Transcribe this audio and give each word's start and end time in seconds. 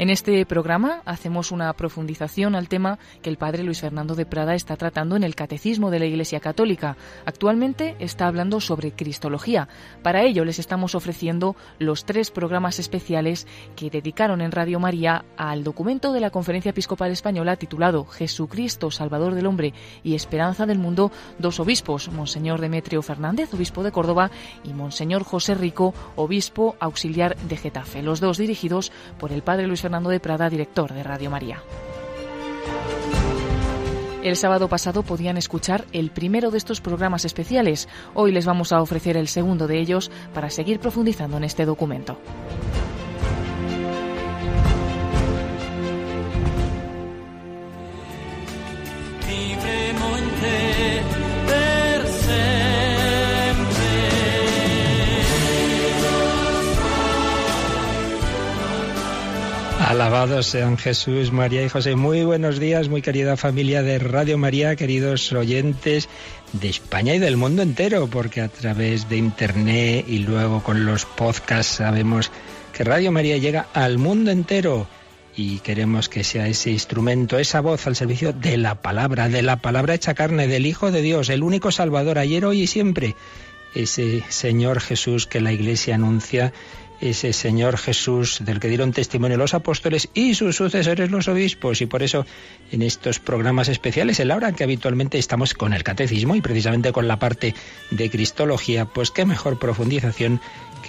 En 0.00 0.08
este 0.08 0.46
programa 0.46 1.02
hacemos 1.04 1.52
una 1.52 1.70
profundización 1.74 2.54
al 2.54 2.70
tema 2.70 2.98
que 3.20 3.28
el 3.28 3.36
padre 3.36 3.62
Luis 3.62 3.82
Fernando 3.82 4.14
de 4.14 4.24
Prada 4.24 4.54
está 4.54 4.74
tratando 4.78 5.14
en 5.14 5.22
el 5.22 5.34
Catecismo 5.34 5.90
de 5.90 5.98
la 5.98 6.06
Iglesia 6.06 6.40
Católica. 6.40 6.96
Actualmente 7.26 7.96
está 7.98 8.26
hablando 8.26 8.62
sobre 8.62 8.92
Cristología. 8.92 9.68
Para 10.02 10.22
ello 10.22 10.46
les 10.46 10.58
estamos 10.58 10.94
ofreciendo 10.94 11.54
los 11.78 12.06
tres 12.06 12.30
programas 12.30 12.78
especiales 12.78 13.46
que 13.76 13.90
dedicaron 13.90 14.40
en 14.40 14.52
Radio 14.52 14.80
María 14.80 15.26
al 15.36 15.64
documento 15.64 16.14
de 16.14 16.20
la 16.20 16.30
Conferencia 16.30 16.70
Episcopal 16.70 17.10
Española 17.10 17.56
titulado 17.56 18.06
Jesucristo, 18.06 18.90
Salvador 18.90 19.34
del 19.34 19.44
Hombre 19.44 19.74
y 20.02 20.14
Esperanza 20.14 20.64
del 20.64 20.78
Mundo, 20.78 21.12
dos 21.38 21.60
obispos, 21.60 22.10
Monseñor 22.10 22.62
Demetrio 22.62 23.02
Fernández, 23.02 23.52
obispo 23.52 23.82
de 23.82 23.92
Córdoba, 23.92 24.30
y 24.64 24.72
Monseñor 24.72 25.24
José 25.24 25.54
Rico, 25.54 25.92
obispo 26.16 26.74
auxiliar 26.80 27.36
de 27.36 27.58
Getafe, 27.58 28.00
los 28.02 28.20
dos 28.20 28.38
dirigidos 28.38 28.92
por 29.18 29.30
el 29.30 29.42
padre 29.42 29.66
Luis 29.66 29.82
Fernando 29.82 29.89
Fernando 29.90 30.10
de 30.10 30.20
Prada, 30.20 30.48
director 30.48 30.94
de 30.94 31.02
Radio 31.02 31.30
María. 31.30 31.64
El 34.22 34.36
sábado 34.36 34.68
pasado 34.68 35.02
podían 35.02 35.36
escuchar 35.36 35.84
el 35.90 36.12
primero 36.12 36.52
de 36.52 36.58
estos 36.58 36.80
programas 36.80 37.24
especiales. 37.24 37.88
Hoy 38.14 38.30
les 38.30 38.46
vamos 38.46 38.70
a 38.70 38.80
ofrecer 38.82 39.16
el 39.16 39.26
segundo 39.26 39.66
de 39.66 39.80
ellos 39.80 40.12
para 40.32 40.48
seguir 40.48 40.78
profundizando 40.78 41.38
en 41.38 41.42
este 41.42 41.64
documento. 41.64 42.18
Alabados 59.90 60.46
sean 60.46 60.78
Jesús, 60.78 61.32
María 61.32 61.64
y 61.64 61.68
José. 61.68 61.96
Muy 61.96 62.22
buenos 62.22 62.60
días, 62.60 62.88
muy 62.88 63.02
querida 63.02 63.36
familia 63.36 63.82
de 63.82 63.98
Radio 63.98 64.38
María, 64.38 64.76
queridos 64.76 65.32
oyentes 65.32 66.08
de 66.52 66.68
España 66.68 67.12
y 67.16 67.18
del 67.18 67.36
mundo 67.36 67.62
entero, 67.62 68.06
porque 68.06 68.40
a 68.40 68.46
través 68.46 69.08
de 69.08 69.16
Internet 69.16 70.04
y 70.06 70.20
luego 70.20 70.62
con 70.62 70.86
los 70.86 71.06
podcasts 71.06 71.78
sabemos 71.78 72.30
que 72.72 72.84
Radio 72.84 73.10
María 73.10 73.36
llega 73.38 73.66
al 73.74 73.98
mundo 73.98 74.30
entero 74.30 74.86
y 75.34 75.58
queremos 75.58 76.08
que 76.08 76.22
sea 76.22 76.46
ese 76.46 76.70
instrumento, 76.70 77.36
esa 77.36 77.60
voz 77.60 77.88
al 77.88 77.96
servicio 77.96 78.32
de 78.32 78.58
la 78.58 78.76
palabra, 78.76 79.28
de 79.28 79.42
la 79.42 79.56
palabra 79.56 79.94
hecha 79.94 80.14
carne, 80.14 80.46
del 80.46 80.66
Hijo 80.66 80.92
de 80.92 81.02
Dios, 81.02 81.30
el 81.30 81.42
único 81.42 81.72
Salvador 81.72 82.20
ayer, 82.20 82.44
hoy 82.44 82.62
y 82.62 82.66
siempre. 82.68 83.16
Ese 83.74 84.22
Señor 84.28 84.80
Jesús 84.80 85.26
que 85.26 85.40
la 85.40 85.52
Iglesia 85.52 85.96
anuncia 85.96 86.52
ese 87.00 87.32
Señor 87.32 87.76
Jesús 87.76 88.38
del 88.44 88.60
que 88.60 88.68
dieron 88.68 88.92
testimonio 88.92 89.36
los 89.36 89.54
apóstoles 89.54 90.08
y 90.14 90.34
sus 90.34 90.56
sucesores 90.56 91.10
los 91.10 91.28
obispos. 91.28 91.80
Y 91.80 91.86
por 91.86 92.02
eso 92.02 92.26
en 92.70 92.82
estos 92.82 93.18
programas 93.18 93.68
especiales, 93.68 94.20
en 94.20 94.28
la 94.28 94.36
hora 94.36 94.52
que 94.52 94.64
habitualmente 94.64 95.18
estamos 95.18 95.54
con 95.54 95.72
el 95.72 95.82
catecismo 95.82 96.36
y 96.36 96.40
precisamente 96.40 96.92
con 96.92 97.08
la 97.08 97.18
parte 97.18 97.54
de 97.90 98.10
Cristología, 98.10 98.84
pues 98.84 99.10
qué 99.10 99.24
mejor 99.24 99.58
profundización 99.58 100.40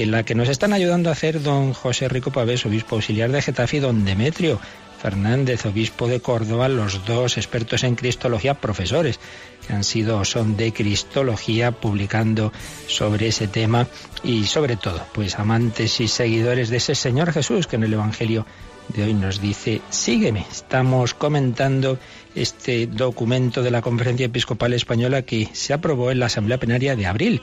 que 0.02 0.08
la 0.08 0.24
que 0.24 0.34
nos 0.34 0.50
están 0.50 0.74
ayudando 0.74 1.10
a 1.10 1.14
hacer 1.14 1.44
don 1.44 1.74
José 1.74 2.10
Rico 2.10 2.32
Pavés, 2.32 2.66
obispo 2.66 2.96
auxiliar 2.96 3.32
de 3.32 3.40
Getafe, 3.40 3.78
y 3.78 3.80
don 3.82 4.04
Demetrio 4.04 4.60
Fernández, 5.00 5.64
obispo 5.68 6.08
de 6.08 6.20
Córdoba, 6.20 6.70
los 6.70 7.06
dos 7.06 7.38
expertos 7.38 7.84
en 7.84 7.94
Cristología, 7.94 8.56
profesores 8.56 9.20
que 9.68 9.74
han 9.74 9.84
sido 9.84 10.26
son 10.26 10.58
de 10.58 10.74
Cristología, 10.74 11.72
publicando 11.72 12.52
sobre 12.88 13.28
ese 13.28 13.48
tema 13.48 13.86
y 14.24 14.46
sobre 14.46 14.76
todo, 14.76 15.06
pues 15.14 15.38
amantes 15.38 16.00
y 16.00 16.08
seguidores 16.08 16.72
de 16.72 16.78
ese 16.78 16.96
Señor 16.96 17.32
Jesús 17.32 17.68
que 17.68 17.76
en 17.76 17.84
el 17.84 17.94
Evangelio 17.94 18.48
de 18.88 19.04
hoy 19.04 19.14
nos 19.14 19.40
dice, 19.40 19.82
sígueme. 19.92 20.48
Estamos 20.52 21.14
comentando 21.14 22.00
este 22.34 22.88
documento 22.88 23.62
de 23.62 23.70
la 23.70 23.84
Conferencia 23.84 24.26
Episcopal 24.26 24.74
Española 24.74 25.22
que 25.22 25.48
se 25.54 25.74
aprobó 25.74 26.10
en 26.10 26.20
la 26.20 26.26
Asamblea 26.26 26.58
Plenaria 26.58 26.96
de 26.96 27.06
abril 27.06 27.42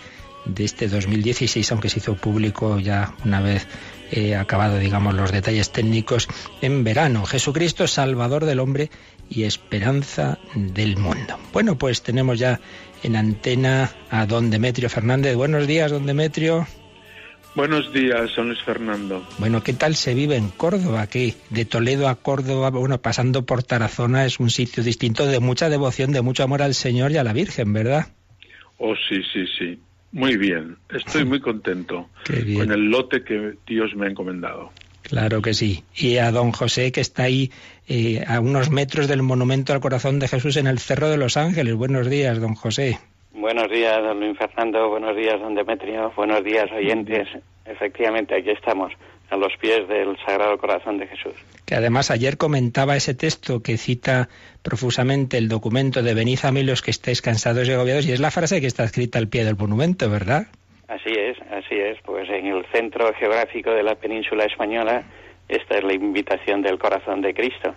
de 0.49 0.65
este 0.65 0.89
2016, 0.89 1.71
aunque 1.73 1.89
se 1.89 2.01
hizo 2.01 2.17
público 2.17 2.79
ya 2.81 3.15
una 3.25 3.41
vez 3.41 3.69
eh, 4.11 4.35
acabado, 4.35 4.79
digamos, 4.79 5.15
los 5.15 5.33
detalles 5.33 5.71
técnicos 5.71 6.29
en 6.63 6.83
verano. 6.83 7.25
Jesucristo, 7.25 7.87
Salvador 7.87 8.45
del 8.45 8.61
hombre 8.61 8.91
y 9.29 9.45
esperanza 9.45 10.39
del 10.55 10.97
mundo. 10.97 11.39
Bueno, 11.53 11.77
pues 11.77 12.03
tenemos 12.03 12.39
ya 12.39 12.61
en 13.03 13.17
antena 13.17 13.91
a 14.11 14.27
don 14.27 14.51
Demetrio 14.51 14.89
Fernández. 14.89 15.37
Buenos 15.37 15.67
días, 15.67 15.91
don 15.91 16.07
Demetrio. 16.07 16.67
Buenos 17.55 17.93
días, 17.93 18.35
don 18.37 18.49
Luis 18.49 18.63
Fernando. 18.63 19.27
Bueno, 19.39 19.63
¿qué 19.63 19.73
tal 19.73 19.97
se 19.97 20.15
vive 20.15 20.37
en 20.37 20.49
Córdoba? 20.49 21.07
Que 21.09 21.35
de 21.51 21.65
Toledo 21.65 22.09
a 22.09 22.15
Córdoba, 22.15 22.71
bueno, 22.71 22.99
pasando 22.99 23.45
por 23.45 23.63
Tarazona, 23.63 24.25
es 24.25 24.39
un 24.39 24.51
sitio 24.51 24.83
distinto 24.83 25.27
de 25.27 25.41
mucha 25.41 25.69
devoción, 25.69 26.13
de 26.13 26.23
mucho 26.23 26.45
amor 26.45 26.63
al 26.63 26.75
Señor 26.75 27.11
y 27.13 27.17
a 27.17 27.25
la 27.25 27.33
Virgen, 27.33 27.73
¿verdad? 27.73 28.13
Oh, 28.77 28.95
sí, 29.09 29.21
sí, 29.33 29.45
sí. 29.59 29.81
Muy 30.13 30.37
bien. 30.37 30.77
Estoy 30.89 31.25
muy 31.25 31.41
contento 31.41 32.09
con 32.57 32.73
el 32.73 32.91
lote 32.91 33.23
que 33.23 33.55
Dios 33.67 33.95
me 33.95 34.07
ha 34.07 34.11
encomendado. 34.11 34.71
Claro 35.03 35.41
que 35.41 35.55
sí. 35.55 35.85
Y 35.95 36.19
a 36.19 36.31
don 36.31 36.53
José, 36.53 36.93
que 36.93 37.01
está 37.01 37.25
ahí 37.25 37.51
eh, 37.89 38.23
a 38.27 38.41
unos 38.41 38.71
metros 38.71 39.09
del 39.09 39.23
monumento 39.23 39.73
al 39.73 39.81
corazón 39.81 40.19
de 40.19 40.29
Jesús 40.29 40.57
en 40.59 40.67
el 40.67 40.79
Cerro 40.79 41.09
de 41.09 41.17
los 41.17 41.37
Ángeles. 41.37 41.75
Buenos 41.75 42.11
días, 42.11 42.39
don 42.41 42.55
José. 42.55 42.99
Buenos 43.33 43.71
días, 43.71 44.03
don 44.03 44.21
Luis 44.21 44.37
Fernando. 44.37 44.91
Buenos 44.91 45.17
días, 45.17 45.41
don 45.41 45.55
Demetrio. 45.55 46.13
Buenos 46.15 46.45
días, 46.45 46.71
oyentes. 46.73 47.29
Efectivamente, 47.65 48.35
aquí 48.35 48.51
estamos, 48.51 48.93
a 49.31 49.37
los 49.37 49.57
pies 49.59 49.87
del 49.89 50.17
Sagrado 50.25 50.57
Corazón 50.59 50.99
de 50.99 51.07
Jesús. 51.07 51.35
Que 51.67 51.75
además 51.75 52.11
ayer 52.11 52.39
comentaba 52.39 52.97
ese 52.97 53.15
texto 53.15 53.63
que 53.63 53.77
cita 53.77 54.29
profusamente 54.63 55.37
el 55.37 55.49
documento 55.49 56.03
de 56.03 56.15
Venid 56.15 56.39
a 56.45 56.53
mí 56.53 56.63
los 56.63 56.83
que 56.83 56.91
estáis 56.91 57.21
cansados 57.21 57.69
y 57.69 57.73
agobiados, 57.73 58.07
y 58.07 58.13
es 58.13 58.21
la 58.21 58.31
frase 58.31 58.61
que 58.61 58.67
está 58.67 58.85
escrita 58.85 59.19
al 59.19 59.29
pie 59.29 59.45
del 59.45 59.57
monumento, 59.57 60.09
¿verdad? 60.09 60.47
Así 60.89 61.11
es, 61.11 61.37
así 61.51 61.75
es. 61.75 61.99
Pues 62.05 62.29
en 62.31 62.47
el 62.47 62.65
centro 62.73 63.13
geográfico 63.15 63.71
de 63.71 63.83
la 63.83 63.95
península 63.95 64.45
española, 64.45 65.05
esta 65.49 65.77
es 65.77 65.85
la 65.85 65.93
invitación 65.93 66.63
del 66.63 66.79
corazón 66.79 67.21
de 67.21 67.35
Cristo, 67.35 67.75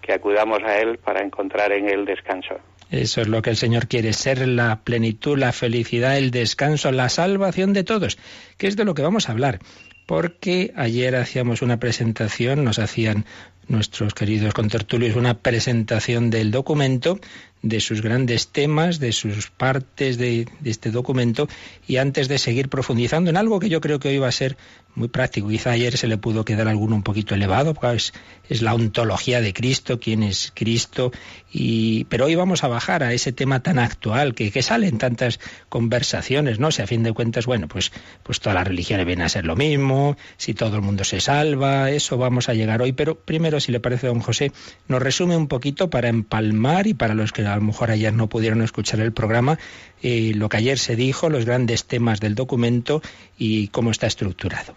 que 0.00 0.14
acudamos 0.14 0.60
a 0.62 0.78
Él 0.78 0.98
para 0.98 1.22
encontrar 1.22 1.72
en 1.72 1.88
Él 1.88 2.06
descanso. 2.06 2.56
Eso 2.90 3.22
es 3.22 3.28
lo 3.28 3.42
que 3.42 3.50
el 3.50 3.56
Señor 3.56 3.88
quiere, 3.88 4.12
ser 4.12 4.46
la 4.46 4.80
plenitud, 4.84 5.38
la 5.38 5.52
felicidad, 5.52 6.16
el 6.16 6.30
descanso, 6.30 6.92
la 6.92 7.08
salvación 7.08 7.72
de 7.72 7.82
todos, 7.82 8.18
que 8.56 8.66
es 8.66 8.76
de 8.76 8.84
lo 8.84 8.94
que 8.94 9.02
vamos 9.02 9.28
a 9.28 9.32
hablar. 9.32 9.58
Porque 10.06 10.72
ayer 10.76 11.16
hacíamos 11.16 11.62
una 11.62 11.78
presentación, 11.78 12.64
nos 12.64 12.78
hacían 12.78 13.24
nuestros 13.68 14.14
queridos 14.14 14.54
contertulios 14.54 15.16
una 15.16 15.34
presentación 15.34 16.30
del 16.30 16.50
documento 16.50 17.18
de 17.64 17.80
sus 17.80 18.02
grandes 18.02 18.48
temas, 18.48 19.00
de 19.00 19.12
sus 19.12 19.50
partes 19.50 20.18
de, 20.18 20.46
este 20.64 20.90
documento, 20.90 21.48
y 21.88 21.96
antes 21.96 22.28
de 22.28 22.38
seguir 22.38 22.68
profundizando 22.68 23.30
en 23.30 23.38
algo 23.38 23.58
que 23.58 23.70
yo 23.70 23.80
creo 23.80 23.98
que 23.98 24.08
hoy 24.08 24.18
va 24.18 24.28
a 24.28 24.32
ser 24.32 24.58
muy 24.94 25.08
práctico, 25.08 25.48
quizá 25.48 25.70
ayer 25.70 25.96
se 25.96 26.06
le 26.06 26.18
pudo 26.18 26.44
quedar 26.44 26.68
alguno 26.68 26.94
un 26.94 27.02
poquito 27.02 27.34
elevado, 27.34 27.74
pues 27.74 28.12
es 28.48 28.62
la 28.62 28.74
ontología 28.74 29.40
de 29.40 29.52
Cristo, 29.54 29.98
quién 29.98 30.22
es 30.22 30.52
Cristo, 30.54 31.10
y, 31.50 32.04
pero 32.04 32.26
hoy 32.26 32.34
vamos 32.34 32.64
a 32.64 32.68
bajar 32.68 33.02
a 33.02 33.14
ese 33.14 33.32
tema 33.32 33.60
tan 33.60 33.78
actual 33.78 34.34
que, 34.34 34.52
que 34.52 34.62
sale 34.62 34.86
en 34.86 34.98
tantas 34.98 35.40
conversaciones, 35.70 36.60
¿no? 36.60 36.70
Si 36.70 36.82
a 36.82 36.86
fin 36.86 37.02
de 37.02 37.12
cuentas, 37.12 37.46
bueno, 37.46 37.66
pues, 37.66 37.92
pues 38.22 38.40
todas 38.40 38.54
las 38.54 38.68
religiones 38.68 39.06
vienen 39.06 39.24
a 39.24 39.28
ser 39.30 39.46
lo 39.46 39.56
mismo, 39.56 40.16
si 40.36 40.52
todo 40.52 40.76
el 40.76 40.82
mundo 40.82 41.02
se 41.02 41.20
salva, 41.20 41.90
eso 41.90 42.18
vamos 42.18 42.48
a 42.50 42.54
llegar 42.54 42.82
hoy, 42.82 42.92
pero 42.92 43.16
primero, 43.18 43.53
si 43.60 43.72
le 43.72 43.80
parece, 43.80 44.06
don 44.06 44.20
José, 44.20 44.52
nos 44.88 45.02
resume 45.02 45.36
un 45.36 45.48
poquito 45.48 45.90
para 45.90 46.08
empalmar 46.08 46.86
y 46.86 46.94
para 46.94 47.14
los 47.14 47.32
que 47.32 47.42
a 47.42 47.56
lo 47.56 47.62
mejor 47.62 47.90
ayer 47.90 48.12
no 48.12 48.28
pudieron 48.28 48.62
escuchar 48.62 49.00
el 49.00 49.12
programa, 49.12 49.58
eh, 50.02 50.32
lo 50.34 50.48
que 50.48 50.58
ayer 50.58 50.78
se 50.78 50.96
dijo, 50.96 51.30
los 51.30 51.44
grandes 51.44 51.86
temas 51.86 52.20
del 52.20 52.34
documento 52.34 53.00
y 53.38 53.68
cómo 53.68 53.90
está 53.90 54.06
estructurado. 54.06 54.74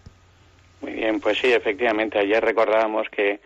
Muy 0.81 0.94
bien, 0.94 1.19
pues 1.19 1.39
sí, 1.39 1.51
efectivamente, 1.51 2.19
ayer 2.19 2.44
recordábamos 2.44 3.09
que 3.09 3.39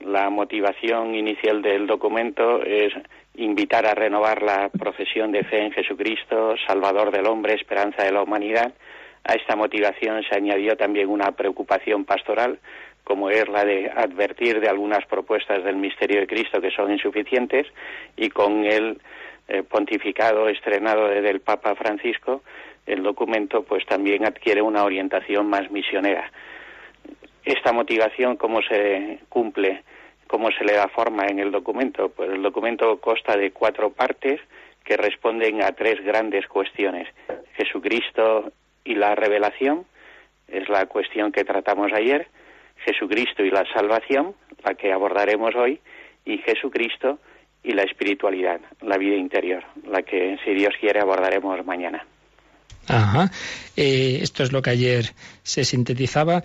la 0.00 0.30
motivación 0.30 1.14
inicial 1.14 1.62
del 1.62 1.86
documento 1.86 2.62
es 2.62 2.92
invitar 3.36 3.86
a 3.86 3.94
renovar 3.94 4.42
la 4.42 4.68
profesión 4.68 5.32
de 5.32 5.44
fe 5.44 5.64
en 5.64 5.72
Jesucristo, 5.72 6.54
Salvador 6.66 7.10
del 7.10 7.26
hombre, 7.26 7.54
esperanza 7.54 8.02
de 8.02 8.12
la 8.12 8.22
humanidad. 8.22 8.74
A 9.24 9.34
esta 9.34 9.56
motivación 9.56 10.22
se 10.28 10.34
añadió 10.34 10.76
también 10.76 11.08
una 11.08 11.32
preocupación 11.32 12.04
pastoral 12.04 12.58
como 13.12 13.28
es 13.28 13.46
la 13.46 13.62
de 13.62 13.90
advertir 13.94 14.58
de 14.58 14.70
algunas 14.70 15.04
propuestas 15.04 15.62
del 15.64 15.76
misterio 15.76 16.20
de 16.20 16.26
Cristo 16.26 16.62
que 16.62 16.70
son 16.70 16.90
insuficientes 16.90 17.66
y 18.16 18.30
con 18.30 18.64
el 18.64 19.02
eh, 19.48 19.62
pontificado 19.64 20.48
estrenado 20.48 21.08
del 21.08 21.40
Papa 21.40 21.74
Francisco 21.74 22.40
el 22.86 23.02
documento 23.02 23.64
pues 23.64 23.84
también 23.84 24.24
adquiere 24.24 24.62
una 24.62 24.84
orientación 24.84 25.46
más 25.46 25.70
misionera. 25.70 26.32
Esta 27.44 27.74
motivación 27.74 28.38
cómo 28.38 28.62
se 28.62 29.18
cumple, 29.28 29.82
cómo 30.26 30.50
se 30.50 30.64
le 30.64 30.72
da 30.72 30.88
forma 30.88 31.26
en 31.26 31.38
el 31.38 31.50
documento, 31.50 32.08
pues 32.08 32.30
el 32.30 32.40
documento 32.40 32.98
consta 32.98 33.36
de 33.36 33.50
cuatro 33.50 33.90
partes 33.90 34.40
que 34.84 34.96
responden 34.96 35.62
a 35.62 35.72
tres 35.72 36.02
grandes 36.02 36.46
cuestiones: 36.46 37.08
Jesucristo 37.58 38.52
y 38.84 38.94
la 38.94 39.14
revelación, 39.14 39.84
es 40.48 40.66
la 40.70 40.86
cuestión 40.86 41.30
que 41.30 41.44
tratamos 41.44 41.92
ayer, 41.92 42.26
Jesucristo 42.84 43.44
y 43.44 43.50
la 43.50 43.64
salvación, 43.72 44.34
la 44.64 44.74
que 44.74 44.92
abordaremos 44.92 45.54
hoy, 45.54 45.80
y 46.24 46.38
Jesucristo 46.38 47.18
y 47.62 47.72
la 47.72 47.82
espiritualidad, 47.82 48.60
la 48.80 48.98
vida 48.98 49.16
interior, 49.16 49.62
la 49.86 50.02
que, 50.02 50.36
si 50.44 50.52
Dios 50.54 50.74
quiere, 50.80 51.00
abordaremos 51.00 51.64
mañana. 51.64 52.04
Ajá. 52.88 53.30
Eh, 53.76 54.18
esto 54.22 54.42
es 54.42 54.52
lo 54.52 54.60
que 54.60 54.70
ayer 54.70 55.12
se 55.42 55.64
sintetizaba. 55.64 56.42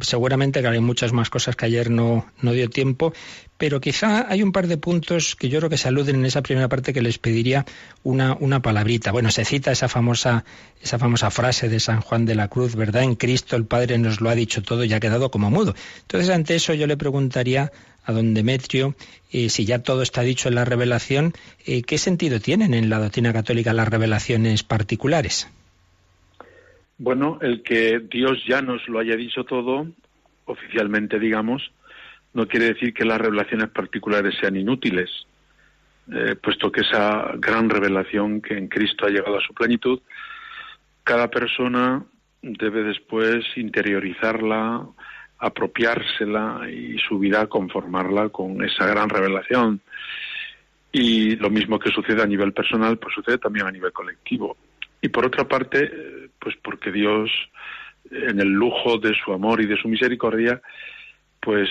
Seguramente 0.00 0.60
que 0.60 0.68
hay 0.68 0.80
muchas 0.80 1.12
más 1.12 1.30
cosas 1.30 1.54
que 1.54 1.66
ayer 1.66 1.90
no, 1.90 2.26
no 2.42 2.52
dio 2.52 2.68
tiempo, 2.68 3.12
pero 3.60 3.78
quizá 3.78 4.26
hay 4.32 4.42
un 4.42 4.52
par 4.52 4.68
de 4.68 4.78
puntos 4.78 5.36
que 5.36 5.50
yo 5.50 5.58
creo 5.58 5.68
que 5.68 5.76
se 5.76 5.88
aluden 5.88 6.16
en 6.16 6.24
esa 6.24 6.40
primera 6.40 6.66
parte 6.70 6.94
que 6.94 7.02
les 7.02 7.18
pediría 7.18 7.66
una, 8.02 8.34
una 8.40 8.62
palabrita. 8.62 9.12
Bueno, 9.12 9.30
se 9.30 9.44
cita 9.44 9.70
esa 9.70 9.86
famosa, 9.86 10.46
esa 10.80 10.98
famosa 10.98 11.30
frase 11.30 11.68
de 11.68 11.78
San 11.78 12.00
Juan 12.00 12.24
de 12.24 12.34
la 12.34 12.48
Cruz, 12.48 12.74
¿verdad? 12.74 13.02
En 13.02 13.16
Cristo 13.16 13.56
el 13.56 13.66
Padre 13.66 13.98
nos 13.98 14.22
lo 14.22 14.30
ha 14.30 14.34
dicho 14.34 14.62
todo 14.62 14.82
y 14.84 14.94
ha 14.94 14.98
quedado 14.98 15.30
como 15.30 15.50
mudo. 15.50 15.74
Entonces, 16.00 16.30
ante 16.30 16.54
eso 16.54 16.72
yo 16.72 16.86
le 16.86 16.96
preguntaría 16.96 17.70
a 18.06 18.12
don 18.12 18.32
Demetrio, 18.32 18.94
eh, 19.30 19.50
si 19.50 19.66
ya 19.66 19.82
todo 19.82 20.00
está 20.00 20.22
dicho 20.22 20.48
en 20.48 20.54
la 20.54 20.64
revelación, 20.64 21.34
eh, 21.66 21.82
¿qué 21.82 21.98
sentido 21.98 22.40
tienen 22.40 22.72
en 22.72 22.88
la 22.88 22.98
doctrina 22.98 23.34
católica 23.34 23.74
las 23.74 23.88
revelaciones 23.88 24.62
particulares? 24.62 25.50
Bueno, 26.96 27.38
el 27.42 27.62
que 27.62 28.00
Dios 28.10 28.42
ya 28.48 28.62
nos 28.62 28.88
lo 28.88 29.00
haya 29.00 29.16
dicho 29.16 29.44
todo, 29.44 29.86
oficialmente 30.46 31.18
digamos, 31.18 31.70
no 32.32 32.46
quiere 32.46 32.66
decir 32.66 32.94
que 32.94 33.04
las 33.04 33.20
revelaciones 33.20 33.70
particulares 33.70 34.34
sean 34.40 34.56
inútiles, 34.56 35.10
eh, 36.12 36.36
puesto 36.40 36.70
que 36.70 36.82
esa 36.82 37.32
gran 37.36 37.68
revelación 37.68 38.40
que 38.40 38.56
en 38.56 38.68
Cristo 38.68 39.06
ha 39.06 39.10
llegado 39.10 39.38
a 39.38 39.42
su 39.42 39.52
plenitud, 39.54 40.00
cada 41.04 41.28
persona 41.28 42.04
debe 42.42 42.82
después 42.82 43.44
interiorizarla, 43.56 44.86
apropiársela 45.38 46.68
y 46.70 46.98
su 46.98 47.18
vida 47.18 47.46
conformarla 47.46 48.28
con 48.28 48.62
esa 48.64 48.86
gran 48.86 49.08
revelación. 49.08 49.80
Y 50.92 51.36
lo 51.36 51.50
mismo 51.50 51.78
que 51.78 51.90
sucede 51.90 52.22
a 52.22 52.26
nivel 52.26 52.52
personal, 52.52 52.98
pues 52.98 53.14
sucede 53.14 53.38
también 53.38 53.66
a 53.66 53.72
nivel 53.72 53.92
colectivo. 53.92 54.56
Y 55.00 55.08
por 55.08 55.26
otra 55.26 55.46
parte, 55.46 55.90
pues 56.38 56.56
porque 56.62 56.90
Dios, 56.90 57.30
en 58.10 58.40
el 58.40 58.48
lujo 58.48 58.98
de 58.98 59.14
su 59.14 59.32
amor 59.32 59.60
y 59.60 59.66
de 59.66 59.76
su 59.76 59.88
misericordia, 59.88 60.60
pues 61.40 61.68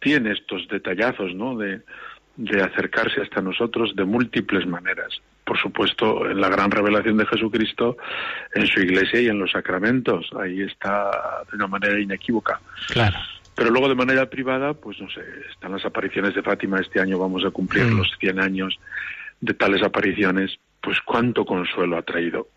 tiene 0.00 0.32
estos 0.32 0.68
detallazos, 0.68 1.34
¿no? 1.34 1.56
De, 1.56 1.80
de 2.36 2.62
acercarse 2.62 3.22
hasta 3.22 3.40
nosotros 3.40 3.94
de 3.96 4.04
múltiples 4.04 4.66
maneras. 4.66 5.20
Por 5.44 5.58
supuesto, 5.58 6.28
en 6.28 6.40
la 6.40 6.48
gran 6.48 6.70
revelación 6.70 7.16
de 7.16 7.26
Jesucristo, 7.26 7.96
en 8.54 8.66
su 8.66 8.80
iglesia 8.80 9.20
y 9.20 9.28
en 9.28 9.38
los 9.38 9.52
sacramentos. 9.52 10.28
Ahí 10.38 10.62
está 10.62 11.10
de 11.50 11.56
una 11.56 11.66
manera 11.66 11.98
inequívoca. 11.98 12.60
Claro. 12.88 13.16
Pero 13.54 13.70
luego 13.70 13.88
de 13.88 13.94
manera 13.94 14.26
privada, 14.26 14.74
pues 14.74 15.00
no 15.00 15.08
sé, 15.08 15.22
están 15.50 15.72
las 15.72 15.84
apariciones 15.84 16.34
de 16.34 16.42
Fátima. 16.42 16.78
Este 16.78 17.00
año 17.00 17.18
vamos 17.18 17.44
a 17.44 17.50
cumplir 17.50 17.84
mm. 17.86 17.96
los 17.96 18.10
100 18.18 18.40
años 18.40 18.78
de 19.40 19.54
tales 19.54 19.82
apariciones. 19.82 20.58
Pues 20.82 21.00
cuánto 21.00 21.44
consuelo 21.44 21.96
ha 21.96 22.02
traído 22.02 22.48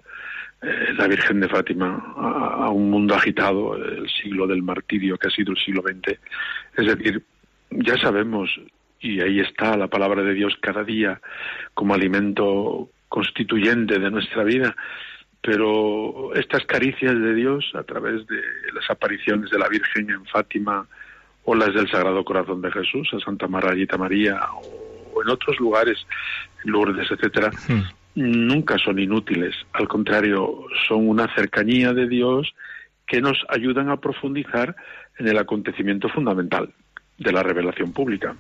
la 0.62 1.08
Virgen 1.08 1.40
de 1.40 1.48
Fátima 1.48 2.14
a, 2.18 2.70
un 2.70 2.90
mundo 2.90 3.16
agitado, 3.16 3.76
el 3.76 4.10
siglo 4.10 4.46
del 4.46 4.62
martirio 4.62 5.18
que 5.18 5.28
ha 5.28 5.32
sido 5.32 5.52
el 5.52 5.58
siglo 5.58 5.82
XX. 5.82 6.20
Es 6.76 6.86
decir, 6.86 7.24
ya 7.72 7.98
sabemos, 7.98 8.50
y 9.00 9.22
ahí 9.22 9.40
está 9.40 9.78
la 9.78 9.88
palabra 9.88 10.22
de 10.22 10.34
Dios 10.34 10.58
cada 10.62 10.84
día 10.84 11.22
como 11.74 11.94
alimento 11.94 12.90
constituyente 13.08 14.00
de 14.00 14.12
nuestra 14.12 14.44
vida, 14.44 14.76
pero 15.42 16.34
estas 16.36 16.66
caricias 16.66 17.14
de 17.14 17.34
Dios 17.34 17.72
a 17.76 17.84
través 17.84 18.28
de 18.28 18.42
las 18.74 18.90
apariciones 18.90 19.50
de 19.50 19.58
la 19.58 19.70
Virgen 19.70 20.10
en 20.10 20.26
Fátima 20.26 20.86
o 21.46 21.56
las 21.56 21.74
del 21.74 21.90
Sagrado 21.90 22.26
Corazón 22.26 22.62
de 22.62 22.72
Jesús, 22.72 23.10
a 23.14 23.20
Santa 23.20 23.48
Margarita 23.48 23.98
María 23.98 24.42
o 24.54 25.24
en 25.24 25.30
otros 25.30 25.58
lugares, 25.60 26.06
Lourdes, 26.66 27.10
etcétera, 27.10 27.50
hmm 27.68 27.99
nunca 28.16 28.78
son 28.78 29.00
inútiles, 29.00 29.56
al 29.74 29.88
contrario, 29.88 30.66
son 30.88 31.08
una 31.08 31.34
cercanía 31.36 31.94
de 31.94 32.08
Dios 32.08 32.54
que 33.08 33.22
nos 33.22 33.38
ayudan 33.50 33.90
a 33.90 33.98
profundizar 33.98 34.76
en 35.18 35.28
el 35.28 35.38
acontecimiento 35.38 36.10
fundamental 36.10 36.74
de 37.18 37.32
la 37.32 37.44
revelación 37.44 37.92
pública 37.92 38.36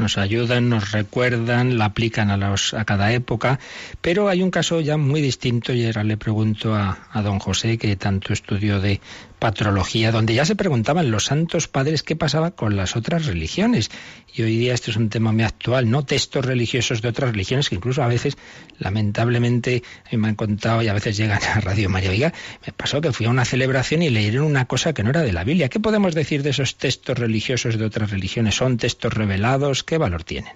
nos 0.00 0.18
ayudan, 0.18 0.68
nos 0.68 0.90
recuerdan, 0.92 1.78
la 1.78 1.84
aplican 1.84 2.30
a, 2.30 2.36
los, 2.36 2.74
a 2.74 2.84
cada 2.84 3.12
época, 3.12 3.60
pero 4.00 4.28
hay 4.28 4.42
un 4.42 4.50
caso 4.50 4.80
ya 4.80 4.96
muy 4.96 5.20
distinto 5.20 5.72
y 5.72 5.86
ahora 5.86 6.02
le 6.02 6.16
pregunto 6.16 6.74
a, 6.74 6.98
don 7.22 7.38
José, 7.38 7.78
que 7.78 7.94
tanto 7.96 8.32
estudió 8.32 8.80
de 8.80 9.00
patrología, 9.38 10.12
donde 10.12 10.34
ya 10.34 10.44
se 10.44 10.54
preguntaban 10.54 11.10
los 11.10 11.24
santos 11.24 11.66
padres 11.66 12.02
qué 12.02 12.14
pasaba 12.14 12.50
con 12.50 12.76
las 12.76 12.94
otras 12.96 13.26
religiones. 13.26 13.90
Y 14.34 14.42
hoy 14.42 14.56
día 14.58 14.74
esto 14.74 14.90
es 14.90 14.96
un 14.96 15.08
tema 15.08 15.32
muy 15.32 15.44
actual, 15.44 15.90
¿no? 15.90 16.04
Textos 16.04 16.44
religiosos 16.44 17.02
de 17.02 17.08
otras 17.08 17.32
religiones 17.32 17.68
que 17.68 17.74
incluso 17.74 18.02
a 18.02 18.06
veces, 18.06 18.36
lamentablemente, 18.78 19.82
me 20.12 20.28
han 20.28 20.34
contado 20.34 20.82
y 20.82 20.88
a 20.88 20.94
veces 20.94 21.16
llegan 21.16 21.40
a 21.42 21.60
Radio 21.60 21.88
María. 21.88 22.10
Oiga, 22.10 22.32
me 22.66 22.72
pasó 22.72 23.00
que 23.00 23.12
fui 23.12 23.26
a 23.26 23.30
una 23.30 23.44
celebración 23.44 24.02
y 24.02 24.10
leyeron 24.10 24.44
una 24.44 24.66
cosa 24.66 24.92
que 24.92 25.02
no 25.02 25.10
era 25.10 25.22
de 25.22 25.32
la 25.32 25.42
Biblia. 25.44 25.68
¿Qué 25.68 25.80
podemos 25.80 26.14
decir 26.14 26.42
de 26.42 26.50
esos 26.50 26.76
textos 26.76 27.18
religiosos 27.18 27.78
de 27.78 27.84
otras 27.84 28.10
religiones? 28.10 28.54
¿Son 28.56 28.76
textos 28.76 29.12
revelados? 29.14 29.82
¿Qué 29.90 29.98
valor 29.98 30.22
tienen? 30.22 30.52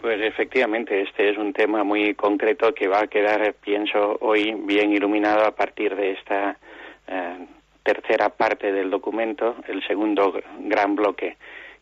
Pues 0.00 0.20
efectivamente, 0.20 1.00
este 1.00 1.30
es 1.30 1.38
un 1.38 1.52
tema 1.52 1.84
muy 1.84 2.12
concreto 2.16 2.74
que 2.74 2.88
va 2.88 3.02
a 3.02 3.06
quedar, 3.06 3.54
pienso, 3.54 4.18
hoy 4.20 4.52
bien 4.64 4.90
iluminado 4.90 5.44
a 5.44 5.52
partir 5.52 5.94
de 5.94 6.10
esta 6.14 6.58
eh, 7.06 7.46
tercera 7.84 8.30
parte 8.30 8.72
del 8.72 8.90
documento, 8.90 9.54
el 9.68 9.80
segundo 9.86 10.34
gran 10.58 10.96
bloque. 10.96 11.36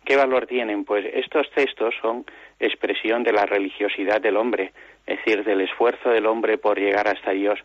¿Qué 0.05 0.17
valor 0.17 0.47
tienen? 0.47 0.85
Pues 0.85 1.07
estos 1.15 1.51
textos 1.55 1.95
son 2.03 2.27
expresión 2.61 3.23
de 3.23 3.33
la 3.33 3.47
religiosidad 3.47 4.21
del 4.21 4.37
hombre, 4.37 4.75
es 5.07 5.17
decir, 5.17 5.45
del 5.45 5.63
esfuerzo 5.63 6.11
del 6.11 6.27
hombre 6.27 6.59
por 6.59 6.79
llegar 6.79 7.09
hasta 7.09 7.31
Dios, 7.31 7.59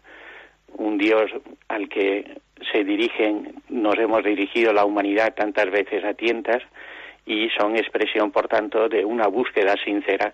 un 0.78 0.98
Dios 0.98 1.30
al 1.68 1.90
que 1.90 2.40
se 2.72 2.86
dirigen, 2.86 3.56
nos 3.68 3.98
hemos 3.98 4.24
dirigido 4.24 4.72
la 4.72 4.86
humanidad 4.86 5.34
tantas 5.36 5.70
veces 5.70 6.06
a 6.06 6.14
tientas, 6.14 6.64
y 7.30 7.48
son 7.52 7.78
expresión, 7.78 8.32
por 8.32 8.48
tanto, 8.48 8.90
de 8.90 9.06
una 9.06 9.28
búsqueda 9.28 9.76
sincera. 9.86 10.34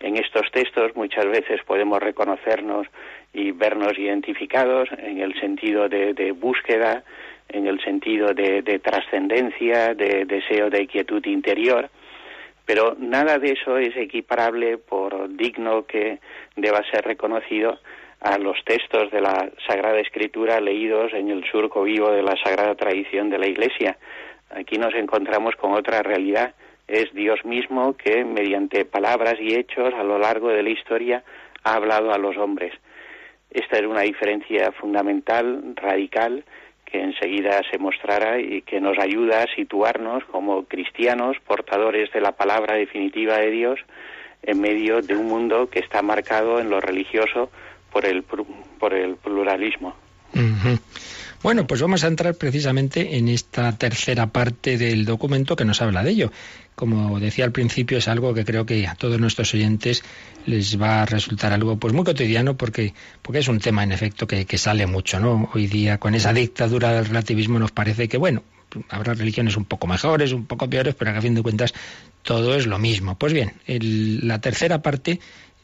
En 0.00 0.16
estos 0.16 0.50
textos 0.50 0.96
muchas 0.96 1.26
veces 1.26 1.60
podemos 1.66 2.00
reconocernos 2.00 2.86
y 3.34 3.52
vernos 3.52 3.98
identificados 3.98 4.88
en 4.96 5.20
el 5.20 5.38
sentido 5.38 5.90
de, 5.90 6.14
de 6.14 6.32
búsqueda, 6.32 7.04
en 7.50 7.66
el 7.66 7.78
sentido 7.82 8.32
de, 8.32 8.80
trascendencia, 8.82 9.94
de 9.94 10.24
deseo 10.24 10.70
de 10.70 10.86
quietud 10.86 11.24
interior, 11.26 11.90
pero 12.64 12.96
nada 12.98 13.38
de 13.38 13.52
eso 13.52 13.76
es 13.76 13.94
equiparable, 13.96 14.78
por 14.78 15.28
digno 15.36 15.84
que 15.84 16.20
deba 16.56 16.82
ser 16.90 17.04
reconocido, 17.04 17.78
a 18.20 18.38
los 18.38 18.62
textos 18.64 19.10
de 19.10 19.20
la 19.20 19.50
Sagrada 19.66 19.98
Escritura 19.98 20.60
leídos 20.60 21.12
en 21.14 21.30
el 21.30 21.44
surco 21.50 21.82
vivo 21.82 22.10
de 22.10 22.22
la 22.22 22.36
Sagrada 22.36 22.74
Tradición 22.74 23.30
de 23.30 23.38
la 23.38 23.46
Iglesia. 23.46 23.96
Aquí 24.50 24.78
nos 24.78 24.94
encontramos 24.94 25.54
con 25.56 25.72
otra 25.72 26.02
realidad. 26.02 26.54
Es 26.88 27.12
Dios 27.14 27.44
mismo 27.44 27.96
que, 27.96 28.24
mediante 28.24 28.84
palabras 28.84 29.34
y 29.40 29.54
hechos 29.54 29.94
a 29.94 30.02
lo 30.02 30.18
largo 30.18 30.48
de 30.48 30.62
la 30.62 30.70
historia, 30.70 31.22
ha 31.62 31.74
hablado 31.74 32.12
a 32.12 32.18
los 32.18 32.36
hombres. 32.36 32.72
Esta 33.50 33.78
es 33.78 33.86
una 33.86 34.02
diferencia 34.02 34.72
fundamental, 34.72 35.74
radical, 35.76 36.44
que 36.84 37.00
enseguida 37.00 37.62
se 37.70 37.78
mostrará 37.78 38.40
y 38.40 38.62
que 38.62 38.80
nos 38.80 38.98
ayuda 38.98 39.42
a 39.42 39.54
situarnos 39.54 40.24
como 40.24 40.64
cristianos, 40.64 41.36
portadores 41.46 42.12
de 42.12 42.20
la 42.20 42.32
palabra 42.32 42.74
definitiva 42.74 43.38
de 43.38 43.50
Dios, 43.50 43.80
en 44.42 44.60
medio 44.60 45.00
de 45.00 45.16
un 45.16 45.26
mundo 45.26 45.68
que 45.70 45.80
está 45.80 46.02
marcado 46.02 46.58
en 46.58 46.70
lo 46.70 46.80
religioso 46.80 47.50
por 47.92 48.06
el, 48.06 48.22
por 48.22 48.94
el 48.94 49.16
pluralismo. 49.16 49.94
Bueno, 51.42 51.66
pues 51.66 51.80
vamos 51.80 52.04
a 52.04 52.08
entrar 52.08 52.34
precisamente 52.34 53.16
en 53.16 53.28
esta 53.28 53.72
tercera 53.72 54.26
parte 54.26 54.76
del 54.76 55.06
documento 55.06 55.56
que 55.56 55.64
nos 55.64 55.80
habla 55.80 56.02
de 56.04 56.10
ello. 56.10 56.32
Como 56.74 57.18
decía 57.18 57.46
al 57.46 57.52
principio, 57.52 57.96
es 57.96 58.08
algo 58.08 58.34
que 58.34 58.44
creo 58.44 58.66
que 58.66 58.86
a 58.86 58.94
todos 58.94 59.18
nuestros 59.18 59.54
oyentes 59.54 60.04
les 60.44 60.78
va 60.78 61.00
a 61.00 61.06
resultar 61.06 61.54
algo 61.54 61.78
pues 61.78 61.94
muy 61.94 62.04
cotidiano 62.04 62.58
porque, 62.58 62.92
porque 63.22 63.38
es 63.38 63.48
un 63.48 63.58
tema 63.58 63.82
en 63.82 63.92
efecto 63.92 64.26
que, 64.26 64.44
que 64.44 64.58
sale 64.58 64.86
mucho, 64.86 65.18
¿no? 65.18 65.48
Hoy 65.54 65.66
día 65.66 65.96
con 65.96 66.14
esa 66.14 66.34
dictadura 66.34 66.92
del 66.92 67.06
relativismo 67.06 67.58
nos 67.58 67.72
parece 67.72 68.06
que, 68.06 68.18
bueno, 68.18 68.42
habrá 68.90 69.14
religiones 69.14 69.56
un 69.56 69.64
poco 69.64 69.86
mejores, 69.86 70.32
un 70.32 70.44
poco 70.44 70.68
peores, 70.68 70.94
pero 70.94 71.10
a 71.10 71.22
fin 71.22 71.34
de 71.34 71.42
cuentas 71.42 71.72
todo 72.22 72.54
es 72.54 72.66
lo 72.66 72.78
mismo. 72.78 73.16
Pues 73.18 73.32
bien, 73.32 73.54
la 73.66 74.42
tercera 74.42 74.82
parte 74.82 75.20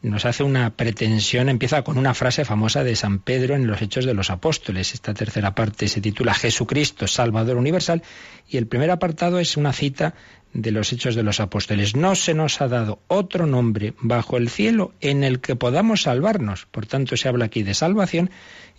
nos 0.07 0.25
hace 0.25 0.43
una 0.43 0.71
pretensión, 0.71 1.49
empieza 1.49 1.83
con 1.83 1.97
una 1.97 2.13
frase 2.13 2.45
famosa 2.45 2.83
de 2.83 2.95
San 2.95 3.19
Pedro 3.19 3.55
en 3.55 3.67
los 3.67 3.81
Hechos 3.81 4.05
de 4.05 4.13
los 4.13 4.29
Apóstoles. 4.29 4.93
Esta 4.93 5.13
tercera 5.13 5.53
parte 5.53 5.87
se 5.87 6.01
titula 6.01 6.33
Jesucristo, 6.33 7.07
Salvador 7.07 7.57
Universal, 7.57 8.01
y 8.47 8.57
el 8.57 8.67
primer 8.67 8.91
apartado 8.91 9.39
es 9.39 9.57
una 9.57 9.73
cita 9.73 10.15
de 10.57 10.71
los 10.71 10.91
Hechos 10.91 11.13
de 11.13 11.21
los 11.21 11.39
Apóstoles. 11.39 11.95
No 11.95 12.15
se 12.15 12.33
nos 12.33 12.61
ha 12.61 12.67
dado 12.67 12.99
otro 13.07 13.45
nombre 13.45 13.93
bajo 14.01 14.37
el 14.37 14.49
cielo 14.49 14.91
en 15.01 15.23
el 15.23 15.39
que 15.39 15.55
podamos 15.55 16.01
salvarnos. 16.01 16.65
Por 16.65 16.87
tanto, 16.87 17.15
se 17.15 17.29
habla 17.29 17.45
aquí 17.45 17.61
de 17.61 17.75
salvación 17.75 18.31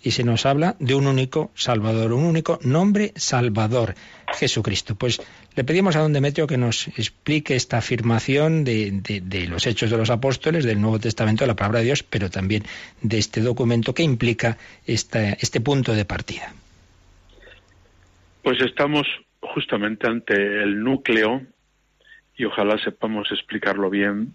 y 0.03 0.11
se 0.11 0.25
nos 0.25 0.45
habla 0.45 0.75
de 0.79 0.93
un 0.93 1.07
único 1.07 1.51
Salvador, 1.55 2.11
un 2.11 2.25
único 2.25 2.59
nombre 2.63 3.13
Salvador, 3.15 3.95
Jesucristo. 4.37 4.95
Pues 4.95 5.21
le 5.55 5.63
pedimos 5.63 5.95
a 5.95 6.01
don 6.01 6.11
Demetrio 6.11 6.47
que 6.47 6.57
nos 6.57 6.89
explique 6.89 7.55
esta 7.55 7.77
afirmación 7.77 8.65
de, 8.65 8.91
de, 9.01 9.47
los 9.47 9.65
Hechos 9.65 9.89
de 9.89 9.97
los 9.97 10.09
Apóstoles, 10.09 10.65
del 10.65 10.81
Nuevo 10.81 10.99
Testamento, 10.99 11.45
de 11.45 11.47
la 11.47 11.55
palabra 11.55 11.79
de 11.79 11.85
Dios, 11.85 12.03
pero 12.03 12.29
también 12.29 12.63
de 13.01 13.17
este 13.17 13.39
documento 13.39 13.93
que 13.93 14.03
implica 14.03 14.57
esta, 14.85 15.31
este 15.31 15.61
punto 15.61 15.93
de 15.93 16.03
partida. 16.03 16.53
Pues 18.43 18.61
estamos 18.61 19.07
justamente 19.39 20.07
ante 20.07 20.33
el 20.35 20.83
núcleo 20.83 21.41
y 22.39 22.45
ojalá 22.45 22.77
sepamos 22.77 23.29
explicarlo 23.33 23.89
bien 23.89 24.33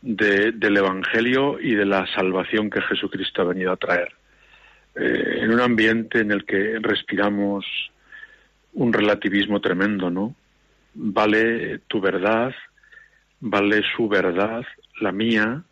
del 0.00 0.76
Evangelio 0.78 1.60
y 1.60 1.74
de 1.74 1.84
la 1.84 2.06
salvación 2.14 2.70
que 2.70 2.80
Jesucristo 2.80 3.42
ha 3.42 3.44
venido 3.44 3.70
a 3.70 3.76
traer. 3.76 4.12
Eh, 4.94 5.40
en 5.42 5.52
un 5.52 5.60
ambiente 5.60 6.20
en 6.20 6.32
el 6.32 6.46
que 6.46 6.78
respiramos 6.80 7.66
un 8.72 8.94
relativismo 8.94 9.60
tremendo, 9.60 10.08
¿no? 10.08 10.34
Vale 10.94 11.80
tu 11.80 12.00
verdad, 12.00 12.54
vale 13.40 13.82
su 13.94 14.08
verdad, 14.08 14.64
la 14.98 15.12
mía, 15.12 15.62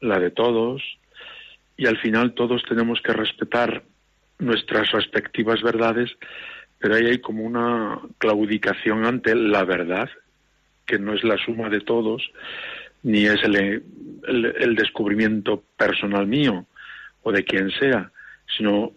la 0.00 0.20
de 0.20 0.30
todos, 0.30 0.80
y 1.76 1.86
al 1.86 1.98
final 1.98 2.34
todos 2.34 2.62
tenemos 2.68 3.00
que 3.02 3.12
respetar 3.12 3.82
nuestras 4.38 4.92
respectivas 4.92 5.60
verdades, 5.60 6.12
pero 6.78 6.94
ahí 6.94 7.06
hay 7.06 7.18
como 7.18 7.42
una 7.42 7.98
claudicación 8.18 9.04
ante 9.06 9.34
la 9.34 9.64
verdad, 9.64 10.08
que 10.86 10.98
no 10.98 11.14
es 11.14 11.24
la 11.24 11.36
suma 11.38 11.68
de 11.68 11.80
todos, 11.80 12.30
ni 13.02 13.26
es 13.26 13.42
el, 13.44 13.82
el, 14.26 14.74
descubrimiento 14.76 15.62
personal 15.76 16.26
mío 16.26 16.66
o 17.22 17.32
de 17.32 17.44
quien 17.44 17.70
sea, 17.70 18.10
sino 18.56 18.92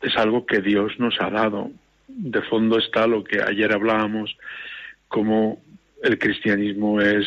es 0.00 0.16
algo 0.16 0.44
que 0.44 0.60
Dios 0.60 0.92
nos 0.98 1.20
ha 1.20 1.30
dado. 1.30 1.70
De 2.08 2.42
fondo 2.42 2.78
está 2.78 3.06
lo 3.06 3.24
que 3.24 3.40
ayer 3.42 3.72
hablábamos, 3.72 4.36
como 5.08 5.62
el 6.02 6.18
cristianismo 6.18 7.00
es 7.00 7.26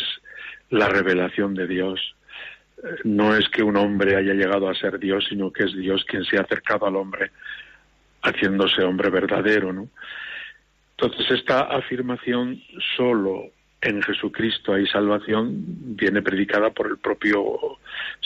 la 0.70 0.90
revelación 0.90 1.56
de 1.56 1.68
Dios. 1.68 2.16
No 3.04 3.36
es 3.36 3.50
que 3.50 3.64
un 3.64 3.78
hombre 3.78 4.16
haya 4.16 4.34
llegado 4.34 4.70
a 4.70 4.76
ser 4.76 5.00
Dios, 5.00 5.26
sino 5.30 5.52
que 5.52 5.64
es 5.64 5.76
Dios 5.76 6.06
quien 6.06 6.24
se 6.26 6.38
ha 6.38 6.42
acercado 6.42 6.86
al 6.86 6.96
hombre 6.96 7.32
haciéndose 8.22 8.84
hombre 8.84 9.10
verdadero, 9.10 9.72
¿no? 9.74 9.90
Entonces 10.98 11.32
esta 11.32 11.62
afirmación 11.62 12.62
solo 12.96 13.52
en 13.88 14.02
Jesucristo 14.02 14.74
hay 14.74 14.86
salvación 14.88 15.64
viene 15.96 16.22
predicada 16.22 16.72
por 16.72 16.88
el 16.88 16.98
propio 16.98 17.80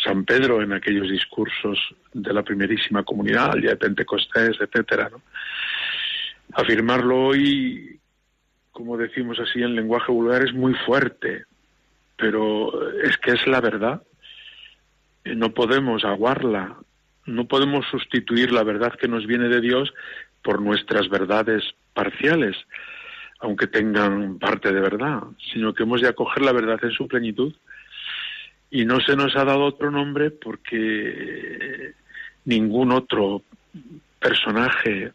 San 0.03 0.25
Pedro 0.25 0.62
en 0.62 0.74
aquellos 0.74 1.10
discursos 1.10 1.77
de 2.13 2.34
la 2.34 2.41
primerísima 2.41 3.03
comunidad, 3.03 3.56
el 3.56 3.62
día 3.62 3.72
de 3.72 3.77
Pentecostés, 3.77 4.58
etcétera. 4.60 5.12
Afirmarlo 6.53 7.27
hoy, 7.27 8.00
como 8.72 8.98
decimos 8.98 9.39
así 9.39 9.62
en 9.62 9.75
lenguaje 9.75 10.12
vulgar, 10.12 10.44
es 10.44 10.53
muy 10.53 10.74
fuerte, 10.74 11.46
pero 12.18 12.91
es 13.00 13.15
que 13.18 13.32
es 13.32 13.46
la 13.46 13.62
verdad. 13.62 14.01
No 15.25 15.53
podemos 15.53 16.03
aguarla, 16.03 16.77
no 17.27 17.48
podemos 17.48 17.86
sustituir 17.91 18.51
la 18.51 18.63
verdad 18.63 18.96
que 19.00 19.08
nos 19.08 19.27
viene 19.27 19.48
de 19.48 19.62
Dios 19.62 19.94
por 20.41 20.60
nuestras 20.60 21.08
verdades 21.08 21.63
parciales 21.94 22.58
aunque 23.41 23.67
tengan 23.67 24.38
parte 24.38 24.71
de 24.71 24.79
verdad, 24.79 25.24
sino 25.51 25.74
que 25.74 25.83
hemos 25.83 26.01
de 26.01 26.10
acoger 26.10 26.43
la 26.43 26.51
verdad 26.51 26.79
en 26.83 26.91
su 26.91 27.07
plenitud. 27.07 27.53
Y 28.69 28.86
no 28.86 29.00
se 29.01 29.15
nos 29.15 29.36
ha 29.36 29.43
dado 29.43 29.65
otro 29.65 29.91
nombre 29.91 30.29
porque 30.31 31.93
ningún 32.45 32.91
otro 32.91 33.41
personaje 34.19 35.12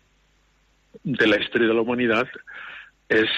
de 1.04 1.26
la 1.26 1.40
historia 1.40 1.68
de 1.68 1.74
la 1.74 1.80
humanidad 1.80 2.28
es, 3.08 3.30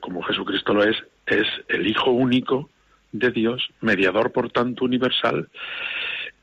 como 0.00 0.22
Jesucristo 0.22 0.74
lo 0.74 0.84
es, 0.84 0.96
es 1.26 1.46
el 1.68 1.86
Hijo 1.86 2.10
único 2.10 2.70
de 3.12 3.30
Dios, 3.30 3.66
mediador 3.80 4.30
por 4.30 4.50
tanto 4.50 4.84
universal, 4.84 5.48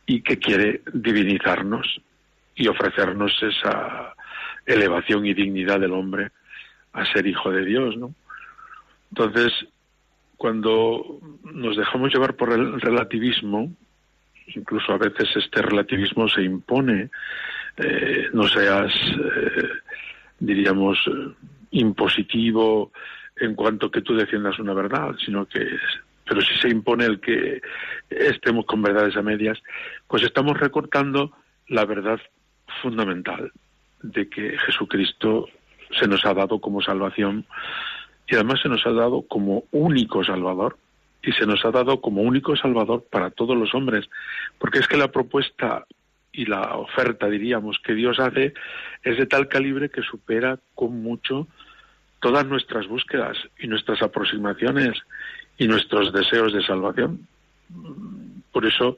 y 0.08 0.22
que 0.22 0.40
quiere 0.40 0.82
divinizarnos 0.92 2.02
y 2.56 2.68
ofrecernos 2.68 3.32
esa 3.44 4.16
elevación 4.66 5.26
y 5.28 5.36
dignidad 5.36 5.80
del 5.80 5.94
hombre 5.94 6.32
a 6.96 7.06
ser 7.12 7.28
hijo 7.28 7.52
de 7.52 7.66
Dios, 7.66 7.98
¿no? 7.98 8.14
Entonces, 9.12 9.52
cuando 10.38 11.20
nos 11.44 11.78
dejamos 11.78 12.14
llevar 12.14 12.36
por 12.36 12.52
el 12.52 12.80
relativismo, 12.82 13.72
incluso 14.56 14.94
a 14.94 14.98
veces 14.98 15.30
este 15.36 15.62
relativismo 15.62 16.28
se 16.28 16.42
impone, 16.44 17.10
eh, 17.78 18.30
no 18.34 18.48
seas, 18.48 18.94
eh, 18.94 19.70
diríamos, 20.40 20.98
impositivo 21.72 22.92
en 23.38 23.56
cuanto 23.56 23.92
que 23.92 24.02
tú 24.02 24.16
defiendas 24.16 24.58
una 24.60 24.74
verdad, 24.74 25.16
sino 25.24 25.46
que, 25.46 25.68
pero 26.26 26.42
si 26.42 26.56
se 26.60 26.70
impone 26.70 27.06
el 27.06 27.20
que 27.20 27.62
estemos 28.10 28.66
con 28.66 28.82
verdades 28.82 29.18
a 29.18 29.22
medias, 29.22 29.62
pues 30.08 30.24
estamos 30.24 30.58
recortando 30.58 31.32
la 31.68 31.86
verdad 31.86 32.20
fundamental 32.82 33.52
de 34.02 34.30
que 34.30 34.58
Jesucristo 34.58 35.48
se 36.00 36.08
nos 36.08 36.26
ha 36.26 36.34
dado 36.34 36.60
como 36.60 36.82
salvación 36.82 37.46
y 38.28 38.36
además 38.36 38.60
se 38.62 38.70
nos 38.70 38.86
ha 38.86 38.92
dado 38.92 39.24
como 39.24 39.64
único 39.72 40.24
salvador 40.24 40.78
y 41.22 41.32
se 41.32 41.46
nos 41.46 41.64
ha 41.66 41.72
dado 41.72 42.02
como 42.02 42.22
único 42.22 42.56
salvador 42.56 43.04
para 43.10 43.32
todos 43.32 43.58
los 43.58 43.74
hombres, 43.74 44.10
porque 44.60 44.80
es 44.80 44.88
que 44.88 44.98
la 44.98 45.12
propuesta 45.12 45.86
y 46.32 46.46
la 46.46 46.76
oferta, 46.76 47.30
diríamos, 47.30 47.80
que 47.80 47.94
Dios 47.94 48.20
hace 48.20 48.54
es 49.04 49.18
de 49.18 49.26
tal 49.26 49.48
calibre 49.48 49.90
que 49.90 50.02
supera 50.02 50.60
con 50.76 51.02
mucho 51.02 51.48
todas 52.20 52.46
nuestras 52.46 52.88
búsquedas 52.88 53.38
y 53.60 53.68
nuestras 53.68 54.02
aproximaciones 54.02 54.94
y 55.58 55.68
nuestros 55.68 56.12
deseos 56.12 56.54
de 56.54 56.64
salvación. 56.64 57.28
Por 58.52 58.66
eso, 58.66 58.98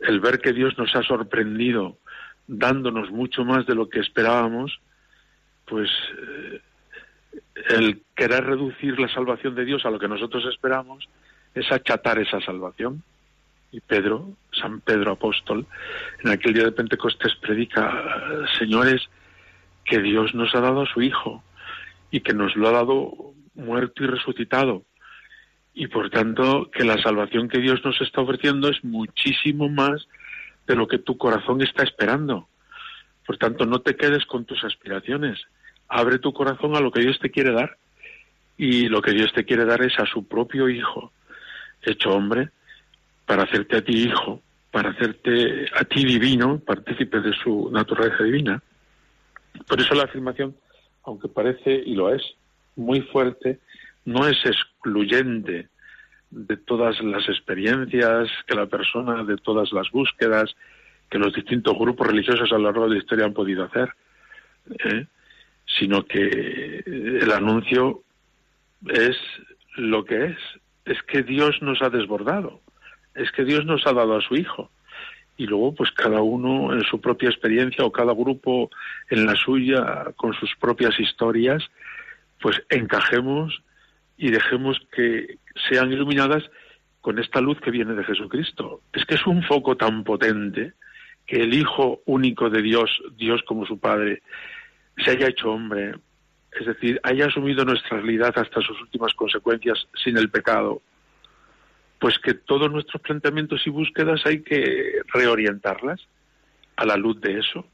el 0.00 0.20
ver 0.20 0.40
que 0.40 0.52
Dios 0.52 0.76
nos 0.76 0.94
ha 0.94 1.02
sorprendido 1.02 1.96
dándonos 2.46 3.10
mucho 3.10 3.44
más 3.44 3.66
de 3.66 3.74
lo 3.74 3.88
que 3.88 4.00
esperábamos, 4.00 4.80
pues 5.66 5.90
eh, 6.18 6.60
el 7.70 8.02
querer 8.14 8.44
reducir 8.44 8.98
la 8.98 9.08
salvación 9.08 9.54
de 9.54 9.64
Dios 9.64 9.84
a 9.84 9.90
lo 9.90 9.98
que 9.98 10.08
nosotros 10.08 10.44
esperamos 10.46 11.08
es 11.54 11.70
achatar 11.72 12.18
esa 12.18 12.40
salvación. 12.40 13.02
Y 13.72 13.80
Pedro, 13.80 14.36
San 14.52 14.80
Pedro 14.80 15.12
apóstol, 15.12 15.66
en 16.22 16.30
aquel 16.30 16.54
día 16.54 16.64
de 16.64 16.72
Pentecostés 16.72 17.34
predica, 17.36 18.04
señores, 18.58 19.02
que 19.84 20.00
Dios 20.00 20.34
nos 20.34 20.54
ha 20.54 20.60
dado 20.60 20.82
a 20.82 20.86
su 20.86 21.02
Hijo 21.02 21.42
y 22.10 22.20
que 22.20 22.32
nos 22.32 22.54
lo 22.56 22.68
ha 22.68 22.72
dado 22.72 23.34
muerto 23.54 24.04
y 24.04 24.06
resucitado. 24.06 24.84
Y 25.74 25.88
por 25.88 26.10
tanto, 26.10 26.70
que 26.70 26.84
la 26.84 27.00
salvación 27.02 27.48
que 27.48 27.58
Dios 27.58 27.84
nos 27.84 28.00
está 28.00 28.20
ofreciendo 28.20 28.68
es 28.68 28.82
muchísimo 28.84 29.68
más 29.68 30.08
de 30.66 30.76
lo 30.76 30.88
que 30.88 30.98
tu 30.98 31.18
corazón 31.18 31.60
está 31.62 31.82
esperando. 31.82 32.48
Por 33.26 33.36
tanto, 33.38 33.66
no 33.66 33.80
te 33.80 33.96
quedes 33.96 34.24
con 34.26 34.44
tus 34.44 34.62
aspiraciones, 34.64 35.38
abre 35.88 36.18
tu 36.18 36.32
corazón 36.32 36.76
a 36.76 36.80
lo 36.80 36.90
que 36.90 37.00
Dios 37.00 37.18
te 37.20 37.30
quiere 37.30 37.52
dar. 37.52 37.76
Y 38.58 38.88
lo 38.88 39.02
que 39.02 39.12
Dios 39.12 39.32
te 39.34 39.44
quiere 39.44 39.64
dar 39.64 39.82
es 39.82 39.98
a 39.98 40.06
su 40.06 40.26
propio 40.26 40.68
Hijo, 40.68 41.12
hecho 41.82 42.10
hombre, 42.10 42.50
para 43.26 43.42
hacerte 43.42 43.76
a 43.76 43.82
ti 43.82 44.04
hijo, 44.04 44.40
para 44.70 44.90
hacerte 44.90 45.66
a 45.74 45.84
ti 45.84 46.04
divino, 46.04 46.58
partícipe 46.60 47.20
de 47.20 47.32
su 47.32 47.70
naturaleza 47.70 48.24
divina. 48.24 48.62
Por 49.68 49.80
eso 49.80 49.94
la 49.94 50.04
afirmación, 50.04 50.56
aunque 51.04 51.28
parece, 51.28 51.82
y 51.84 51.94
lo 51.94 52.14
es, 52.14 52.22
muy 52.76 53.02
fuerte, 53.02 53.58
no 54.04 54.26
es 54.26 54.36
excluyente 54.44 55.68
de 56.30 56.56
todas 56.56 57.00
las 57.02 57.28
experiencias 57.28 58.28
que 58.46 58.54
la 58.54 58.66
persona, 58.66 59.24
de 59.24 59.36
todas 59.36 59.72
las 59.72 59.90
búsquedas 59.90 60.54
que 61.10 61.18
los 61.18 61.32
distintos 61.32 61.78
grupos 61.78 62.06
religiosos 62.06 62.50
a 62.52 62.58
lo 62.58 62.64
largo 62.64 62.84
de 62.84 62.94
la 62.94 62.98
historia 62.98 63.26
han 63.26 63.32
podido 63.32 63.64
hacer. 63.64 63.90
¿eh? 64.84 65.06
Sino 65.78 66.04
que 66.04 66.82
el 66.86 67.30
anuncio 67.32 68.02
es 68.88 69.16
lo 69.76 70.04
que 70.04 70.26
es, 70.26 70.38
es 70.84 71.02
que 71.02 71.22
Dios 71.22 71.60
nos 71.60 71.82
ha 71.82 71.90
desbordado, 71.90 72.60
es 73.14 73.30
que 73.32 73.44
Dios 73.44 73.64
nos 73.64 73.86
ha 73.86 73.92
dado 73.92 74.16
a 74.16 74.22
su 74.22 74.36
Hijo. 74.36 74.70
Y 75.38 75.46
luego, 75.46 75.74
pues 75.74 75.90
cada 75.90 76.22
uno 76.22 76.72
en 76.72 76.82
su 76.82 76.98
propia 77.00 77.28
experiencia 77.28 77.84
o 77.84 77.92
cada 77.92 78.14
grupo 78.14 78.70
en 79.10 79.26
la 79.26 79.34
suya, 79.34 80.06
con 80.16 80.32
sus 80.32 80.54
propias 80.56 80.98
historias, 80.98 81.62
pues 82.40 82.62
encajemos 82.70 83.62
y 84.16 84.30
dejemos 84.30 84.80
que 84.92 85.38
sean 85.68 85.92
iluminadas 85.92 86.42
con 87.02 87.18
esta 87.18 87.40
luz 87.42 87.60
que 87.60 87.70
viene 87.70 87.94
de 87.94 88.04
Jesucristo. 88.04 88.80
Es 88.94 89.04
que 89.04 89.16
es 89.16 89.26
un 89.26 89.42
foco 89.42 89.76
tan 89.76 90.04
potente 90.04 90.72
que 91.26 91.42
el 91.42 91.52
Hijo 91.52 92.00
único 92.06 92.48
de 92.48 92.62
Dios, 92.62 92.90
Dios 93.16 93.42
como 93.46 93.66
su 93.66 93.78
Padre, 93.78 94.22
se 94.96 95.10
haya 95.10 95.28
hecho 95.28 95.50
hombre, 95.50 95.94
es 96.58 96.66
decir, 96.66 97.00
haya 97.02 97.26
asumido 97.26 97.64
nuestra 97.64 97.98
realidad 97.98 98.32
hasta 98.36 98.60
sus 98.60 98.80
últimas 98.80 99.12
consecuencias 99.14 99.86
sin 100.02 100.16
el 100.16 100.30
pecado, 100.30 100.82
pues 101.98 102.18
que 102.18 102.34
todos 102.34 102.70
nuestros 102.70 103.02
planteamientos 103.02 103.66
y 103.66 103.70
búsquedas 103.70 104.24
hay 104.24 104.42
que 104.42 105.00
reorientarlas 105.12 106.00
a 106.76 106.84
la 106.84 106.96
luz 106.96 107.20
de 107.20 107.38
eso. 107.38 107.66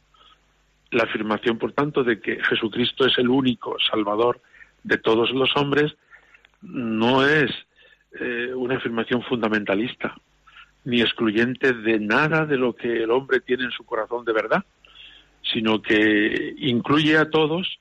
La 0.91 1.05
afirmación, 1.05 1.59
por 1.59 1.73
tanto, 1.73 2.05
de 2.05 2.21
que 2.21 2.43
Jesucristo 2.45 3.07
es 3.07 3.17
el 3.19 3.29
único 3.29 3.77
Salvador 3.91 4.41
de 4.83 4.99
todos 4.99 5.31
los 5.31 5.57
hombres 5.57 5.95
no 6.61 7.27
es 7.27 7.51
eh, 8.21 8.53
una 8.55 8.77
afirmación 8.77 9.23
fundamentalista, 9.23 10.15
ni 10.85 11.01
excluyente 11.01 11.73
de 11.73 11.99
nada 11.99 12.47
de 12.47 12.57
lo 12.57 12.75
que 12.75 13.03
el 13.03 13.11
hombre 13.11 13.41
tiene 13.41 13.65
en 13.65 13.71
su 13.71 13.85
corazón 13.85 14.25
de 14.25 14.33
verdad, 14.33 14.65
sino 15.43 15.83
que 15.83 16.55
incluye 16.59 17.17
a 17.17 17.31
todos, 17.31 17.79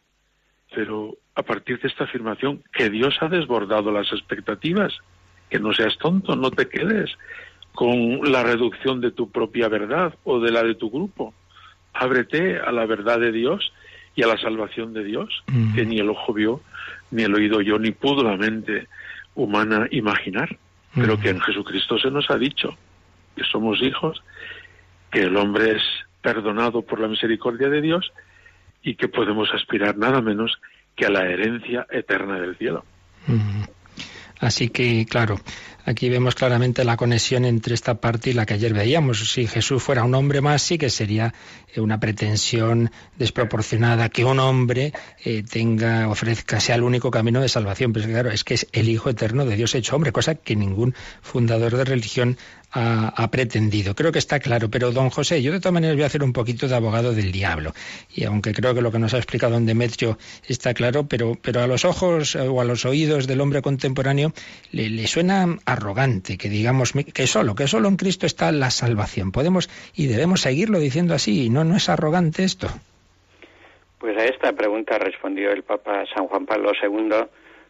pero 0.74 1.18
a 1.36 1.44
partir 1.44 1.80
de 1.80 1.88
esta 1.88 2.06
afirmación 2.06 2.64
que 2.74 2.90
Dios 2.90 3.16
ha 3.22 3.28
desbordado 3.28 3.92
las 3.92 4.12
expectativas, 4.12 4.94
que 5.50 5.60
no 5.60 5.74
seas 5.74 5.98
tonto, 5.98 6.36
no 6.36 6.52
te 6.52 6.68
quedes 6.68 7.12
con 7.74 8.32
la 8.32 8.44
reducción 8.44 9.02
de 9.02 9.12
tu 9.12 9.32
propia 9.32 9.68
verdad 9.68 10.14
o 10.24 10.40
de 10.40 10.52
la 10.52 10.64
de 10.64 10.76
tu 10.76 10.90
grupo. 10.90 11.34
Ábrete 11.94 12.60
a 12.60 12.72
la 12.72 12.86
verdad 12.86 13.20
de 13.20 13.32
Dios 13.32 13.72
y 14.16 14.24
a 14.24 14.28
la 14.28 14.38
salvación 14.38 14.94
de 14.94 15.04
Dios, 15.04 15.44
que 15.76 15.86
ni 15.86 16.00
el 16.00 16.10
ojo 16.10 16.34
vio, 16.34 16.62
ni 17.12 17.24
el 17.24 17.34
oído 17.34 17.62
yo, 17.62 17.80
ni 17.80 17.92
pudo 17.92 18.24
la 18.24 18.36
mente 18.36 18.88
humana 19.36 19.88
imaginar, 19.92 20.58
pero 20.94 21.18
que 21.18 21.30
en 21.30 21.40
Jesucristo 21.40 21.98
se 21.98 22.12
nos 22.12 22.30
ha 22.30 22.38
dicho 22.38 22.78
que 23.36 23.44
somos 23.46 23.82
hijos, 23.82 24.22
que 25.12 25.22
el 25.22 25.38
hombre 25.38 25.72
es 25.72 25.84
perdonado 26.22 26.82
por 26.82 27.00
la 27.00 27.08
misericordia 27.08 27.70
de 27.70 27.82
Dios 27.82 28.12
y 28.84 28.96
que 28.96 29.08
podemos 29.08 29.50
aspirar 29.54 29.98
nada 29.98 30.22
menos 30.22 30.60
que 30.96 31.06
a 31.06 31.10
la 31.10 31.26
herencia 31.26 31.86
eterna 31.90 32.40
del 32.40 32.58
cielo. 32.58 32.84
Así 34.40 34.70
que, 34.70 35.06
claro, 35.06 35.40
aquí 35.86 36.10
vemos 36.10 36.36
claramente 36.36 36.84
la 36.84 36.98
conexión 36.98 37.46
entre 37.46 37.74
esta 37.74 37.96
parte 37.96 38.30
y 38.30 38.34
la 38.34 38.46
que 38.46 38.56
ayer 38.56 38.74
veíamos. 38.74 39.32
Si 39.32 39.48
Jesús 39.48 39.82
fuera 39.82 40.04
un 40.04 40.16
hombre 40.16 40.42
más, 40.42 40.62
sí 40.62 40.78
que 40.78 40.90
sería 40.90 41.34
eh, 41.74 41.82
una 41.82 42.00
pretensión 42.00 42.92
desproporcionada 43.18 44.10
que 44.10 44.26
un 44.26 44.40
hombre 44.40 44.94
eh, 45.24 45.44
tenga, 45.44 46.10
ofrezca, 46.10 46.60
sea 46.60 46.76
el 46.76 46.84
único 46.84 47.12
camino 47.12 47.42
de 47.42 47.50
salvación. 47.50 47.94
Pero 47.94 48.08
claro, 48.08 48.32
es 48.32 48.44
que 48.44 48.56
es 48.56 48.68
el 48.74 48.90
Hijo 48.90 49.10
eterno 49.10 49.46
de 49.46 49.56
Dios 49.56 49.76
hecho 49.76 49.96
hombre, 49.96 50.12
cosa 50.12 50.36
que 50.36 50.56
ningún 50.56 50.96
fundador 51.22 51.76
de 51.78 51.86
religión 51.86 52.38
ha, 52.74 53.30
pretendido. 53.32 53.96
Creo 53.96 54.12
que 54.12 54.20
está 54.20 54.40
claro, 54.40 54.70
pero 54.70 54.92
don 54.92 55.10
José, 55.10 55.42
yo 55.42 55.52
de 55.52 55.60
todas 55.60 55.74
maneras 55.74 55.96
voy 55.96 56.04
a 56.04 56.08
hacer 56.08 56.24
un 56.24 56.34
poquito 56.34 56.68
de 56.68 56.76
abogado 56.76 57.14
del 57.14 57.32
diablo. 57.32 57.74
Y 58.14 58.24
aunque 58.24 58.54
creo 58.54 58.74
que 58.74 58.82
lo 58.82 58.92
que 58.92 59.00
nos 59.00 59.14
ha 59.14 59.18
explicado 59.18 59.54
don 59.54 59.66
Demetrio 59.66 60.18
está 60.48 60.74
claro, 60.74 61.06
pero, 61.08 61.38
pero 61.42 61.62
a 61.62 61.68
los 61.68 61.84
ojos 61.86 62.36
o 62.36 62.62
a 62.62 62.64
los 62.64 62.86
oídos 62.86 63.28
del 63.28 63.42
hombre 63.42 63.62
contemporáneo 63.62 64.34
le, 64.72 65.06
suena 65.08 65.58
arrogante 65.72 66.38
que 66.38 66.50
digamos 66.50 66.94
que 67.14 67.28
solo, 67.28 67.56
que 67.56 67.68
solo 67.68 67.88
en 67.88 67.98
Cristo 67.98 68.26
está 68.26 68.52
la 68.52 68.70
salvación. 68.70 69.32
Podemos 69.32 69.70
y 69.96 70.08
debemos 70.08 70.42
seguirlo 70.42 70.80
diciendo 70.80 71.14
así, 71.14 71.50
¿no? 71.50 71.64
¿No 71.64 71.76
es 71.76 71.90
arrogante 71.90 72.44
esto? 72.44 72.68
Pues 74.00 74.18
a 74.18 74.26
esta 74.26 74.54
pregunta 74.54 74.98
respondió 74.98 75.52
el 75.52 75.64
Papa 75.64 76.06
San 76.14 76.28
Juan 76.28 76.46
Pablo 76.46 76.72
II 76.82 77.10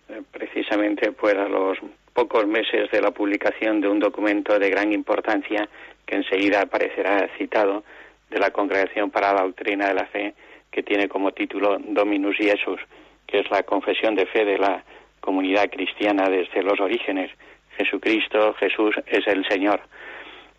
eh, 0.10 0.22
precisamente 0.32 1.12
pues 1.12 1.36
a 1.36 1.48
los 1.48 1.78
pocos 2.14 2.46
meses 2.46 2.92
de 2.92 3.02
la 3.02 3.12
publicación 3.12 3.82
de 3.82 3.88
un 3.88 4.00
documento 4.00 4.60
de 4.60 4.70
gran 4.70 4.92
importancia 4.92 5.68
que 6.06 6.16
enseguida 6.16 6.62
aparecerá 6.62 7.30
citado 7.38 7.84
de 8.30 8.40
la 8.40 8.52
Congregación 8.52 9.12
para 9.12 9.34
la 9.34 9.44
Doctrina 9.44 9.88
de 9.88 9.94
la 9.94 10.06
Fe, 10.06 10.34
que 10.72 10.84
tiene 10.84 11.08
como 11.08 11.32
título 11.32 11.78
Dominus 11.80 12.38
Jesus, 12.38 12.80
que 13.28 13.40
es 13.40 13.52
la 13.52 13.64
confesión 13.64 14.16
de 14.16 14.26
fe 14.26 14.46
de 14.46 14.58
la 14.58 14.84
comunidad 15.20 15.70
cristiana 15.70 16.30
desde 16.30 16.64
los 16.64 16.80
orígenes. 16.80 17.32
Jesucristo, 17.78 18.54
Jesús 18.56 18.96
es 19.06 19.26
el 19.28 19.48
Señor. 19.48 19.82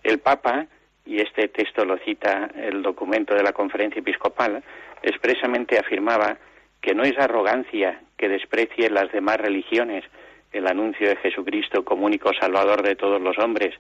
El 0.03 0.19
Papa, 0.19 0.67
y 1.05 1.21
este 1.21 1.49
texto 1.49 1.85
lo 1.85 1.99
cita 1.99 2.51
el 2.57 2.83
documento 2.83 3.35
de 3.35 3.43
la 3.43 3.53
conferencia 3.53 4.01
episcopal, 4.01 4.63
expresamente 5.03 5.79
afirmaba 5.79 6.39
que 6.81 6.95
no 6.95 7.03
es 7.03 7.19
arrogancia 7.19 8.01
que 8.17 8.29
desprecie 8.29 8.91
las 8.91 9.11
demás 9.13 9.39
religiones, 9.39 10.05
el 10.53 10.67
anuncio 10.67 11.09
de 11.09 11.17
Jesucristo 11.17 11.85
como 11.85 12.07
único 12.07 12.33
Salvador 12.35 12.83
de 12.83 12.97
todos 12.97 13.21
los 13.21 13.39
hombres, 13.39 13.75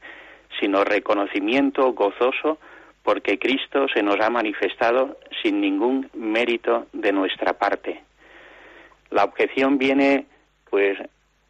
sino 0.60 0.84
reconocimiento 0.84 1.92
gozoso 1.92 2.58
porque 3.02 3.38
Cristo 3.38 3.86
se 3.92 4.02
nos 4.02 4.20
ha 4.20 4.30
manifestado 4.30 5.18
sin 5.42 5.60
ningún 5.60 6.08
mérito 6.14 6.86
de 6.92 7.12
nuestra 7.12 7.54
parte. 7.54 8.00
La 9.10 9.24
objeción 9.24 9.78
viene, 9.78 10.26
pues, 10.70 10.98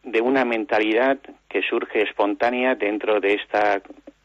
de 0.02 0.20
una 0.20 0.44
mentalidad 0.44 1.18
que 1.48 1.62
surge 1.62 2.02
espontánea 2.02 2.74
dentro 2.74 3.20
de 3.20 3.34
esta 3.34 3.82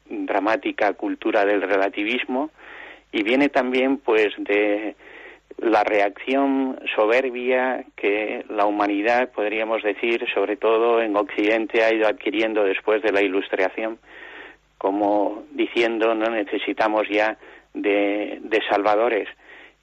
dramática 0.10 0.94
cultura 0.94 1.46
del 1.46 1.62
relativismo 1.62 2.50
y 3.12 3.24
viene 3.24 3.50
también, 3.50 3.98
pues, 3.98 4.34
de 4.38 4.96
la 5.58 5.84
reacción 5.84 6.80
soberbia 6.96 7.84
que 7.96 8.46
la 8.50 8.66
humanidad, 8.66 9.32
podríamos 9.32 9.82
decir, 9.82 10.26
sobre 10.34 10.56
todo 10.56 11.02
en 11.02 11.16
Occidente, 11.16 11.84
ha 11.84 11.94
ido 11.94 12.08
adquiriendo 12.08 12.64
después 12.64 13.02
de 13.02 13.12
la 13.12 13.22
Ilustración, 13.22 13.98
como 14.78 15.46
diciendo 15.52 16.14
no 16.14 16.30
necesitamos 16.30 17.08
ya 17.10 17.38
de, 17.74 18.40
salvadores 18.70 19.28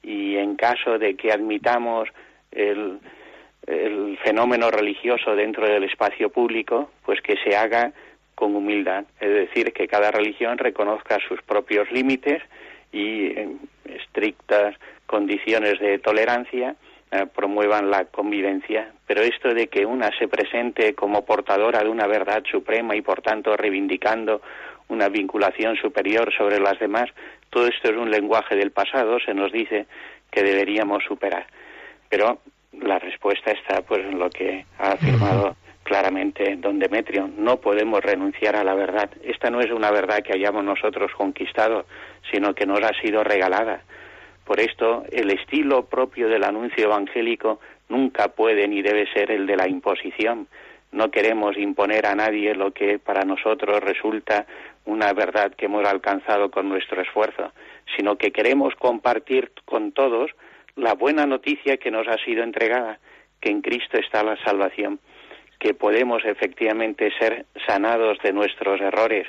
y 0.03 0.37
en 0.37 0.55
caso 0.55 0.97
de 0.97 1.15
que 1.15 1.31
admitamos 1.31 2.07
el, 2.51 2.99
el 3.67 4.17
fenómeno 4.23 4.69
religioso 4.69 5.35
dentro 5.35 5.67
del 5.67 5.83
espacio 5.83 6.29
público, 6.29 6.91
pues 7.05 7.21
que 7.21 7.35
se 7.43 7.55
haga 7.55 7.91
con 8.35 8.55
humildad, 8.55 9.05
es 9.19 9.29
decir, 9.29 9.71
que 9.73 9.87
cada 9.87 10.11
religión 10.11 10.57
reconozca 10.57 11.17
sus 11.27 11.41
propios 11.41 11.89
límites 11.91 12.43
y 12.91 13.31
estrictas 13.85 14.75
condiciones 15.05 15.79
de 15.79 15.99
tolerancia 15.99 16.75
eh, 17.11 17.25
promuevan 17.33 17.89
la 17.89 18.05
convivencia. 18.05 18.91
Pero 19.07 19.21
esto 19.21 19.53
de 19.53 19.67
que 19.67 19.85
una 19.85 20.09
se 20.17 20.27
presente 20.27 20.93
como 20.95 21.23
portadora 21.23 21.83
de 21.83 21.89
una 21.89 22.07
verdad 22.07 22.43
suprema 22.49 22.95
y 22.95 23.01
por 23.01 23.21
tanto 23.21 23.55
reivindicando 23.55 24.41
una 24.89 25.07
vinculación 25.09 25.77
superior 25.77 26.33
sobre 26.35 26.59
las 26.59 26.77
demás, 26.79 27.09
todo 27.49 27.67
esto 27.67 27.89
es 27.89 27.97
un 27.97 28.11
lenguaje 28.11 28.55
del 28.55 28.71
pasado, 28.71 29.19
se 29.19 29.33
nos 29.33 29.51
dice 29.51 29.85
que 30.29 30.43
deberíamos 30.43 31.03
superar. 31.03 31.47
Pero 32.09 32.39
la 32.81 32.99
respuesta 32.99 33.51
está 33.51 33.81
pues 33.81 34.01
en 34.05 34.19
lo 34.19 34.29
que 34.29 34.65
ha 34.79 34.91
afirmado 34.91 35.55
claramente 35.83 36.55
don 36.57 36.79
Demetrio. 36.79 37.29
No 37.37 37.57
podemos 37.57 38.01
renunciar 38.03 38.55
a 38.55 38.63
la 38.63 38.73
verdad. 38.73 39.09
Esta 39.23 39.49
no 39.49 39.61
es 39.61 39.71
una 39.71 39.91
verdad 39.91 40.23
que 40.23 40.33
hayamos 40.33 40.63
nosotros 40.63 41.11
conquistado, 41.15 41.85
sino 42.31 42.53
que 42.55 42.65
nos 42.65 42.81
ha 42.81 42.91
sido 43.01 43.23
regalada. 43.23 43.81
Por 44.45 44.59
esto, 44.59 45.03
el 45.11 45.31
estilo 45.31 45.85
propio 45.85 46.27
del 46.27 46.43
anuncio 46.43 46.85
evangélico 46.85 47.59
nunca 47.89 48.29
puede 48.29 48.67
ni 48.67 48.81
debe 48.81 49.11
ser 49.13 49.31
el 49.31 49.45
de 49.45 49.57
la 49.57 49.67
imposición. 49.67 50.47
No 50.91 51.11
queremos 51.11 51.57
imponer 51.57 52.05
a 52.05 52.15
nadie 52.15 52.55
lo 52.55 52.71
que 52.71 52.99
para 52.99 53.23
nosotros 53.23 53.79
resulta 53.81 54.45
una 54.85 55.13
verdad 55.13 55.53
que 55.55 55.65
hemos 55.65 55.85
alcanzado 55.85 56.51
con 56.51 56.69
nuestro 56.69 57.01
esfuerzo, 57.01 57.51
sino 57.95 58.17
que 58.17 58.31
queremos 58.31 58.75
compartir 58.75 59.51
con 59.65 59.91
todos 59.91 60.31
la 60.75 60.93
buena 60.93 61.25
noticia 61.25 61.77
que 61.77 61.91
nos 61.91 62.07
ha 62.07 62.17
sido 62.17 62.43
entregada, 62.43 62.99
que 63.39 63.49
en 63.49 63.61
Cristo 63.61 63.97
está 63.97 64.23
la 64.23 64.37
salvación, 64.43 64.99
que 65.59 65.73
podemos 65.73 66.23
efectivamente 66.25 67.11
ser 67.17 67.45
sanados 67.65 68.17
de 68.23 68.33
nuestros 68.33 68.81
errores, 68.81 69.27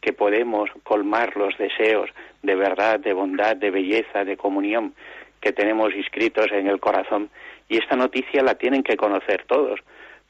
que 0.00 0.12
podemos 0.12 0.70
colmar 0.82 1.36
los 1.36 1.56
deseos 1.56 2.10
de 2.42 2.54
verdad, 2.54 3.00
de 3.00 3.12
bondad, 3.12 3.56
de 3.56 3.70
belleza, 3.70 4.24
de 4.24 4.36
comunión 4.36 4.94
que 5.40 5.52
tenemos 5.52 5.94
inscritos 5.94 6.50
en 6.52 6.66
el 6.66 6.80
corazón. 6.80 7.30
Y 7.68 7.78
esta 7.78 7.96
noticia 7.96 8.42
la 8.42 8.56
tienen 8.56 8.82
que 8.82 8.96
conocer 8.96 9.44
todos. 9.46 9.80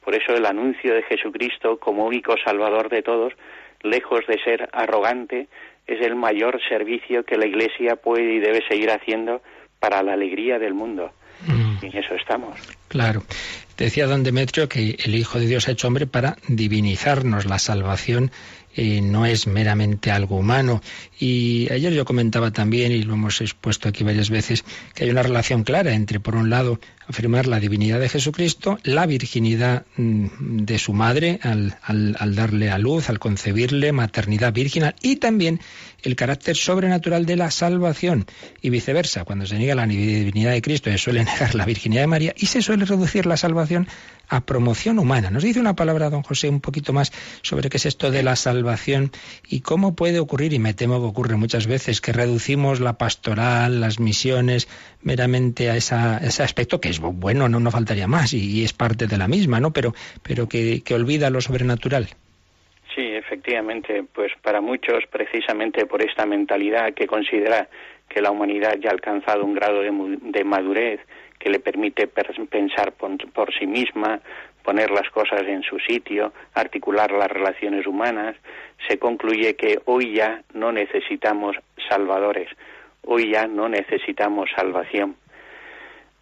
Por 0.04 0.14
eso 0.14 0.34
el 0.34 0.46
anuncio 0.46 0.94
de 0.94 1.02
Jesucristo 1.02 1.78
como 1.78 2.06
único 2.06 2.34
Salvador 2.44 2.88
de 2.88 3.02
todos, 3.02 3.32
lejos 3.82 4.26
de 4.26 4.38
ser 4.42 4.68
arrogante, 4.72 5.48
es 5.86 6.00
el 6.02 6.14
mayor 6.14 6.60
servicio 6.68 7.24
que 7.24 7.36
la 7.36 7.46
Iglesia 7.46 7.96
puede 7.96 8.32
y 8.34 8.38
debe 8.38 8.66
seguir 8.68 8.90
haciendo 8.90 9.40
para 9.80 10.02
la 10.02 10.14
alegría 10.14 10.58
del 10.58 10.74
mundo. 10.74 11.10
Mm. 11.46 11.84
Y 11.84 11.86
en 11.86 11.96
eso 11.96 12.14
estamos. 12.14 12.58
Claro. 12.88 13.22
Decía 13.76 14.06
don 14.06 14.24
Demetrio 14.24 14.68
que 14.68 14.96
el 15.04 15.14
Hijo 15.14 15.38
de 15.38 15.46
Dios 15.46 15.68
ha 15.68 15.72
hecho 15.72 15.86
hombre 15.86 16.06
para 16.06 16.36
divinizarnos 16.48 17.46
la 17.46 17.60
salvación 17.60 18.32
eh, 18.80 19.00
no 19.00 19.26
es 19.26 19.48
meramente 19.48 20.12
algo 20.12 20.36
humano. 20.36 20.80
Y 21.18 21.66
ayer 21.72 21.92
yo 21.92 22.04
comentaba 22.04 22.52
también, 22.52 22.92
y 22.92 23.02
lo 23.02 23.14
hemos 23.14 23.40
expuesto 23.40 23.88
aquí 23.88 24.04
varias 24.04 24.30
veces, 24.30 24.64
que 24.94 25.02
hay 25.02 25.10
una 25.10 25.24
relación 25.24 25.64
clara 25.64 25.94
entre, 25.94 26.20
por 26.20 26.36
un 26.36 26.48
lado, 26.48 26.78
afirmar 27.08 27.46
la 27.46 27.58
divinidad 27.58 27.98
de 28.00 28.08
Jesucristo, 28.08 28.78
la 28.84 29.06
virginidad 29.06 29.86
mm, 29.96 30.58
de 30.64 30.78
su 30.78 30.92
madre 30.92 31.40
al, 31.42 31.78
al, 31.82 32.34
darle 32.34 32.70
a 32.70 32.78
luz, 32.78 33.08
al 33.08 33.18
concebirle, 33.18 33.92
maternidad 33.92 34.52
virginal, 34.52 34.94
y 35.00 35.16
también 35.16 35.60
el 36.02 36.16
carácter 36.16 36.54
sobrenatural 36.54 37.26
de 37.26 37.36
la 37.36 37.50
salvación 37.50 38.26
y 38.60 38.70
viceversa. 38.70 39.24
Cuando 39.24 39.46
se 39.46 39.58
niega 39.58 39.74
la 39.74 39.86
divinidad 39.86 40.52
de 40.52 40.62
Cristo 40.62 40.90
se 40.90 40.98
suele 40.98 41.24
negar 41.24 41.54
la 41.54 41.64
virginidad 41.64 42.02
de 42.02 42.06
María 42.06 42.34
y 42.36 42.46
se 42.46 42.62
suele 42.62 42.84
reducir 42.84 43.26
la 43.26 43.36
salvación 43.36 43.88
a 44.28 44.42
promoción 44.42 44.98
humana. 44.98 45.30
Nos 45.30 45.42
dice 45.42 45.58
una 45.58 45.74
palabra, 45.74 46.10
don 46.10 46.22
José, 46.22 46.48
un 46.48 46.60
poquito 46.60 46.92
más 46.92 47.12
sobre 47.42 47.70
qué 47.70 47.78
es 47.78 47.86
esto 47.86 48.10
de 48.10 48.22
la 48.22 48.36
salvación 48.36 49.10
y 49.48 49.60
cómo 49.60 49.94
puede 49.94 50.20
ocurrir, 50.20 50.52
y 50.52 50.58
me 50.58 50.74
temo 50.74 51.00
que 51.00 51.06
ocurre 51.06 51.36
muchas 51.36 51.66
veces, 51.66 52.00
que 52.00 52.12
reducimos 52.12 52.80
la 52.80 52.98
pastoral, 52.98 53.80
las 53.80 53.98
misiones, 53.98 54.68
meramente 55.02 55.70
a, 55.70 55.76
esa, 55.76 56.18
ese 56.18 56.42
aspecto 56.42 56.80
que 56.80 56.88
es 56.88 57.00
bueno, 57.00 57.48
no, 57.48 57.60
no 57.60 57.70
faltaría 57.70 58.06
más, 58.06 58.32
y, 58.32 58.64
es 58.64 58.72
parte 58.72 59.06
de 59.06 59.18
la 59.18 59.28
misma, 59.28 59.60
¿no? 59.60 59.72
Pero, 59.72 59.94
pero 60.22 60.48
que, 60.48 60.82
que 60.82 60.94
olvida 60.94 61.30
lo 61.30 61.40
sobrenatural. 61.40 62.08
Sí, 62.94 63.06
efectivamente, 63.14 64.04
pues 64.12 64.32
para 64.42 64.60
muchos, 64.60 65.04
precisamente 65.10 65.86
por 65.86 66.02
esta 66.02 66.26
mentalidad 66.26 66.94
que 66.94 67.06
considera 67.06 67.68
que 68.08 68.22
la 68.22 68.30
humanidad 68.30 68.76
ya 68.80 68.90
ha 68.90 68.92
alcanzado 68.92 69.44
un 69.44 69.54
grado 69.54 69.80
de, 69.82 70.44
madurez 70.44 71.00
que 71.38 71.50
le 71.50 71.60
permite 71.60 72.08
pensar 72.08 72.92
por, 72.92 73.54
sí 73.54 73.66
misma, 73.66 74.20
poner 74.64 74.90
las 74.90 75.08
cosas 75.10 75.42
en 75.46 75.62
su 75.62 75.78
sitio, 75.78 76.32
articular 76.54 77.12
las 77.12 77.28
relaciones 77.28 77.86
humanas, 77.86 78.34
se 78.88 78.98
concluye 78.98 79.54
que 79.54 79.78
hoy 79.84 80.14
ya 80.14 80.42
no 80.54 80.72
necesitamos 80.72 81.56
salvadores, 81.88 82.48
hoy 83.04 83.30
ya 83.32 83.46
no 83.46 83.68
necesitamos 83.68 84.50
salvación. 84.54 85.16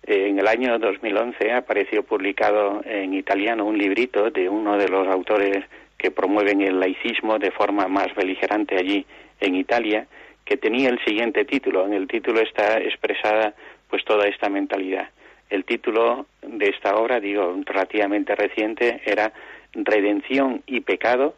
En 0.03 0.39
el 0.39 0.47
año 0.47 0.79
2011 0.79 1.53
apareció 1.53 2.05
publicado 2.05 2.81
en 2.85 3.13
italiano 3.15 3.65
un 3.65 3.77
librito 3.77 4.31
de 4.31 4.49
uno 4.49 4.79
de 4.79 4.89
los 4.89 5.09
autores 5.09 5.65
que 5.99 6.13
promueven 6.13 6.61
el 6.61 6.79
laicismo 6.79 7.39
de 7.39 7.51
forma 7.51 7.89
más 7.89 8.15
beligerante 8.15 8.77
allí 8.77 9.05
en 9.41 9.57
Italia, 9.57 10.07
que 10.45 10.57
tenía 10.57 10.91
el 10.91 11.05
siguiente 11.05 11.45
título. 11.45 11.87
En 11.87 11.93
el 11.93 12.07
título 12.07 12.41
está 12.41 12.79
expresada 12.79 13.55
pues 13.89 14.05
toda 14.05 14.29
esta 14.29 14.49
mentalidad. 14.49 15.09
El 15.51 15.65
título 15.65 16.27
de 16.43 16.69
esta 16.69 16.97
obra, 16.97 17.19
digo, 17.19 17.57
relativamente 17.65 18.35
reciente, 18.35 19.01
era 19.05 19.33
Redención 19.73 20.63
y 20.67 20.81
pecado, 20.81 21.35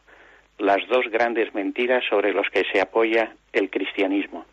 las 0.59 0.87
dos 0.89 1.07
grandes 1.11 1.55
mentiras 1.55 2.05
sobre 2.09 2.33
los 2.33 2.49
que 2.51 2.65
se 2.73 2.81
apoya 2.81 3.33
el 3.53 3.71
cristianismo. 3.71 4.45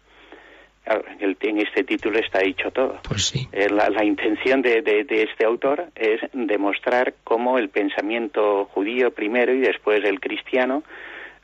En 0.86 1.60
este 1.60 1.84
título 1.84 2.20
está 2.20 2.40
dicho 2.40 2.70
todo. 2.72 3.00
Pues 3.08 3.26
sí. 3.26 3.48
Eh, 3.52 3.70
la, 3.70 4.04
intención 4.04 4.62
de, 4.62 4.82
de, 4.82 5.24
este 5.24 5.46
autor 5.46 5.88
es 5.96 6.22
demostrar 6.34 7.16
cómo 7.24 7.58
el 7.58 7.70
pensamiento 7.70 8.66
judío 8.66 9.12
primero 9.12 9.54
y 9.54 9.60
después 9.60 10.04
el 10.04 10.20
cristiano 10.20 10.84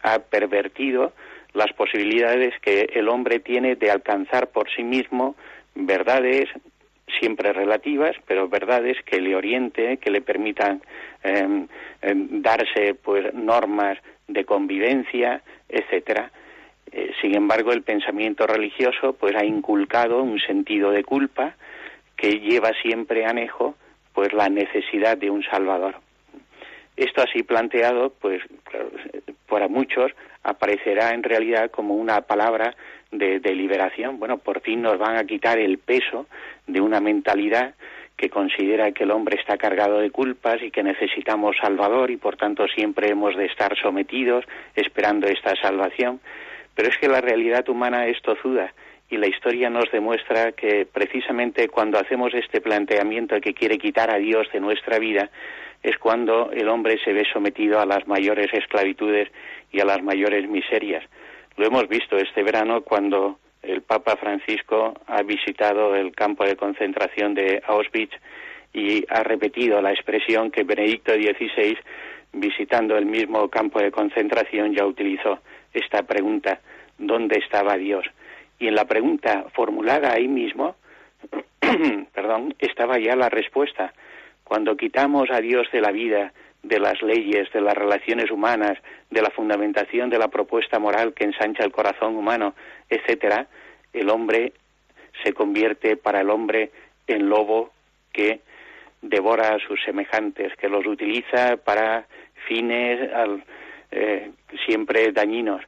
ha 0.03 0.19
pervertido 0.19 1.13
las 1.53 1.71
posibilidades 1.73 2.53
que 2.61 2.89
el 2.93 3.09
hombre 3.09 3.39
tiene 3.39 3.75
de 3.75 3.91
alcanzar 3.91 4.47
por 4.47 4.69
sí 4.75 4.83
mismo 4.83 5.35
verdades 5.75 6.49
siempre 7.19 7.51
relativas, 7.51 8.15
pero 8.25 8.47
verdades 8.47 8.97
que 9.05 9.19
le 9.19 9.35
oriente, 9.35 9.97
que 9.97 10.11
le 10.11 10.21
permitan 10.21 10.81
em, 11.23 11.67
darse 12.01 12.95
pues 12.95 13.33
normas 13.33 13.97
de 14.27 14.45
convivencia, 14.45 15.41
etcétera. 15.67 16.31
Eh, 16.91 17.11
sin 17.21 17.35
embargo, 17.35 17.71
el 17.71 17.83
pensamiento 17.83 18.45
religioso 18.45 19.13
pues 19.13 19.35
ha 19.35 19.45
inculcado 19.45 20.21
un 20.21 20.39
sentido 20.39 20.91
de 20.91 21.03
culpa 21.03 21.55
que 22.15 22.39
lleva 22.39 22.71
siempre 22.81 23.25
anejo 23.25 23.75
pues 24.13 24.33
la 24.33 24.49
necesidad 24.49 25.17
de 25.17 25.29
un 25.29 25.43
salvador. 25.43 25.95
Esto 26.97 27.21
así 27.21 27.43
planteado, 27.43 28.13
pues 28.19 28.41
para 29.47 29.67
muchos 29.67 30.11
aparecerá 30.43 31.13
en 31.13 31.23
realidad 31.23 31.71
como 31.71 31.95
una 31.95 32.21
palabra 32.21 32.75
de, 33.11 33.39
liberación. 33.55 34.19
Bueno, 34.19 34.37
por 34.37 34.61
fin 34.61 34.81
nos 34.81 34.97
van 34.97 35.17
a 35.17 35.25
quitar 35.25 35.59
el 35.59 35.77
peso 35.77 36.27
de 36.67 36.81
una 36.81 36.99
mentalidad 36.99 37.75
que 38.15 38.29
considera 38.29 38.91
que 38.91 39.03
el 39.03 39.11
hombre 39.11 39.37
está 39.39 39.57
cargado 39.57 39.99
de 39.99 40.11
culpas 40.11 40.61
y 40.61 40.71
que 40.71 40.83
necesitamos 40.83 41.57
salvador 41.59 42.11
y 42.11 42.17
por 42.17 42.37
tanto 42.37 42.67
siempre 42.67 43.09
hemos 43.09 43.35
de 43.35 43.45
estar 43.45 43.75
sometidos 43.77 44.45
esperando 44.75 45.27
esta 45.27 45.55
salvación. 45.55 46.19
Pero 46.75 46.89
es 46.89 46.97
que 46.97 47.07
la 47.07 47.21
realidad 47.21 47.67
humana 47.69 48.07
es 48.07 48.21
tozuda 48.21 48.73
y 49.09 49.17
la 49.17 49.27
historia 49.27 49.69
nos 49.69 49.91
demuestra 49.91 50.53
que 50.53 50.85
precisamente 50.85 51.67
cuando 51.67 51.99
hacemos 51.99 52.33
este 52.33 52.61
planteamiento 52.61 53.39
que 53.41 53.53
quiere 53.53 53.77
quitar 53.77 54.09
a 54.09 54.17
Dios 54.17 54.47
de 54.53 54.61
nuestra 54.61 54.99
vida 54.99 55.29
es 55.83 55.97
cuando 55.97 56.51
el 56.51 56.69
hombre 56.69 56.97
se 57.03 57.11
ve 57.11 57.25
sometido 57.31 57.79
a 57.79 57.85
las 57.85 58.07
mayores 58.07 58.53
esclavitudes 58.53 59.29
y 59.71 59.81
a 59.81 59.85
las 59.85 60.01
mayores 60.01 60.47
miserias. 60.47 61.03
Lo 61.57 61.65
hemos 61.65 61.89
visto 61.89 62.17
este 62.17 62.43
verano 62.43 62.81
cuando 62.81 63.39
el 63.61 63.81
Papa 63.81 64.15
Francisco 64.15 64.93
ha 65.07 65.21
visitado 65.23 65.95
el 65.95 66.13
campo 66.13 66.45
de 66.45 66.55
concentración 66.55 67.33
de 67.33 67.61
Auschwitz 67.67 68.15
y 68.73 69.03
ha 69.09 69.23
repetido 69.23 69.81
la 69.81 69.91
expresión 69.91 70.51
que 70.51 70.63
Benedicto 70.63 71.13
XVI, 71.13 71.77
visitando 72.31 72.97
el 72.97 73.05
mismo 73.05 73.49
campo 73.49 73.79
de 73.79 73.91
concentración, 73.91 74.73
ya 74.73 74.85
utilizó 74.85 75.39
esta 75.73 76.03
pregunta, 76.03 76.59
¿dónde 76.97 77.37
estaba 77.37 77.77
Dios? 77.77 78.05
Y 78.59 78.67
en 78.67 78.75
la 78.75 78.85
pregunta 78.85 79.45
formulada 79.53 80.13
ahí 80.13 80.27
mismo, 80.27 80.75
perdón, 82.13 82.53
estaba 82.59 82.99
ya 82.99 83.15
la 83.15 83.29
respuesta. 83.29 83.93
Cuando 84.43 84.75
quitamos 84.75 85.29
a 85.31 85.39
Dios 85.39 85.67
de 85.71 85.81
la 85.81 85.91
vida, 85.91 86.33
de 86.63 86.79
las 86.79 87.01
leyes, 87.01 87.51
de 87.53 87.61
las 87.61 87.75
relaciones 87.75 88.29
humanas, 88.29 88.77
de 89.09 89.21
la 89.21 89.29
fundamentación 89.31 90.09
de 90.09 90.19
la 90.19 90.27
propuesta 90.27 90.79
moral 90.79 91.13
que 91.13 91.23
ensancha 91.23 91.63
el 91.63 91.71
corazón 91.71 92.15
humano, 92.15 92.53
etcétera, 92.89 93.47
el 93.93 94.09
hombre 94.09 94.53
se 95.23 95.33
convierte 95.33 95.97
para 95.97 96.21
el 96.21 96.29
hombre 96.29 96.71
en 97.07 97.29
lobo 97.29 97.71
que 98.13 98.41
devora 99.01 99.55
a 99.55 99.59
sus 99.59 99.81
semejantes, 99.83 100.55
que 100.57 100.69
los 100.69 100.85
utiliza 100.85 101.57
para 101.57 102.05
fines 102.47 103.09
eh, 103.91 104.31
siempre 104.65 105.11
dañinos. 105.11 105.61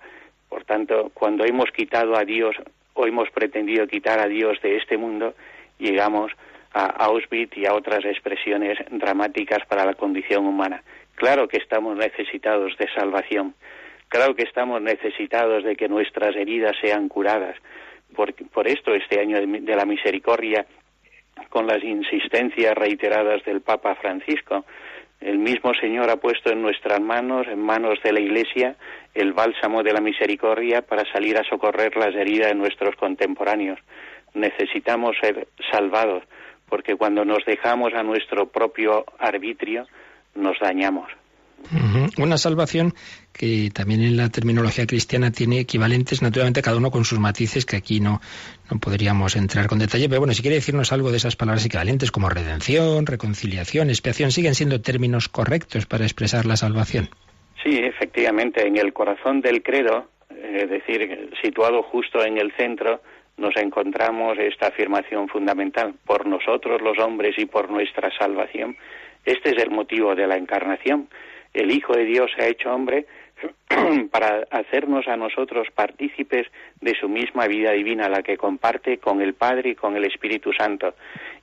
Por 0.49 0.65
tanto, 0.65 1.11
cuando 1.13 1.45
hemos 1.45 1.71
quitado 1.71 2.15
a 2.15 2.25
Dios 2.25 2.55
o 2.93 3.07
hemos 3.07 3.29
pretendido 3.31 3.87
quitar 3.87 4.19
a 4.19 4.27
Dios 4.27 4.61
de 4.61 4.77
este 4.77 4.97
mundo, 4.97 5.33
llegamos 5.79 6.31
a 6.73 6.85
Auschwitz 6.85 7.57
y 7.57 7.65
a 7.65 7.73
otras 7.73 8.03
expresiones 8.05 8.77
dramáticas 8.89 9.65
para 9.67 9.85
la 9.85 9.93
condición 9.93 10.45
humana. 10.45 10.83
Claro 11.15 11.47
que 11.47 11.57
estamos 11.57 11.95
necesitados 11.95 12.75
de 12.77 12.87
salvación, 12.93 13.53
claro 14.09 14.35
que 14.35 14.43
estamos 14.43 14.81
necesitados 14.81 15.63
de 15.63 15.75
que 15.75 15.87
nuestras 15.87 16.35
heridas 16.35 16.75
sean 16.81 17.07
curadas. 17.07 17.57
Por, 18.15 18.33
por 18.49 18.67
esto 18.67 18.93
este 18.93 19.19
año 19.19 19.39
de, 19.39 19.75
la 19.75 19.85
misericordia, 19.85 20.65
con 21.49 21.65
las 21.65 21.83
insistencias 21.83 22.75
reiteradas 22.75 23.43
del 23.43 23.61
Papa 23.61 23.95
Francisco, 23.95 24.65
el 25.25 25.39
mismo 25.39 25.73
Señor 25.73 26.09
ha 26.09 26.17
puesto 26.17 26.51
en 26.51 26.61
nuestras 26.61 26.99
manos, 26.99 27.47
en 27.47 27.59
manos 27.59 27.99
de 28.03 28.13
la 28.13 28.19
Iglesia, 28.19 28.75
el 29.13 29.33
bálsamo 29.33 29.83
de 29.83 29.93
la 29.93 30.01
misericordia 30.01 30.81
para 30.81 31.09
salir 31.11 31.37
a 31.37 31.43
socorrer 31.43 31.95
las 31.95 32.13
heridas 32.15 32.49
de 32.49 32.55
nuestros 32.55 32.95
contemporáneos. 32.95 33.79
Necesitamos 34.33 35.15
ser 35.21 35.47
salvados 35.71 36.23
porque 36.67 36.95
cuando 36.95 37.23
nos 37.23 37.45
dejamos 37.45 37.93
a 37.93 38.03
nuestro 38.03 38.47
propio 38.47 39.05
arbitrio, 39.19 39.85
nos 40.35 40.57
dañamos. 40.59 41.11
Una 42.17 42.37
salvación 42.37 42.93
que 43.31 43.71
también 43.73 44.01
en 44.03 44.17
la 44.17 44.29
terminología 44.29 44.85
cristiana 44.85 45.31
tiene 45.31 45.59
equivalentes, 45.59 46.21
naturalmente 46.21 46.61
cada 46.61 46.77
uno 46.77 46.91
con 46.91 47.05
sus 47.05 47.19
matices 47.19 47.65
que 47.65 47.77
aquí 47.77 47.99
no, 47.99 48.21
no 48.69 48.79
podríamos 48.79 49.35
entrar 49.35 49.67
con 49.67 49.79
detalle. 49.79 50.07
Pero 50.09 50.19
bueno, 50.21 50.33
si 50.33 50.41
quiere 50.41 50.55
decirnos 50.55 50.91
algo 50.91 51.11
de 51.11 51.17
esas 51.17 51.35
palabras 51.35 51.65
equivalentes 51.65 52.11
como 52.11 52.29
redención, 52.29 53.05
reconciliación, 53.05 53.89
expiación, 53.89 54.31
siguen 54.31 54.55
siendo 54.55 54.81
términos 54.81 55.29
correctos 55.29 55.85
para 55.85 56.03
expresar 56.03 56.45
la 56.45 56.57
salvación. 56.57 57.09
Sí, 57.63 57.77
efectivamente, 57.77 58.67
en 58.67 58.77
el 58.77 58.91
corazón 58.93 59.41
del 59.41 59.63
credo, 59.63 60.09
es 60.29 60.69
decir, 60.69 61.29
situado 61.41 61.81
justo 61.83 62.23
en 62.23 62.37
el 62.37 62.51
centro, 62.57 63.01
nos 63.37 63.55
encontramos 63.57 64.37
esta 64.37 64.67
afirmación 64.67 65.27
fundamental, 65.27 65.95
por 66.05 66.27
nosotros 66.27 66.81
los 66.81 66.99
hombres 66.99 67.35
y 67.37 67.45
por 67.45 67.71
nuestra 67.71 68.11
salvación. 68.17 68.77
Este 69.25 69.51
es 69.51 69.63
el 69.63 69.71
motivo 69.71 70.13
de 70.15 70.27
la 70.27 70.37
encarnación. 70.37 71.07
El 71.53 71.71
Hijo 71.71 71.93
de 71.93 72.05
Dios 72.05 72.31
se 72.35 72.43
ha 72.43 72.47
hecho 72.47 72.73
hombre 72.73 73.05
para 74.11 74.47
hacernos 74.49 75.07
a 75.07 75.17
nosotros 75.17 75.67
partícipes 75.73 76.47
de 76.81 76.95
su 76.95 77.09
misma 77.09 77.47
vida 77.47 77.71
divina, 77.71 78.09
la 78.09 78.23
que 78.23 78.37
comparte 78.37 78.97
con 78.97 79.21
el 79.21 79.33
Padre 79.33 79.71
y 79.71 79.75
con 79.75 79.95
el 79.95 80.05
Espíritu 80.05 80.53
Santo. 80.53 80.95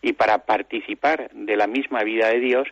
Y 0.02 0.12
para 0.12 0.38
participar 0.38 1.30
de 1.32 1.56
la 1.56 1.66
misma 1.66 2.02
vida 2.02 2.28
de 2.28 2.40
Dios, 2.40 2.68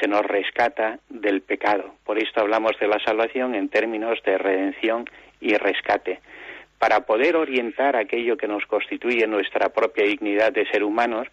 se 0.00 0.08
nos 0.08 0.24
rescata 0.24 0.98
del 1.08 1.42
pecado. 1.42 1.94
Por 2.04 2.18
esto 2.18 2.40
hablamos 2.40 2.78
de 2.80 2.88
la 2.88 2.98
salvación 3.00 3.54
en 3.54 3.68
términos 3.68 4.18
de 4.24 4.38
redención 4.38 5.08
y 5.40 5.54
rescate. 5.54 6.20
Para 6.78 7.06
poder 7.06 7.36
orientar 7.36 7.96
aquello 7.96 8.36
que 8.36 8.48
nos 8.48 8.66
constituye 8.66 9.26
nuestra 9.26 9.70
propia 9.70 10.04
dignidad 10.04 10.52
de 10.52 10.66
ser 10.66 10.84
humanos, 10.84 11.28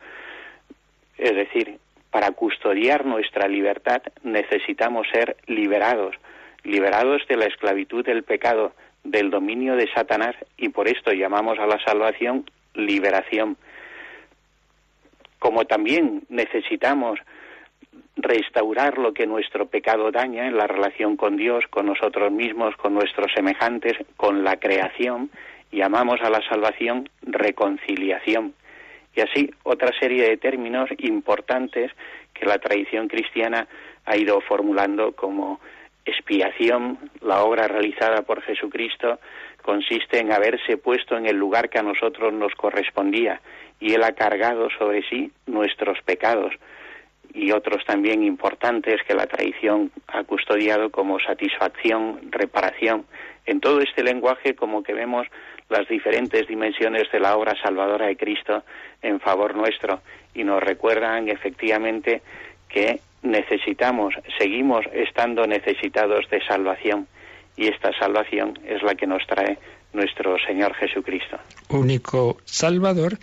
es 1.18 1.36
decir, 1.36 1.78
para 2.14 2.30
custodiar 2.30 3.08
nuestra 3.08 3.48
libertad 3.48 4.04
necesitamos 4.22 5.08
ser 5.12 5.36
liberados, 5.48 6.16
liberados 6.64 7.24
de 7.28 7.36
la 7.38 7.46
esclavitud 7.46 8.06
del 8.06 8.22
pecado, 8.22 8.74
del 9.04 9.32
dominio 9.32 9.76
de 9.76 9.92
Satanás 9.92 10.36
y 10.56 10.70
por 10.70 10.88
esto 10.88 11.12
llamamos 11.12 11.58
a 11.58 11.66
la 11.66 11.84
salvación 11.84 12.46
liberación. 12.76 13.58
Como 15.40 15.66
también 15.66 16.22
necesitamos 16.30 17.20
restaurar 18.16 19.00
lo 19.00 19.16
que 19.16 19.26
nuestro 19.26 19.66
pecado 19.66 20.12
daña 20.12 20.46
en 20.46 20.56
la 20.56 20.68
relación 20.68 21.18
con 21.18 21.36
Dios, 21.36 21.66
con 21.72 21.88
nosotros 21.88 22.32
mismos, 22.32 22.76
con 22.76 22.94
nuestros 22.94 23.32
semejantes, 23.34 23.94
con 24.18 24.44
la 24.44 24.58
creación, 24.58 25.32
llamamos 25.72 26.22
a 26.22 26.30
la 26.30 26.48
salvación 26.48 27.10
reconciliación. 27.24 28.54
Y 29.16 29.22
así 29.22 29.52
otra 29.64 29.92
serie 30.00 30.28
de 30.30 30.38
términos 30.38 30.90
importantes 30.98 31.92
que 32.34 32.46
la 32.46 32.58
tradición 32.58 33.08
cristiana 33.08 33.68
ha 34.06 34.18
ido 34.18 34.42
formulando 34.42 35.14
como 35.14 35.60
expiación, 36.06 36.98
la 37.22 37.44
obra 37.44 37.68
realizada 37.68 38.24
por 38.24 38.42
Jesucristo 38.42 39.20
consiste 39.62 40.20
en 40.20 40.34
haberse 40.34 40.78
puesto 40.78 41.16
en 41.16 41.26
el 41.26 41.38
lugar 41.38 41.70
que 41.70 41.80
a 41.80 41.84
nosotros 41.84 42.34
nos 42.34 42.54
correspondía 42.56 43.42
y 43.80 43.94
Él 43.94 44.04
ha 44.04 44.12
cargado 44.12 44.70
sobre 44.78 45.08
sí 45.10 45.32
nuestros 45.46 46.02
pecados 46.02 46.54
y 47.34 47.52
otros 47.52 47.84
también 47.86 48.24
importantes 48.24 49.02
que 49.08 49.16
la 49.16 49.26
tradición 49.26 49.92
ha 50.08 50.24
custodiado 50.24 50.92
como 50.92 51.20
satisfacción, 51.20 52.20
reparación. 52.30 53.06
En 53.46 53.60
todo 53.60 53.82
este 53.82 54.04
lenguaje 54.04 54.56
como 54.56 54.84
que 54.84 54.94
vemos 54.94 55.26
las 55.74 55.88
diferentes 55.88 56.48
dimensiones 56.48 57.12
de 57.12 57.20
la 57.20 57.36
obra 57.36 57.56
salvadora 57.62 58.06
de 58.06 58.16
Cristo 58.16 58.64
en 59.02 59.20
favor 59.20 59.56
nuestro 59.56 60.02
y 60.36 60.44
nos 60.44 60.62
recuerdan 60.62 61.30
efectivamente 61.30 62.22
que 62.70 63.00
necesitamos, 63.24 64.14
seguimos 64.38 64.86
estando 64.94 65.48
necesitados 65.48 66.30
de 66.30 66.46
salvación 66.46 67.08
y 67.58 67.68
esta 67.68 67.92
salvación 67.98 68.60
es 68.66 68.84
la 68.84 68.94
que 68.96 69.08
nos 69.08 69.26
trae 69.26 69.58
nuestro 69.94 70.36
Señor 70.46 70.74
Jesucristo. 70.76 71.38
Único 71.70 72.38
Salvador, 72.46 73.18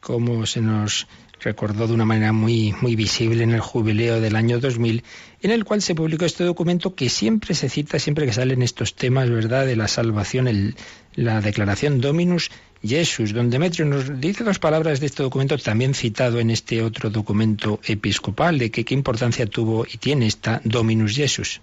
como 0.00 0.44
se 0.46 0.60
nos 0.60 1.06
recordó 1.40 1.86
de 1.86 1.94
una 1.94 2.04
manera 2.04 2.32
muy, 2.32 2.74
muy 2.80 2.96
visible 2.96 3.42
en 3.44 3.52
el 3.52 3.60
jubileo 3.60 4.20
del 4.20 4.36
año 4.36 4.58
2000, 4.58 5.02
en 5.42 5.50
el 5.50 5.64
cual 5.64 5.82
se 5.82 5.94
publicó 5.94 6.24
este 6.24 6.44
documento 6.44 6.94
que 6.94 7.08
siempre 7.08 7.54
se 7.54 7.68
cita, 7.68 7.98
siempre 7.98 8.26
que 8.26 8.32
salen 8.32 8.62
estos 8.62 8.94
temas, 8.94 9.30
¿verdad?, 9.30 9.66
de 9.66 9.76
la 9.76 9.88
salvación, 9.88 10.48
el, 10.48 10.74
la 11.14 11.40
declaración 11.40 12.00
Dominus 12.00 12.50
Jesus, 12.82 13.32
donde 13.32 13.52
Demetrio 13.52 13.86
nos 13.86 14.20
dice 14.20 14.44
dos 14.44 14.58
palabras 14.58 15.00
de 15.00 15.06
este 15.06 15.22
documento, 15.22 15.56
también 15.58 15.94
citado 15.94 16.38
en 16.40 16.50
este 16.50 16.82
otro 16.82 17.10
documento 17.10 17.80
episcopal, 17.86 18.58
de 18.58 18.70
que 18.70 18.84
qué 18.84 18.94
importancia 18.94 19.46
tuvo 19.46 19.86
y 19.86 19.98
tiene 19.98 20.26
esta 20.26 20.60
Dominus 20.64 21.16
Jesus. 21.16 21.60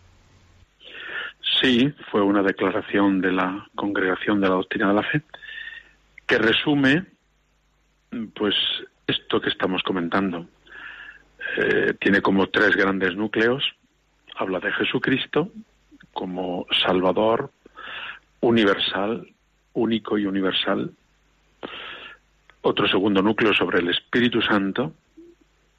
Sí, 1.62 1.94
fue 2.12 2.22
una 2.22 2.42
declaración 2.42 3.22
de 3.22 3.32
la 3.32 3.68
Congregación 3.76 4.42
de 4.42 4.50
la 4.50 4.56
Doctrina 4.56 4.90
de 4.90 4.94
la 4.96 5.04
Fe 5.04 5.22
que 6.28 6.38
resume 6.38 7.06
pues 8.36 8.56
esto 9.08 9.42
que 9.42 9.50
estamos 9.50 9.84
comentando. 9.84 10.48
Eh, 11.58 11.94
tiene 12.00 12.22
como 12.22 12.48
tres 12.48 12.76
grandes 12.76 13.16
núcleos. 13.16 13.64
Habla 14.36 14.60
de 14.60 14.72
Jesucristo 14.74 15.50
como 16.14 16.66
Salvador 16.86 17.52
universal, 18.40 19.28
único 19.74 20.18
y 20.18 20.26
universal. 20.26 20.92
Otro 22.62 22.88
segundo 22.88 23.22
núcleo 23.22 23.54
sobre 23.54 23.80
el 23.80 23.90
Espíritu 23.90 24.42
Santo, 24.42 24.94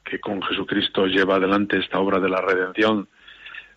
que 0.05 0.21
con 0.21 0.43
Jesucristo 0.43 1.07
lleva 1.07 1.37
adelante 1.37 1.79
esta 1.79 1.99
obra 1.99 2.21
de 2.21 2.29
la 2.29 2.41
redención, 2.41 3.09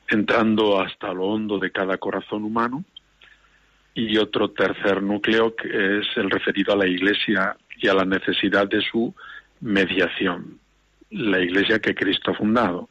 entrando 0.10 0.80
hasta 0.82 1.14
lo 1.14 1.26
hondo 1.26 1.60
de 1.60 1.72
cada 1.72 1.98
corazón 1.98 2.44
humano. 2.44 2.84
Y 3.94 4.18
otro 4.18 4.52
tercer 4.52 5.02
núcleo 5.02 5.56
que 5.56 6.00
es 6.00 6.06
el 6.18 6.30
referido 6.30 6.74
a 6.74 6.78
la 6.78 6.88
Iglesia 6.88 7.58
y 7.78 7.88
a 7.88 7.94
la 7.94 8.06
necesidad 8.06 8.68
de 8.68 8.82
su 8.82 9.14
mediación. 9.62 10.60
La 11.10 11.39
iglesia 11.39 11.80
que 11.80 11.96
Cristo 11.96 12.32
ha 12.32 12.36
fundado, 12.36 12.89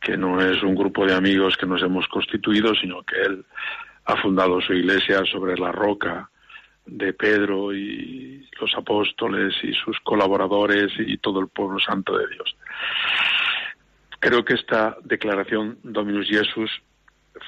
que 0.00 0.16
no 0.16 0.40
es 0.40 0.62
un 0.62 0.74
grupo 0.74 1.06
de 1.06 1.14
amigos 1.14 1.56
que 1.56 1.66
nos 1.66 1.82
hemos 1.82 2.06
constituido, 2.08 2.74
sino 2.74 3.02
que 3.02 3.20
Él 3.20 3.44
ha 4.04 4.16
fundado 4.16 4.60
su 4.60 4.72
iglesia 4.72 5.24
sobre 5.24 5.56
la 5.56 5.70
roca 5.70 6.30
de 6.86 7.12
Pedro 7.12 7.74
y 7.74 8.48
los 8.60 8.74
apóstoles 8.74 9.54
y 9.62 9.72
sus 9.74 9.98
colaboradores 10.00 10.92
y 10.98 11.18
todo 11.18 11.40
el 11.40 11.48
pueblo 11.48 11.78
santo 11.78 12.16
de 12.16 12.26
Dios. 12.28 12.56
Creo 14.20 14.44
que 14.44 14.54
esta 14.54 14.96
declaración 15.04 15.78
Dominus 15.82 16.28
Jesus 16.28 16.70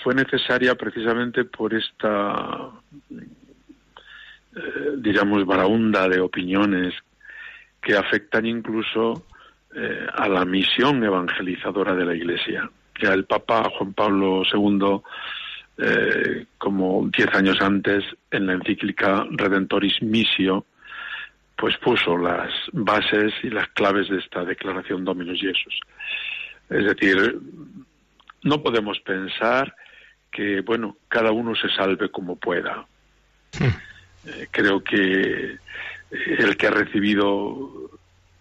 fue 0.03 0.15
necesaria 0.15 0.75
precisamente 0.75 1.45
por 1.45 1.75
esta, 1.75 2.71
eh, 3.11 4.93
digamos, 4.99 5.45
de 6.09 6.21
opiniones 6.21 6.95
que 7.81 7.97
afectan 7.97 8.47
incluso 8.47 9.25
eh, 9.75 10.07
a 10.13 10.29
la 10.29 10.45
misión 10.45 11.03
evangelizadora 11.03 11.95
de 11.95 12.05
la 12.05 12.15
Iglesia. 12.15 12.71
Ya 13.01 13.13
el 13.13 13.25
Papa 13.25 13.71
Juan 13.71 13.95
Pablo 13.95 14.43
II, 14.53 15.01
eh, 15.79 16.47
como 16.59 17.09
diez 17.17 17.33
años 17.35 17.61
antes, 17.61 18.05
en 18.31 18.47
la 18.47 18.55
encíclica 18.55 19.27
Redentoris 19.31 20.03
Missio, 20.03 20.67
pues 21.57 21.77
puso 21.79 22.17
las 22.17 22.51
bases 22.73 23.33
y 23.43 23.51
las 23.51 23.69
claves 23.69 24.09
de 24.09 24.19
esta 24.19 24.45
declaración 24.45 25.05
Dominus 25.05 25.41
Jesus. 25.41 25.79
Es 26.69 26.85
decir, 26.85 27.39
no 28.43 28.63
podemos 28.63 28.99
pensar 29.01 29.75
que, 30.31 30.63
bueno, 30.63 30.97
cada 31.09 31.33
uno 31.33 31.55
se 31.55 31.69
salve 31.71 32.11
como 32.11 32.37
pueda. 32.37 32.87
Eh, 34.27 34.49
creo 34.51 34.85
que 34.85 35.57
el 36.11 36.57
que 36.57 36.67
ha 36.67 36.71
recibido 36.71 37.91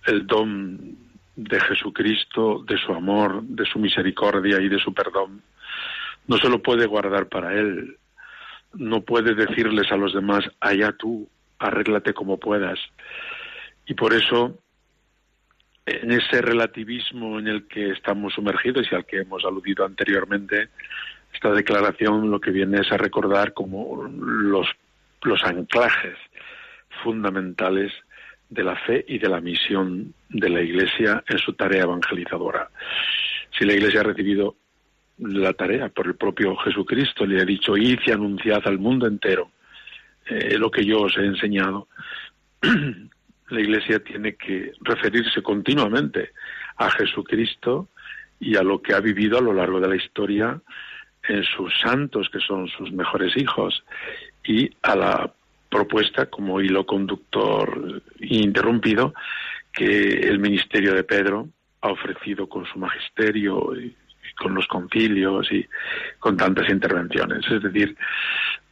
el 0.06 0.26
don 0.26 0.98
de 1.36 1.60
Jesucristo, 1.60 2.64
de 2.68 2.78
su 2.78 2.92
amor, 2.94 3.44
de 3.44 3.66
su 3.66 3.80
misericordia 3.80 4.60
y 4.60 4.68
de 4.68 4.80
su 4.80 4.94
perdón, 4.94 5.42
no 6.28 6.38
se 6.38 6.50
lo 6.50 6.62
puede 6.62 6.86
guardar 6.86 7.28
para 7.28 7.54
él, 7.54 7.98
no 8.74 9.02
puede 9.02 9.34
decirles 9.36 9.92
a 9.92 9.98
los 9.98 10.14
demás, 10.14 10.44
allá 10.60 10.92
tú, 10.92 11.28
arréglate 11.58 12.14
como 12.14 12.38
puedas. 12.38 12.80
Y 13.86 13.94
por 13.94 14.14
eso, 14.14 14.60
en 15.86 16.12
ese 16.12 16.42
relativismo 16.42 17.40
en 17.40 17.48
el 17.48 17.68
que 17.68 17.92
estamos 17.92 18.34
sumergidos 18.34 18.88
y 18.92 18.96
al 18.96 19.06
que 19.06 19.22
hemos 19.22 19.44
aludido 19.46 19.86
anteriormente, 19.86 20.70
esta 21.34 21.52
declaración 21.52 22.30
lo 22.30 22.40
que 22.40 22.52
viene 22.52 22.82
es 22.82 22.92
a 22.92 22.98
recordar 22.98 23.54
como 23.54 24.04
los, 24.04 24.68
los 25.24 25.44
anclajes 25.44 26.18
fundamentales 27.04 27.92
de 28.50 28.64
la 28.64 28.76
fe 28.76 29.06
y 29.08 29.20
de 29.20 29.30
la 29.30 29.42
misión 29.42 30.14
de 30.30 30.50
la 30.50 30.62
Iglesia 30.62 31.24
en 31.28 31.38
su 31.38 31.54
tarea 31.54 31.84
evangelizadora. 31.84 32.70
Si 33.58 33.66
la 33.66 33.74
Iglesia 33.74 34.02
ha 34.02 34.06
recibido 34.06 34.56
la 35.20 35.54
tarea 35.54 35.90
por 35.90 36.08
el 36.08 36.16
propio 36.16 36.56
Jesucristo, 36.58 37.26
le 37.26 37.42
ha 37.42 37.46
dicho, 37.46 37.78
id 37.78 38.00
y 38.06 38.12
anunciad 38.12 38.62
al 38.66 38.80
mundo 38.80 39.06
entero 39.06 39.52
eh, 40.26 40.58
lo 40.58 40.72
que 40.72 40.86
yo 40.86 41.02
os 41.02 41.18
he 41.18 41.26
enseñado, 41.26 41.88
la 42.62 43.60
Iglesia 43.60 44.00
tiene 44.00 44.36
que 44.36 44.72
referirse 44.82 45.42
continuamente 45.42 46.32
a 46.78 46.90
Jesucristo 46.92 47.90
y 48.40 48.56
a 48.56 48.64
lo 48.64 48.82
que 48.82 48.94
ha 48.94 49.00
vivido 49.00 49.38
a 49.38 49.42
lo 49.42 49.54
largo 49.54 49.80
de 49.80 49.90
la 49.90 49.96
historia 49.96 50.62
en 51.28 51.44
sus 51.44 51.74
santos, 51.82 52.30
que 52.30 52.40
son 52.40 52.68
sus 52.68 52.92
mejores 52.92 53.36
hijos, 53.36 53.84
y 54.46 54.70
a 54.84 54.96
la 54.96 55.34
propuesta 55.70 56.26
como 56.26 56.62
hilo 56.62 56.86
conductor 56.86 58.02
interrumpido 58.20 59.14
que 59.72 60.20
el 60.28 60.40
ministerio 60.40 60.94
de 60.94 61.04
Pedro 61.04 61.48
ha 61.82 61.90
ofrecido 61.90 62.50
con 62.50 62.66
su 62.66 62.80
magisterio 62.80 63.74
y, 63.80 63.96
con 64.38 64.54
los 64.54 64.68
concilios 64.68 65.52
y 65.52 65.66
con 66.18 66.38
tantas 66.38 66.70
intervenciones. 66.70 67.46
Es 67.50 67.62
decir, 67.62 67.96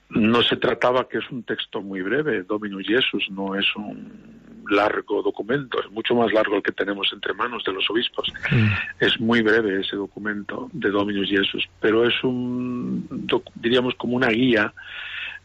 no 0.09 0.41
se 0.41 0.55
trataba 0.55 1.07
que 1.07 1.17
es 1.17 1.29
un 1.29 1.43
texto 1.43 1.81
muy 1.81 2.01
breve, 2.01 2.43
Dominus 2.43 2.87
Jesus 2.87 3.29
no 3.29 3.55
es 3.55 3.65
un 3.75 4.65
largo 4.69 5.21
documento, 5.21 5.79
es 5.79 5.91
mucho 5.91 6.15
más 6.15 6.31
largo 6.31 6.57
el 6.57 6.63
que 6.63 6.71
tenemos 6.71 7.09
entre 7.13 7.33
manos 7.33 7.63
de 7.65 7.73
los 7.73 7.89
obispos. 7.89 8.31
Mm. 8.51 8.67
Es 8.99 9.19
muy 9.19 9.41
breve 9.41 9.81
ese 9.81 9.95
documento 9.95 10.69
de 10.73 10.89
Dominus 10.89 11.29
Jesus, 11.29 11.67
pero 11.79 12.07
es 12.07 12.23
un, 12.23 13.27
diríamos, 13.55 13.95
como 13.95 14.15
una 14.15 14.29
guía 14.29 14.73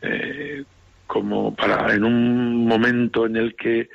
eh, 0.01 0.65
como 1.07 1.55
para 1.55 1.95
en 1.95 2.05
un 2.05 2.67
momento 2.67 3.27
en 3.27 3.37
el 3.37 3.55
que 3.55 3.89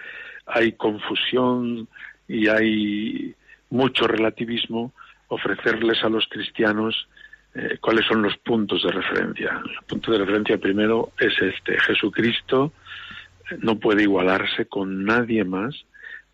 hay 0.45 0.73
confusión 0.73 1.87
y 2.27 2.47
hay 2.47 3.35
mucho 3.69 4.07
relativismo, 4.07 4.93
ofrecerles 5.27 6.03
a 6.03 6.09
los 6.09 6.27
cristianos 6.27 7.07
eh, 7.53 7.77
cuáles 7.81 8.05
son 8.05 8.21
los 8.21 8.37
puntos 8.37 8.83
de 8.83 8.91
referencia. 8.91 9.61
El 9.63 9.85
punto 9.85 10.11
de 10.11 10.19
referencia 10.19 10.57
primero 10.57 11.11
es 11.19 11.33
este, 11.41 11.79
Jesucristo 11.79 12.73
no 13.59 13.79
puede 13.79 14.03
igualarse 14.03 14.65
con 14.65 15.05
nadie 15.05 15.43
más 15.43 15.85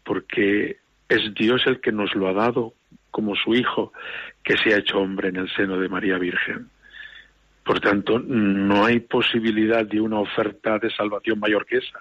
porque 0.04 0.78
es 1.08 1.34
Dios 1.36 1.62
el 1.66 1.80
que 1.80 1.92
nos 1.92 2.14
lo 2.16 2.28
ha 2.28 2.34
dado 2.34 2.74
como 3.12 3.36
su 3.36 3.54
Hijo, 3.54 3.94
que 4.44 4.58
se 4.58 4.74
ha 4.74 4.80
hecho 4.80 5.00
hombre 5.00 5.30
en 5.30 5.36
el 5.36 5.50
seno 5.56 5.78
de 5.78 5.88
María 5.88 6.18
Virgen. 6.18 6.70
Por 7.64 7.80
tanto, 7.80 8.20
no 8.20 8.86
hay 8.86 9.00
posibilidad 9.00 9.86
de 9.86 10.02
una 10.02 10.20
oferta 10.20 10.80
de 10.80 10.90
salvación 10.90 11.40
mayor 11.40 11.66
que 11.66 11.78
esa. 11.78 12.00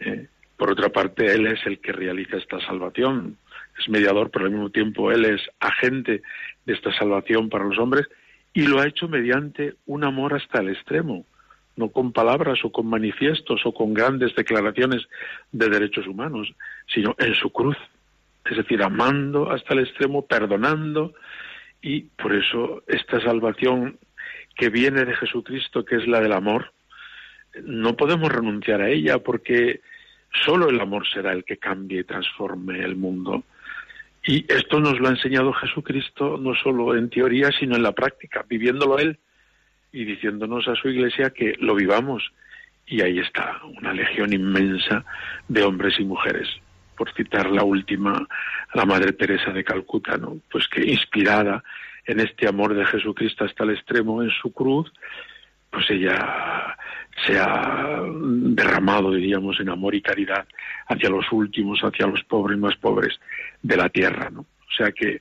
Eh, 0.00 0.26
por 0.56 0.70
otra 0.70 0.88
parte, 0.88 1.32
Él 1.32 1.46
es 1.46 1.64
el 1.66 1.78
que 1.80 1.92
realiza 1.92 2.36
esta 2.36 2.58
salvación. 2.60 3.36
Es 3.78 3.88
mediador, 3.88 4.30
pero 4.30 4.46
al 4.46 4.50
mismo 4.50 4.70
tiempo 4.70 5.12
Él 5.12 5.24
es 5.26 5.42
agente 5.60 6.22
de 6.64 6.72
esta 6.72 6.92
salvación 6.92 7.48
para 7.48 7.64
los 7.64 7.78
hombres 7.78 8.06
y 8.56 8.66
lo 8.66 8.80
ha 8.80 8.86
hecho 8.86 9.06
mediante 9.06 9.74
un 9.84 10.02
amor 10.02 10.32
hasta 10.32 10.60
el 10.60 10.70
extremo, 10.70 11.26
no 11.76 11.90
con 11.90 12.12
palabras 12.12 12.58
o 12.64 12.72
con 12.72 12.86
manifiestos 12.86 13.60
o 13.66 13.74
con 13.74 13.92
grandes 13.92 14.34
declaraciones 14.34 15.06
de 15.52 15.68
derechos 15.68 16.06
humanos, 16.06 16.54
sino 16.86 17.14
en 17.18 17.34
su 17.34 17.50
cruz, 17.50 17.76
es 18.46 18.56
decir, 18.56 18.82
amando 18.82 19.50
hasta 19.50 19.74
el 19.74 19.80
extremo, 19.80 20.24
perdonando, 20.24 21.12
y 21.82 22.00
por 22.00 22.34
eso 22.34 22.82
esta 22.86 23.20
salvación 23.20 23.98
que 24.56 24.70
viene 24.70 25.04
de 25.04 25.14
Jesucristo, 25.14 25.84
que 25.84 25.96
es 25.96 26.06
la 26.06 26.20
del 26.20 26.32
amor, 26.32 26.72
no 27.62 27.96
podemos 27.96 28.30
renunciar 28.30 28.80
a 28.82 28.88
ella 28.88 29.18
porque 29.18 29.80
solo 30.44 30.68
el 30.68 30.80
amor 30.80 31.06
será 31.08 31.32
el 31.32 31.44
que 31.44 31.58
cambie 31.58 32.00
y 32.00 32.04
transforme 32.04 32.80
el 32.80 32.96
mundo. 32.96 33.44
Y 34.24 34.44
esto 34.52 34.80
nos 34.80 34.98
lo 34.98 35.08
ha 35.08 35.12
enseñado 35.12 35.52
Jesucristo 35.52 36.36
no 36.38 36.54
solo 36.54 36.96
en 36.96 37.10
teoría, 37.10 37.50
sino 37.52 37.76
en 37.76 37.82
la 37.82 37.92
práctica, 37.92 38.44
viviéndolo 38.48 38.98
Él 38.98 39.18
y 39.92 40.04
diciéndonos 40.04 40.66
a 40.68 40.74
su 40.74 40.88
iglesia 40.88 41.30
que 41.30 41.54
lo 41.60 41.74
vivamos. 41.74 42.32
Y 42.86 43.02
ahí 43.02 43.18
está, 43.18 43.60
una 43.80 43.92
legión 43.92 44.32
inmensa 44.32 45.04
de 45.48 45.62
hombres 45.62 45.98
y 45.98 46.04
mujeres 46.04 46.48
por 46.96 47.12
citar 47.12 47.50
la 47.50 47.62
última, 47.62 48.26
la 48.72 48.84
Madre 48.86 49.12
Teresa 49.12 49.52
de 49.52 49.64
Calcuta, 49.64 50.16
¿no? 50.16 50.38
Pues 50.50 50.66
que 50.68 50.82
inspirada 50.84 51.62
en 52.06 52.20
este 52.20 52.48
amor 52.48 52.74
de 52.74 52.84
Jesucristo 52.86 53.44
hasta 53.44 53.64
el 53.64 53.70
extremo 53.70 54.22
en 54.22 54.30
su 54.30 54.52
cruz, 54.52 54.92
pues 55.70 55.90
ella 55.90 56.76
se 57.24 57.38
ha 57.38 58.00
derramado, 58.04 59.12
diríamos, 59.12 59.58
en 59.60 59.70
amor 59.70 59.94
y 59.94 60.02
caridad 60.02 60.46
hacia 60.86 61.10
los 61.10 61.30
últimos, 61.32 61.80
hacia 61.80 62.06
los 62.06 62.22
pobres 62.24 62.58
más 62.58 62.76
pobres 62.76 63.18
de 63.62 63.76
la 63.76 63.88
tierra, 63.88 64.30
¿no? 64.30 64.40
O 64.40 64.72
sea 64.76 64.92
que 64.92 65.18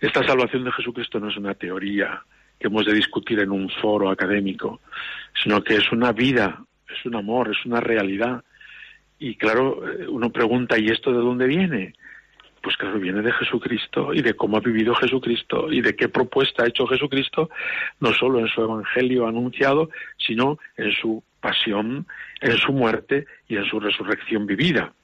esta 0.00 0.26
salvación 0.26 0.64
de 0.64 0.72
Jesucristo 0.72 1.20
no 1.20 1.28
es 1.28 1.36
una 1.36 1.54
teoría 1.54 2.22
que 2.58 2.68
hemos 2.68 2.86
de 2.86 2.94
discutir 2.94 3.40
en 3.40 3.50
un 3.50 3.68
foro 3.68 4.08
académico, 4.08 4.80
sino 5.42 5.62
que 5.62 5.76
es 5.76 5.92
una 5.92 6.12
vida, 6.12 6.64
es 6.88 7.04
un 7.04 7.16
amor, 7.16 7.50
es 7.50 7.66
una 7.66 7.80
realidad 7.80 8.42
y 9.18 9.36
claro, 9.36 9.82
eh, 9.88 10.06
uno 10.08 10.30
pregunta, 10.30 10.78
¿y 10.78 10.86
esto 10.86 11.12
de 11.12 11.18
dónde 11.18 11.46
viene? 11.46 11.94
Pues 12.64 12.78
claro, 12.78 12.98
viene 12.98 13.20
de 13.20 13.30
Jesucristo 13.30 14.14
y 14.14 14.22
de 14.22 14.32
cómo 14.32 14.56
ha 14.56 14.60
vivido 14.60 14.94
Jesucristo 14.94 15.70
y 15.70 15.82
de 15.82 15.94
qué 15.94 16.08
propuesta 16.08 16.62
ha 16.62 16.66
hecho 16.66 16.86
Jesucristo, 16.86 17.50
no 18.00 18.10
solo 18.14 18.38
en 18.40 18.48
su 18.48 18.62
evangelio 18.62 19.26
anunciado, 19.26 19.90
sino 20.16 20.58
en 20.78 20.90
su 20.92 21.22
pasión, 21.42 22.06
en 22.40 22.56
su 22.56 22.72
muerte 22.72 23.26
y 23.48 23.56
en 23.56 23.66
su 23.66 23.78
resurrección 23.78 24.46
vivida. 24.46 24.94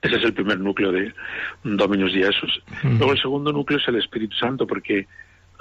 Ese 0.00 0.14
es 0.14 0.22
el 0.22 0.32
primer 0.32 0.60
núcleo 0.60 0.92
de 0.92 1.12
Dominus 1.64 2.12
Jesús. 2.12 2.62
Luego 2.84 3.12
el 3.14 3.20
segundo 3.20 3.52
núcleo 3.52 3.80
es 3.80 3.88
el 3.88 3.96
Espíritu 3.96 4.36
Santo, 4.36 4.64
porque 4.64 5.08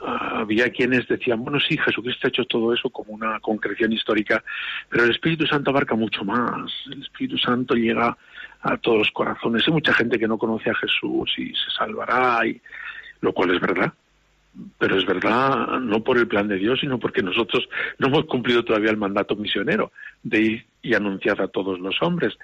había 0.01 0.69
quienes 0.69 1.07
decían, 1.07 1.43
bueno, 1.43 1.59
sí, 1.59 1.75
Jesucristo 1.75 2.27
ha 2.27 2.29
hecho 2.29 2.45
todo 2.45 2.71
eso 2.71 2.91
como 2.91 3.13
una 3.13 3.39
concreción 3.39 3.91
histórica, 3.91 4.43
pero 4.89 5.05
el 5.05 5.11
Espíritu 5.11 5.47
Santo 5.47 5.71
abarca 5.71 5.95
mucho 5.95 6.23
más. 6.23 6.71
El 6.85 7.01
Espíritu 7.01 7.39
Santo 7.39 7.73
llega 7.73 8.15
a 8.61 8.77
todos 8.77 8.99
los 8.99 9.11
corazones. 9.11 9.63
Hay 9.67 9.73
mucha 9.73 9.93
gente 9.93 10.19
que 10.19 10.27
no 10.27 10.37
conoce 10.37 10.69
a 10.69 10.75
Jesús 10.75 11.31
y 11.37 11.49
se 11.49 11.71
salvará, 11.77 12.45
y, 12.45 12.61
lo 13.21 13.33
cual 13.33 13.55
es 13.55 13.61
verdad. 13.61 13.93
Pero 14.77 14.97
es 14.97 15.05
verdad 15.05 15.79
no 15.79 16.03
por 16.03 16.17
el 16.17 16.27
plan 16.27 16.47
de 16.47 16.57
Dios, 16.57 16.79
sino 16.79 16.99
porque 16.99 17.21
nosotros 17.21 17.69
no 17.97 18.07
hemos 18.07 18.25
cumplido 18.25 18.63
todavía 18.63 18.89
el 18.89 18.97
mandato 18.97 19.35
misionero 19.35 19.91
de 20.23 20.41
ir 20.41 20.65
y 20.81 20.93
anunciar 20.95 21.41
a 21.41 21.47
todos 21.47 21.79
los 21.79 22.01
hombres. 22.01 22.37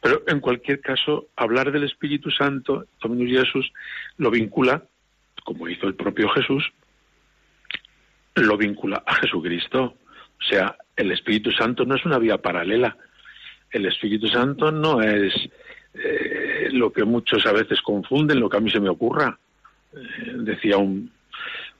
Pero 0.00 0.22
en 0.26 0.40
cualquier 0.40 0.80
caso, 0.80 1.28
hablar 1.36 1.72
del 1.72 1.84
Espíritu 1.84 2.30
Santo, 2.30 2.86
Dominus 3.00 3.46
Jesús, 3.46 3.72
lo 4.18 4.30
vincula, 4.30 4.82
como 5.44 5.68
hizo 5.68 5.86
el 5.86 5.94
propio 5.94 6.28
Jesús, 6.28 6.70
lo 8.34 8.56
vincula 8.56 9.02
a 9.06 9.14
Jesucristo. 9.14 9.94
O 10.38 10.42
sea, 10.48 10.76
el 10.96 11.10
Espíritu 11.12 11.50
Santo 11.52 11.84
no 11.84 11.96
es 11.96 12.04
una 12.04 12.18
vía 12.18 12.38
paralela. 12.38 12.96
El 13.70 13.86
Espíritu 13.86 14.28
Santo 14.28 14.70
no 14.72 15.02
es 15.02 15.34
eh, 15.94 16.68
lo 16.72 16.92
que 16.92 17.04
muchos 17.04 17.44
a 17.46 17.52
veces 17.52 17.80
confunden, 17.82 18.40
lo 18.40 18.48
que 18.48 18.56
a 18.56 18.60
mí 18.60 18.70
se 18.70 18.80
me 18.80 18.88
ocurra. 18.88 19.38
Eh, 19.92 20.32
decía 20.36 20.76
un, 20.76 21.10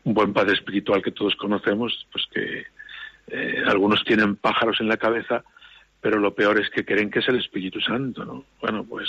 un, 0.05 0.15
buen 0.15 0.33
padre 0.33 0.55
espiritual 0.55 1.03
que 1.03 1.13
todos 1.13 1.37
conocemos, 1.37 2.07
pues 2.11 2.25
que 2.33 2.67
eh, 3.29 3.63
algunos 3.67 4.05
tienen 4.05 4.37
pájaros 4.37 4.81
en 4.81 4.89
la 4.89 4.97
cabeza, 4.97 5.45
pero 6.01 6.19
lo 6.19 6.35
peor 6.35 6.61
es 6.61 6.71
que 6.71 6.85
creen 6.85 7.11
que 7.11 7.21
es 7.21 7.29
el 7.29 7.39
Espíritu 7.39 7.81
Santo, 7.81 8.25
¿no? 8.25 8.45
Bueno, 8.61 8.85
pues 8.85 9.09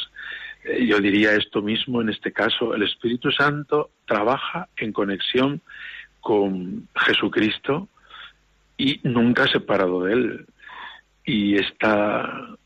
yo 0.81 0.99
diría 0.99 1.33
esto 1.35 1.61
mismo 1.61 2.01
en 2.01 2.09
este 2.09 2.33
caso. 2.33 2.75
El 2.75 2.83
Espíritu 2.83 3.31
Santo 3.31 3.91
trabaja 4.05 4.67
en 4.75 4.91
conexión 4.91 5.61
con 6.19 6.87
Jesucristo 6.95 7.87
y 8.77 8.99
nunca 9.03 9.47
separado 9.47 10.03
de 10.03 10.13
él. 10.13 10.45
Y 11.25 11.55
esta 11.55 12.57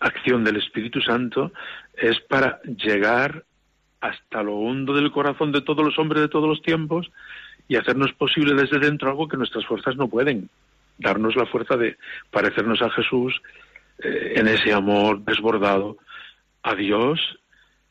acción 0.00 0.44
del 0.44 0.56
Espíritu 0.56 1.00
Santo 1.00 1.52
es 1.96 2.20
para 2.20 2.60
llegar 2.62 3.44
hasta 4.00 4.42
lo 4.42 4.56
hondo 4.56 4.92
del 4.92 5.10
corazón 5.10 5.52
de 5.52 5.62
todos 5.62 5.84
los 5.84 5.98
hombres 5.98 6.22
de 6.22 6.28
todos 6.28 6.48
los 6.48 6.62
tiempos 6.62 7.10
y 7.68 7.76
hacernos 7.76 8.12
posible 8.12 8.54
desde 8.54 8.78
dentro 8.78 9.08
algo 9.08 9.28
que 9.28 9.36
nuestras 9.36 9.64
fuerzas 9.64 9.96
no 9.96 10.08
pueden. 10.08 10.50
Darnos 10.98 11.34
la 11.36 11.46
fuerza 11.46 11.76
de 11.76 11.96
parecernos 12.30 12.82
a 12.82 12.90
Jesús 12.90 13.40
eh, 14.02 14.34
en 14.36 14.48
ese 14.48 14.72
amor 14.72 15.24
desbordado 15.24 15.96
a 16.62 16.74
Dios 16.74 17.38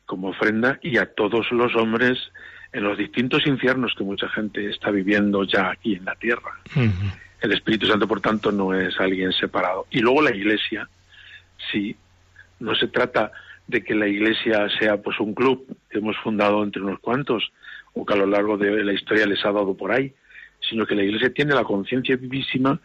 como 0.05 0.29
ofrenda 0.29 0.79
y 0.81 0.97
a 0.97 1.13
todos 1.13 1.51
los 1.51 1.75
hombres 1.75 2.31
en 2.73 2.83
los 2.83 2.97
distintos 2.97 3.45
infiernos 3.47 3.93
que 3.97 4.03
mucha 4.03 4.27
gente 4.29 4.69
está 4.69 4.91
viviendo 4.91 5.43
ya 5.43 5.71
aquí 5.71 5.95
en 5.95 6.05
la 6.05 6.15
tierra. 6.15 6.59
El 7.39 7.51
Espíritu 7.51 7.87
Santo, 7.87 8.07
por 8.07 8.19
tanto, 8.19 8.51
no 8.51 8.73
es 8.73 8.99
alguien 8.99 9.31
separado. 9.31 9.85
Y 9.91 9.99
luego 9.99 10.21
la 10.21 10.35
Iglesia, 10.35 10.87
sí, 11.71 11.95
no 12.60 12.76
se 12.76 12.88
trata 12.88 13.32
de 13.67 13.84
que 13.84 13.95
la 13.95 14.08
Iglesia 14.08 14.67
sea 14.80 14.97
pues 15.02 15.19
un 15.19 15.34
club 15.34 15.65
que 15.89 15.99
hemos 15.99 16.17
fundado 16.17 16.63
entre 16.63 16.82
unos 16.82 16.99
cuantos 16.99 17.52
o 17.93 18.06
que 18.06 18.13
a 18.13 18.17
lo 18.17 18.26
largo 18.26 18.58
de 18.58 18.84
la 18.84 18.93
historia 18.93 19.26
les 19.26 19.43
ha 19.45 19.52
dado 19.52 19.76
por 19.76 19.91
ahí, 19.91 20.13
sino 20.69 20.86
que 20.86 20.95
la 20.95 21.04
Iglesia 21.04 21.34
tiene 21.34 21.54
la 21.54 21.63
conciencia 21.63 22.15
vivísima 22.15 22.80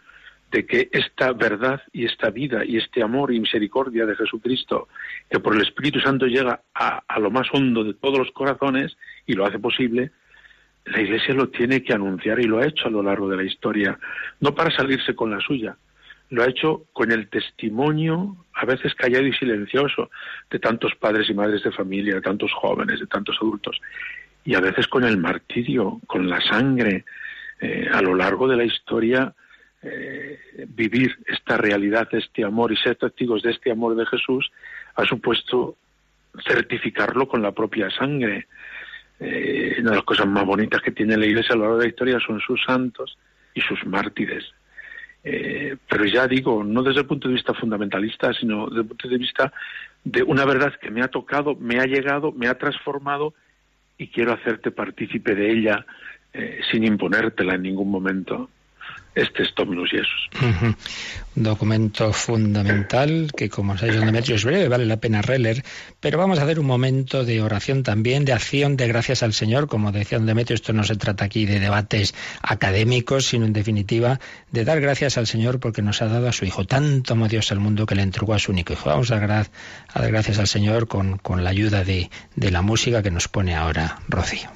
de 0.51 0.67
que 0.67 0.89
esta 0.93 1.33
verdad 1.33 1.83
y 1.93 2.07
esta 2.07 2.31
vida 2.31 2.65
y 2.65 2.79
este 2.79 3.03
amor 3.03 3.33
y 3.33 3.41
misericordia 3.41 4.07
de 4.07 4.17
Jesucristo, 4.17 4.89
que 5.31 5.41
por 5.41 5.55
el 5.55 5.63
Espíritu 5.63 6.01
Santo 6.01 6.27
llega 6.27 6.63
a, 6.75 7.19
lo 7.19 7.31
más 7.31 7.49
hondo 7.53 7.85
de 7.85 7.95
todos 7.95 8.19
los 8.19 8.31
corazones 8.33 8.97
y 9.27 9.35
lo 9.35 9.45
hace 9.45 9.59
posible, 9.59 10.11
la 10.87 11.03
Iglesia 11.03 11.35
lo 11.35 11.51
tiene 11.51 11.83
que 11.83 11.93
anunciar 11.93 12.41
y 12.41 12.45
lo 12.45 12.59
ha 12.59 12.67
hecho 12.67 12.87
a 12.87 12.91
lo 12.91 13.03
largo 13.03 13.29
de 13.29 13.37
la 13.37 13.45
historia, 13.45 13.99
no 14.41 14.55
para 14.55 14.75
salirse 14.75 15.15
con 15.15 15.31
la 15.31 15.41
suya, 15.41 15.77
lo 16.31 16.43
ha 16.43 16.49
hecho 16.49 16.85
con 16.93 17.11
el 17.11 17.29
testimonio, 17.29 18.37
a 18.55 18.67
veces 18.67 18.95
callado 18.95 19.27
y 19.27 19.33
silencioso, 19.33 20.11
de 20.51 20.59
tantos 20.59 20.95
padres 20.97 21.29
y 21.31 21.35
madres 21.35 21.63
de 21.63 21.73
familia, 21.73 22.17
de 22.17 22.21
tantos 22.21 22.53
jóvenes, 22.53 23.01
de 23.01 23.07
tantos 23.07 23.37
adultos, 23.41 23.81
y 24.45 24.55
a 24.55 24.61
veces 24.61 24.87
con 24.87 25.05
el 25.05 25.17
martirio, 25.17 26.01
con 26.07 26.29
la 26.29 26.41
sangre, 26.41 27.05
eh, 27.61 27.89
a 27.93 28.01
lo 28.03 28.15
largo 28.15 28.47
de 28.47 28.57
la 28.57 28.65
historia 28.65 29.35
eh, 29.83 30.67
vivir 30.69 31.17
esta 31.27 31.57
realidad, 31.57 32.09
este 32.13 32.45
amor 32.45 32.73
y 32.73 32.77
ser 32.77 32.97
testigos 32.97 33.43
de 33.43 33.53
este 33.53 33.71
amor 33.71 33.95
de 33.95 34.07
Jesús 34.07 34.51
ha 34.97 35.05
supuesto 35.05 35.77
certificarlo 36.47 37.29
con 37.29 37.43
la 37.43 37.53
propia 37.53 37.89
sangre. 37.91 38.47
Eh, 39.21 39.77
una 39.81 39.91
de 39.91 39.97
las 39.97 40.05
cosas 40.05 40.27
más 40.27 40.45
bonitas 40.45 40.83
que 40.83 40.91
tiene 40.91 41.17
la 41.17 41.27
Iglesia 41.27 41.55
a 41.55 41.57
lo 41.57 41.63
largo 41.63 41.79
de 41.79 41.85
la 41.85 41.91
historia 41.91 42.21
son 42.21 42.41
sus 42.41 42.63
santos 42.65 43.17
y 43.55 43.61
sus 43.61 43.85
mártires. 43.87 44.45
Eh, 45.25 45.77
pero 45.89 46.05
ya 46.05 46.27
digo, 46.27 46.63
no 46.65 46.83
desde 46.83 47.01
el 47.01 47.07
punto 47.07 47.29
de 47.29 47.35
vista 47.35 47.55
fundamentalista, 47.55 48.33
sino 48.33 48.67
desde 48.69 48.83
el 48.83 48.89
punto 48.89 49.09
de 49.09 49.19
vista 49.19 49.53
de 50.05 50.23
una 50.23 50.45
verdad 50.45 50.75
que 50.81 50.91
me 50.91 51.03
ha 51.03 51.09
tocado, 51.09 51.55
me 51.57 51.81
ha 51.81 51.87
llegado, 51.87 52.33
me 52.33 52.49
ha 52.49 52.57
transformado 52.57 53.35
y 53.99 54.09
quiero 54.09 54.33
hacerte 54.33 54.71
partícipe 54.71 55.35
de 55.35 55.51
ella 55.51 55.87
sin 56.71 56.85
imponértela 56.85 57.55
en 57.55 57.63
ningún 57.63 57.91
momento. 57.91 58.49
Este 59.23 59.45
Dominus 59.57 59.91
Jesús. 59.91 60.31
Un 61.37 61.43
documento 61.43 62.13
fundamental 62.13 63.31
que, 63.37 63.49
como 63.49 63.77
sabéis, 63.77 63.97
don 63.97 64.07
Demetrio 64.07 64.37
es 64.37 64.45
breve, 64.45 64.69
vale 64.69 64.87
la 64.87 64.99
pena 64.99 65.23
releer, 65.23 65.65
pero 66.01 66.19
vamos 66.19 66.39
a 66.39 66.43
hacer 66.43 66.59
un 66.59 66.67
momento 66.67 67.25
de 67.25 67.43
oración 67.43 67.83
también, 67.83 68.25
de 68.25 68.33
acción, 68.33 68.77
de 68.77 68.89
gracias 68.89 69.23
al 69.23 69.33
Señor. 69.33 69.69
Como 69.69 69.93
decía 69.93 70.19
don 70.19 70.27
Demetrio, 70.27 70.55
esto 70.55 70.73
no 70.73 70.85
se 70.85 70.97
trata 70.97 71.25
aquí 71.25 71.47
de 71.47 71.61
debates 71.61 72.15
académicos, 72.43 73.27
sino 73.27 73.47
en 73.47 73.53
definitiva 73.53 74.21
de 74.51 74.65
dar 74.65 74.81
gracias 74.81 75.19
al 75.19 75.27
Señor 75.27 75.61
porque 75.61 75.83
nos 75.83 76.03
ha 76.03 76.07
dado 76.07 76.29
a 76.29 76.33
su 76.33 76.45
Hijo. 76.45 76.65
Tanto 76.65 77.15
amó 77.15 77.29
Dios 77.29 77.53
al 77.53 77.61
mundo 77.61 77.87
que 77.87 77.95
le 77.95 78.03
entregó 78.03 78.35
a 78.35 78.39
su 78.39 78.53
único 78.53 78.73
Hijo. 78.73 78.89
Vamos 78.89 79.11
a 79.11 79.19
dar 79.19 79.51
gracias 79.95 80.39
al 80.39 80.49
Señor 80.49 80.89
con, 80.89 81.19
con 81.19 81.45
la 81.45 81.51
ayuda 81.51 81.85
de, 81.85 82.11
de 82.37 82.51
la 82.51 82.63
música 82.63 83.03
que 83.03 83.11
nos 83.11 83.29
pone 83.29 83.55
ahora 83.55 84.01
Rocío. 84.09 84.51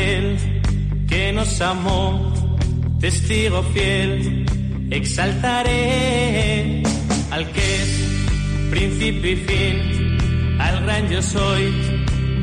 Aquel 0.00 0.36
que 1.08 1.32
nos 1.32 1.60
amó, 1.60 2.32
testigo 3.00 3.62
fiel, 3.74 4.46
exaltaré 4.90 6.82
al 7.30 7.46
que 7.52 7.82
es 7.82 7.90
principio 8.70 9.32
y 9.32 9.36
fin, 9.36 10.58
al 10.58 10.82
gran 10.84 11.08
yo 11.10 11.22
soy, 11.22 11.72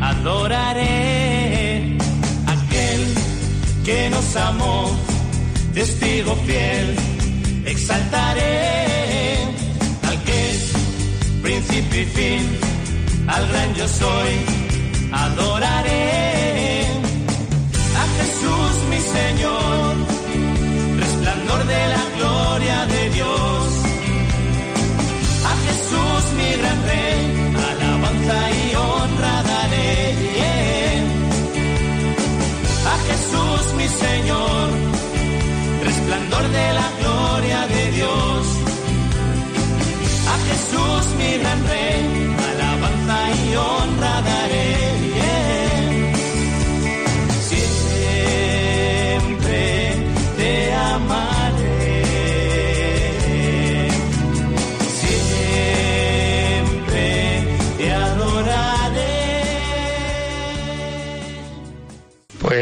adoraré 0.02 1.98
aquel 2.56 3.02
que 3.86 4.10
nos 4.12 4.36
amó, 4.36 4.96
testigo 5.74 6.36
fiel, 6.46 6.96
exaltaré 7.66 9.38
al 10.04 10.24
que 10.24 10.52
es 10.52 10.74
principio 11.42 12.02
y 12.02 12.06
fin, 12.06 12.44
al 13.28 13.48
gran 13.48 13.74
yo 13.74 13.88
soy, 13.88 14.34
adoraré 15.12 16.67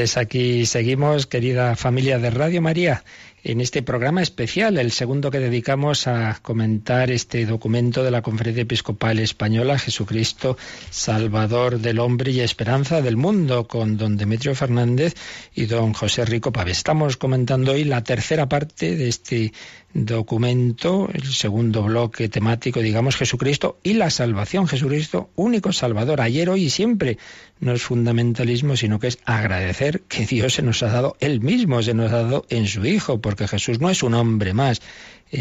Pues 0.05 0.17
aquí 0.17 0.67
seguimos, 0.67 1.25
querida 1.25 1.75
familia 1.75 2.19
de 2.19 2.29
Radio 2.29 2.61
María, 2.61 3.03
en 3.43 3.59
este 3.59 3.81
programa 3.81 4.21
especial, 4.21 4.77
el 4.77 4.91
segundo 4.91 5.31
que 5.31 5.39
dedicamos 5.39 6.05
a 6.05 6.37
comentar 6.43 7.09
este 7.09 7.47
documento 7.47 8.03
de 8.03 8.11
la 8.11 8.21
Conferencia 8.21 8.61
Episcopal 8.61 9.17
Española, 9.17 9.79
Jesucristo, 9.79 10.59
Salvador 10.91 11.79
del 11.79 11.97
hombre 11.97 12.33
y 12.33 12.41
esperanza 12.41 13.01
del 13.01 13.17
mundo, 13.17 13.67
con 13.67 13.97
don 13.97 14.15
Demetrio 14.15 14.53
Fernández 14.53 15.15
y 15.55 15.65
don 15.65 15.93
José 15.93 16.23
Rico 16.23 16.51
Pávez. 16.51 16.77
Estamos 16.77 17.17
comentando 17.17 17.71
hoy 17.71 17.83
la 17.83 18.03
tercera 18.03 18.47
parte 18.47 18.95
de 18.95 19.07
este 19.07 19.53
documento, 19.95 21.09
el 21.13 21.23
segundo 21.23 21.81
bloque 21.81 22.27
temático, 22.27 22.81
digamos, 22.81 23.15
Jesucristo 23.15 23.79
y 23.81 23.93
la 23.93 24.09
salvación. 24.09 24.67
Jesucristo, 24.67 25.29
único 25.35 25.71
Salvador, 25.71 26.19
ayer, 26.19 26.49
hoy 26.49 26.65
y 26.65 26.69
siempre. 26.69 27.17
No 27.61 27.71
es 27.71 27.81
fundamentalismo, 27.81 28.75
sino 28.75 28.99
que 28.99 29.07
es 29.07 29.19
agradecer 29.23 30.01
que 30.01 30.25
Dios 30.25 30.55
se 30.55 30.63
nos 30.63 30.83
ha 30.83 30.87
dado 30.87 31.15
Él 31.21 31.39
mismo, 31.39 31.81
se 31.81 31.93
nos 31.93 32.11
ha 32.11 32.23
dado 32.23 32.45
en 32.49 32.67
su 32.67 32.85
Hijo, 32.85 33.21
porque 33.21 33.47
Jesús 33.47 33.79
no 33.79 33.89
es 33.89 34.03
un 34.03 34.15
hombre 34.15 34.53
más, 34.53 34.81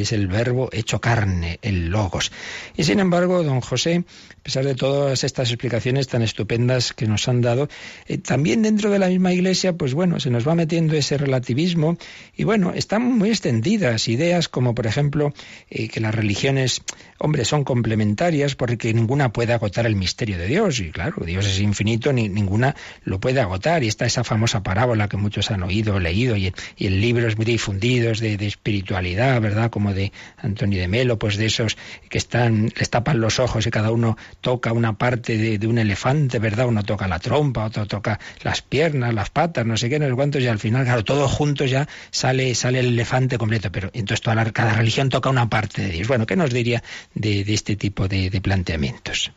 es 0.00 0.12
el 0.12 0.26
verbo 0.26 0.68
hecho 0.72 1.00
carne, 1.00 1.58
el 1.62 1.88
logos. 1.88 2.32
Y 2.76 2.84
sin 2.84 3.00
embargo, 3.00 3.42
don 3.42 3.60
José, 3.60 4.04
a 4.38 4.42
pesar 4.42 4.64
de 4.64 4.74
todas 4.74 5.24
estas 5.24 5.50
explicaciones 5.50 6.08
tan 6.08 6.22
estupendas 6.22 6.92
que 6.92 7.06
nos 7.06 7.28
han 7.28 7.40
dado, 7.40 7.68
eh, 8.06 8.18
también 8.18 8.62
dentro 8.62 8.90
de 8.90 8.98
la 8.98 9.08
misma 9.08 9.32
iglesia, 9.32 9.74
pues 9.74 9.94
bueno, 9.94 10.20
se 10.20 10.30
nos 10.30 10.46
va 10.46 10.54
metiendo 10.54 10.94
ese 10.94 11.18
relativismo 11.18 11.96
y 12.36 12.44
bueno, 12.44 12.72
están 12.74 13.02
muy 13.02 13.30
extendidas 13.30 14.08
ideas 14.08 14.48
como 14.48 14.74
por 14.74 14.86
ejemplo 14.86 15.32
eh, 15.70 15.88
que 15.88 16.00
las 16.00 16.14
religiones, 16.14 16.82
hombre, 17.18 17.44
son 17.44 17.64
complementarias 17.64 18.54
porque 18.54 18.92
ninguna 18.92 19.32
puede 19.32 19.52
agotar 19.52 19.86
el 19.86 19.96
misterio 19.96 20.38
de 20.38 20.46
Dios 20.46 20.80
y 20.80 20.90
claro, 20.90 21.24
Dios 21.24 21.46
es 21.46 21.60
infinito, 21.60 22.12
ni 22.12 22.28
ninguna 22.28 22.74
lo 23.04 23.20
puede 23.20 23.40
agotar 23.40 23.82
y 23.84 23.88
está 23.88 24.06
esa 24.06 24.24
famosa 24.24 24.62
parábola 24.62 25.08
que 25.08 25.16
muchos 25.16 25.50
han 25.50 25.62
oído, 25.62 26.00
leído 26.00 26.36
y, 26.36 26.52
en 26.78 27.00
libros 27.00 27.36
muy 27.36 27.44
difundidos 27.46 28.20
de, 28.20 28.36
de 28.36 28.46
espiritualidad, 28.46 29.40
¿verdad? 29.40 29.70
como 29.70 29.92
de 29.92 30.12
Antonio 30.38 30.80
de 30.80 30.88
Melo, 30.88 31.18
pues 31.18 31.36
de 31.36 31.46
esos 31.46 31.76
que 32.08 32.18
están, 32.18 32.70
les 32.76 32.90
tapan 32.90 33.20
los 33.20 33.38
ojos 33.38 33.66
y 33.66 33.70
cada 33.70 33.90
uno 33.90 34.16
toca 34.40 34.72
una 34.72 34.98
parte 34.98 35.36
de, 35.58 35.66
un 35.66 35.78
elefante, 35.78 36.38
¿verdad? 36.38 36.66
Uno 36.66 36.82
toca 36.82 37.08
la 37.08 37.18
trompa, 37.18 37.64
otro 37.64 37.86
toca 37.86 38.20
las 38.42 38.62
piernas, 38.62 39.14
las 39.14 39.30
patas, 39.30 39.66
no 39.66 39.76
sé 39.76 39.88
qué, 39.88 39.98
no 39.98 40.06
sé 40.06 40.14
cuántos, 40.14 40.42
y 40.42 40.46
al 40.46 40.58
final, 40.58 40.84
claro, 40.84 41.04
todos 41.04 41.30
juntos 41.32 41.70
ya 41.70 41.88
sale, 42.10 42.54
sale 42.54 42.80
el 42.80 42.86
elefante 42.86 43.38
completo, 43.38 43.72
pero 43.72 43.90
entonces 43.92 44.20
toda 44.20 44.44
cada 44.52 44.74
religión 44.74 45.08
toca 45.08 45.30
una 45.30 45.48
parte 45.48 45.82
de 45.82 45.88
Dios. 45.88 46.08
Bueno, 46.08 46.26
¿qué 46.26 46.36
nos 46.36 46.50
diría 46.50 46.82
de, 47.14 47.40
este 47.48 47.76
tipo 47.76 48.08
de, 48.08 48.30
planteamientos? 48.42 49.32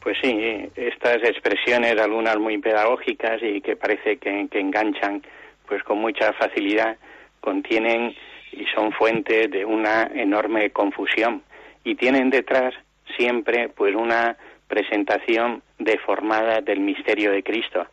Pues 0.00 0.16
sí, 0.22 0.70
estas 0.76 1.18
expresiones, 1.24 1.98
algunas 2.00 2.38
muy 2.38 2.58
pedagógicas 2.58 3.42
y 3.42 3.60
que 3.60 3.76
parece 3.76 4.16
que, 4.16 4.48
que 4.50 4.60
enganchan 4.60 5.22
pues 5.66 5.82
con 5.82 5.98
mucha 5.98 6.32
facilidad, 6.32 6.96
contienen 7.40 8.14
y 8.52 8.64
son 8.74 8.92
fuente 8.92 9.48
de 9.48 9.64
una 9.64 10.10
enorme 10.14 10.70
confusión 10.70 11.42
y 11.84 11.94
tienen 11.94 12.30
detrás 12.30 12.74
siempre 13.16 13.68
pues 13.68 13.94
una 13.94 14.36
presentación 14.66 15.62
deformada 15.78 16.60
del 16.60 16.80
misterio 16.80 17.32
de 17.32 17.42
Cristo. 17.42 17.86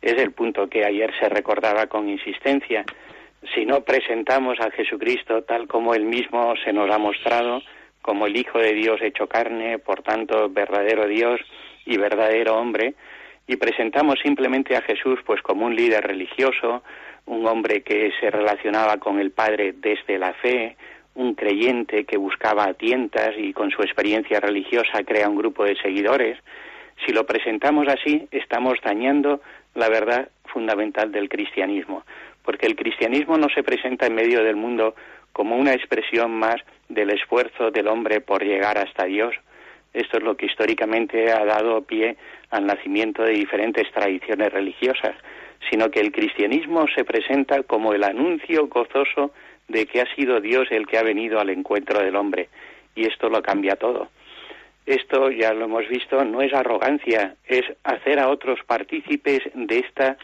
Es 0.00 0.14
el 0.14 0.32
punto 0.32 0.68
que 0.68 0.84
ayer 0.84 1.12
se 1.18 1.28
recordaba 1.28 1.86
con 1.86 2.08
insistencia. 2.08 2.84
Si 3.54 3.64
no 3.64 3.82
presentamos 3.82 4.58
a 4.60 4.70
Jesucristo 4.70 5.42
tal 5.42 5.66
como 5.66 5.94
él 5.94 6.04
mismo 6.04 6.54
se 6.64 6.72
nos 6.72 6.90
ha 6.90 6.98
mostrado, 6.98 7.62
como 8.06 8.28
el 8.28 8.36
Hijo 8.36 8.60
de 8.60 8.72
Dios 8.72 9.02
hecho 9.02 9.26
carne, 9.26 9.80
por 9.80 10.02
tanto 10.02 10.48
verdadero 10.48 11.08
Dios 11.08 11.40
y 11.84 11.96
verdadero 11.96 12.56
hombre, 12.56 12.94
y 13.48 13.56
presentamos 13.56 14.20
simplemente 14.22 14.76
a 14.76 14.82
Jesús 14.82 15.18
pues 15.26 15.42
como 15.42 15.66
un 15.66 15.74
líder 15.74 16.06
religioso, 16.06 16.84
un 17.26 17.44
hombre 17.48 17.82
que 17.82 18.12
se 18.20 18.30
relacionaba 18.30 18.98
con 18.98 19.18
el 19.18 19.32
Padre 19.32 19.74
desde 19.76 20.18
la 20.20 20.32
fe, 20.34 20.76
un 21.16 21.34
creyente 21.34 22.04
que 22.04 22.16
buscaba 22.16 22.72
tientas 22.74 23.34
y 23.36 23.52
con 23.52 23.72
su 23.72 23.82
experiencia 23.82 24.38
religiosa 24.38 25.02
crea 25.04 25.28
un 25.28 25.36
grupo 25.36 25.64
de 25.64 25.74
seguidores. 25.74 26.38
Si 27.04 27.12
lo 27.12 27.26
presentamos 27.26 27.88
así, 27.88 28.28
estamos 28.30 28.78
dañando 28.84 29.40
la 29.74 29.88
verdad 29.88 30.28
fundamental 30.44 31.10
del 31.10 31.28
cristianismo, 31.28 32.04
porque 32.44 32.66
el 32.66 32.76
cristianismo 32.76 33.36
no 33.36 33.48
se 33.48 33.64
presenta 33.64 34.06
en 34.06 34.14
medio 34.14 34.44
del 34.44 34.54
mundo 34.54 34.94
como 35.36 35.56
una 35.56 35.74
expresión 35.74 36.30
más 36.32 36.56
del 36.88 37.10
esfuerzo 37.10 37.70
del 37.70 37.88
hombre 37.88 38.22
por 38.22 38.42
llegar 38.42 38.78
hasta 38.78 39.04
Dios. 39.04 39.34
Esto 39.92 40.16
es 40.16 40.22
lo 40.22 40.34
que 40.34 40.46
históricamente 40.46 41.30
ha 41.30 41.44
dado 41.44 41.82
pie 41.82 42.16
al 42.48 42.64
nacimiento 42.64 43.22
de 43.22 43.32
diferentes 43.32 43.86
tradiciones 43.92 44.50
religiosas 44.50 45.14
sino 45.70 45.90
que 45.90 46.00
el 46.00 46.12
cristianismo 46.12 46.86
se 46.94 47.04
presenta 47.04 47.62
como 47.62 47.92
el 47.92 48.04
anuncio 48.04 48.68
gozoso 48.68 49.32
de 49.68 49.86
que 49.86 50.00
ha 50.00 50.14
sido 50.14 50.40
Dios 50.40 50.68
el 50.70 50.86
que 50.86 50.98
ha 50.98 51.02
venido 51.02 51.40
al 51.40 51.50
encuentro 51.50 52.00
del 52.00 52.16
hombre, 52.16 52.48
y 52.94 53.06
esto 53.06 53.28
lo 53.28 53.42
cambia 53.42 53.76
todo. 53.76 54.08
Esto, 54.84 55.30
ya 55.30 55.52
lo 55.52 55.64
hemos 55.64 55.88
visto, 55.88 56.24
no 56.24 56.40
es 56.42 56.54
arrogancia, 56.54 57.34
es 57.46 57.64
hacer 57.82 58.20
a 58.20 58.28
otros 58.28 58.60
partícipes 58.66 59.40
de 59.54 59.78
esta 59.80 60.16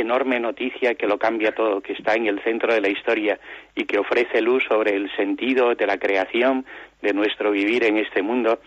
enorme 0.00 0.40
noticia 0.40 0.94
que 0.94 1.06
lo 1.06 1.18
cambia 1.18 1.52
todo, 1.52 1.80
que 1.80 1.92
está 1.92 2.14
en 2.14 2.26
el 2.26 2.42
centro 2.42 2.72
de 2.72 2.80
la 2.80 2.88
historia 2.88 3.38
y 3.74 3.84
que 3.84 3.98
ofrece 3.98 4.40
luz 4.40 4.64
sobre 4.68 4.94
el 4.96 5.14
sentido 5.16 5.74
de 5.74 5.86
la 5.86 5.98
creación, 5.98 6.64
de 7.02 7.12
nuestro 7.12 7.50
vivir 7.50 7.84
en 7.84 7.98
este 7.98 8.22
mundo, 8.22 8.60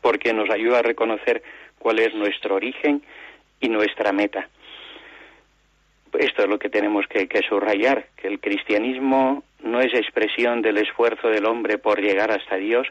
porque 0.00 0.32
nos 0.32 0.50
ayuda 0.50 0.78
a 0.78 0.82
reconocer 0.82 1.42
cuál 1.78 1.98
es 1.98 2.14
nuestro 2.14 2.54
origen 2.54 3.02
y 3.60 3.68
nuestra 3.68 4.12
meta 4.12 4.48
esto 6.18 6.42
es 6.42 6.48
lo 6.48 6.58
que 6.58 6.68
tenemos 6.68 7.06
que, 7.06 7.28
subrayar, 7.48 8.06
que 8.16 8.28
el 8.28 8.40
cristianismo 8.40 9.44
no 9.62 9.80
es 9.80 9.94
expresión 9.94 10.62
del 10.62 10.78
esfuerzo 10.78 11.28
del 11.28 11.46
hombre 11.46 11.78
por 11.78 12.00
llegar 12.00 12.30
hasta 12.30 12.56
Dios, 12.56 12.88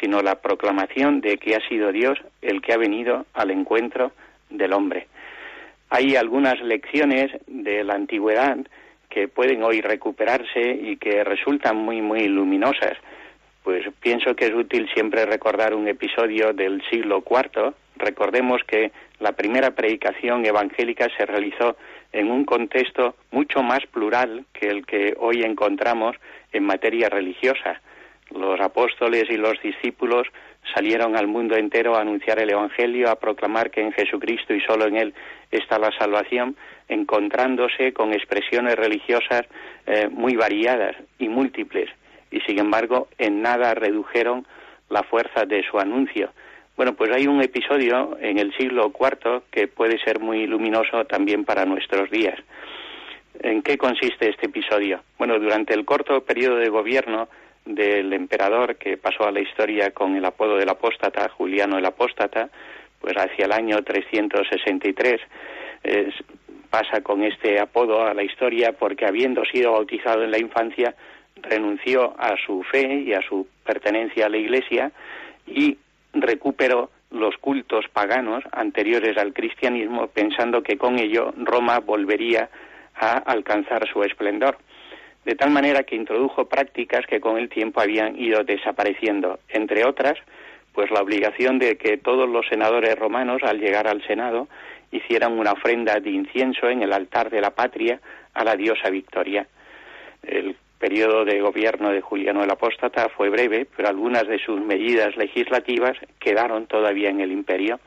sino 0.00 0.22
la 0.22 0.40
proclamación 0.40 1.20
de 1.20 1.38
que 1.38 1.56
ha 1.56 1.68
sido 1.68 1.92
Dios 1.92 2.18
el 2.42 2.62
que 2.62 2.72
ha 2.72 2.76
venido 2.76 3.26
al 3.34 3.50
encuentro 3.50 4.12
del 4.48 4.72
hombre. 4.72 5.08
Hay 5.90 6.14
algunas 6.14 6.60
lecciones 6.60 7.32
de 7.48 7.82
la 7.82 7.94
antigüedad 7.94 8.58
que 9.08 9.26
pueden 9.26 9.64
hoy 9.64 9.80
recuperarse 9.80 10.78
y 10.80 10.96
que 10.96 11.24
resultan 11.24 11.76
muy, 11.76 12.00
muy 12.00 12.28
luminosas. 12.28 12.96
Pues 13.64 13.84
pienso 14.00 14.36
que 14.36 14.46
es 14.46 14.54
útil 14.54 14.88
siempre 14.94 15.26
recordar 15.26 15.74
un 15.74 15.88
episodio 15.88 16.52
del 16.52 16.80
siglo 16.88 17.24
IV. 17.28 17.74
Recordemos 17.96 18.62
que 18.66 18.92
la 19.18 19.32
primera 19.32 19.72
predicación 19.72 20.46
evangélica 20.46 21.08
se 21.16 21.26
realizó 21.26 21.76
en 22.12 22.30
un 22.30 22.44
contexto 22.44 23.16
mucho 23.32 23.62
más 23.62 23.84
plural 23.86 24.44
que 24.52 24.68
el 24.68 24.86
que 24.86 25.14
hoy 25.18 25.42
encontramos 25.42 26.16
en 26.52 26.64
materia 26.64 27.08
religiosa. 27.08 27.80
Los 28.30 28.60
apóstoles 28.60 29.24
y 29.28 29.36
los 29.36 29.60
discípulos 29.60 30.28
salieron 30.74 31.16
al 31.16 31.26
mundo 31.26 31.56
entero 31.56 31.96
a 31.96 32.00
anunciar 32.00 32.38
el 32.38 32.50
Evangelio, 32.50 33.10
a 33.10 33.16
proclamar 33.16 33.70
que 33.70 33.80
en 33.80 33.92
Jesucristo 33.92 34.54
y 34.54 34.60
solo 34.60 34.86
en 34.86 34.96
Él 34.96 35.14
está 35.50 35.78
la 35.78 35.90
salvación, 35.98 36.56
encontrándose 36.88 37.92
con 37.92 38.12
expresiones 38.12 38.76
religiosas 38.76 39.42
eh, 39.86 40.08
muy 40.08 40.36
variadas 40.36 40.96
y 41.18 41.28
múltiples, 41.28 41.90
y 42.30 42.40
sin 42.40 42.58
embargo 42.58 43.08
en 43.18 43.42
nada 43.42 43.74
redujeron 43.74 44.46
la 44.88 45.02
fuerza 45.02 45.46
de 45.46 45.62
su 45.62 45.78
anuncio. 45.78 46.30
Bueno, 46.76 46.94
pues 46.94 47.10
hay 47.12 47.26
un 47.26 47.42
episodio 47.42 48.16
en 48.20 48.38
el 48.38 48.56
siglo 48.56 48.92
IV 48.98 49.42
que 49.50 49.68
puede 49.68 49.98
ser 49.98 50.18
muy 50.18 50.46
luminoso 50.46 51.04
también 51.04 51.44
para 51.44 51.66
nuestros 51.66 52.10
días. 52.10 52.38
¿En 53.42 53.62
qué 53.62 53.78
consiste 53.78 54.30
este 54.30 54.46
episodio? 54.46 55.02
Bueno, 55.18 55.38
durante 55.38 55.74
el 55.74 55.84
corto 55.84 56.22
periodo 56.22 56.56
de 56.56 56.68
gobierno 56.68 57.28
del 57.74 58.12
emperador 58.12 58.76
que 58.76 58.96
pasó 58.96 59.24
a 59.24 59.32
la 59.32 59.40
historia 59.40 59.90
con 59.90 60.16
el 60.16 60.24
apodo 60.24 60.56
del 60.56 60.68
apóstata, 60.68 61.28
Juliano 61.28 61.78
el 61.78 61.86
apóstata, 61.86 62.48
pues 63.00 63.14
hacia 63.16 63.46
el 63.46 63.52
año 63.52 63.82
363 63.82 65.20
pasa 66.70 67.00
con 67.02 67.24
este 67.24 67.58
apodo 67.58 68.06
a 68.06 68.14
la 68.14 68.22
historia 68.22 68.72
porque 68.72 69.06
habiendo 69.06 69.44
sido 69.44 69.72
bautizado 69.72 70.22
en 70.22 70.30
la 70.30 70.38
infancia 70.38 70.94
renunció 71.36 72.14
a 72.18 72.36
su 72.46 72.62
fe 72.62 73.02
y 73.06 73.12
a 73.12 73.22
su 73.22 73.46
pertenencia 73.64 74.26
a 74.26 74.28
la 74.28 74.36
Iglesia 74.36 74.92
y 75.46 75.76
recuperó 76.12 76.90
los 77.10 77.36
cultos 77.38 77.86
paganos 77.92 78.44
anteriores 78.52 79.16
al 79.18 79.32
cristianismo 79.32 80.06
pensando 80.08 80.62
que 80.62 80.78
con 80.78 80.98
ello 80.98 81.34
Roma 81.36 81.80
volvería 81.80 82.48
a 82.94 83.18
alcanzar 83.18 83.88
su 83.92 84.02
esplendor 84.02 84.58
de 85.24 85.34
tal 85.34 85.50
manera 85.50 85.82
que 85.82 85.96
introdujo 85.96 86.46
prácticas 86.46 87.06
que 87.06 87.20
con 87.20 87.36
el 87.36 87.48
tiempo 87.48 87.80
habían 87.80 88.18
ido 88.18 88.42
desapareciendo, 88.42 89.38
entre 89.48 89.84
otras, 89.84 90.18
pues 90.72 90.90
la 90.90 91.02
obligación 91.02 91.58
de 91.58 91.76
que 91.76 91.98
todos 91.98 92.28
los 92.28 92.46
senadores 92.46 92.98
romanos, 92.98 93.42
al 93.42 93.58
llegar 93.58 93.86
al 93.86 94.02
Senado, 94.06 94.48
hicieran 94.92 95.38
una 95.38 95.52
ofrenda 95.52 96.00
de 96.00 96.10
incienso 96.10 96.68
en 96.68 96.82
el 96.82 96.92
altar 96.92 97.30
de 97.30 97.40
la 97.40 97.50
patria 97.50 98.00
a 98.34 98.44
la 98.44 98.56
diosa 98.56 98.90
Victoria. 98.90 99.46
El 100.22 100.56
periodo 100.78 101.24
de 101.24 101.40
gobierno 101.40 101.90
de 101.90 102.00
Juliano 102.00 102.42
el 102.42 102.50
Apóstata 102.50 103.08
fue 103.10 103.28
breve, 103.28 103.66
pero 103.76 103.88
algunas 103.88 104.26
de 104.26 104.38
sus 104.38 104.60
medidas 104.60 105.16
legislativas 105.16 105.96
quedaron 106.18 106.66
todavía 106.66 107.10
en 107.10 107.20
el 107.20 107.30
imperio. 107.30 107.80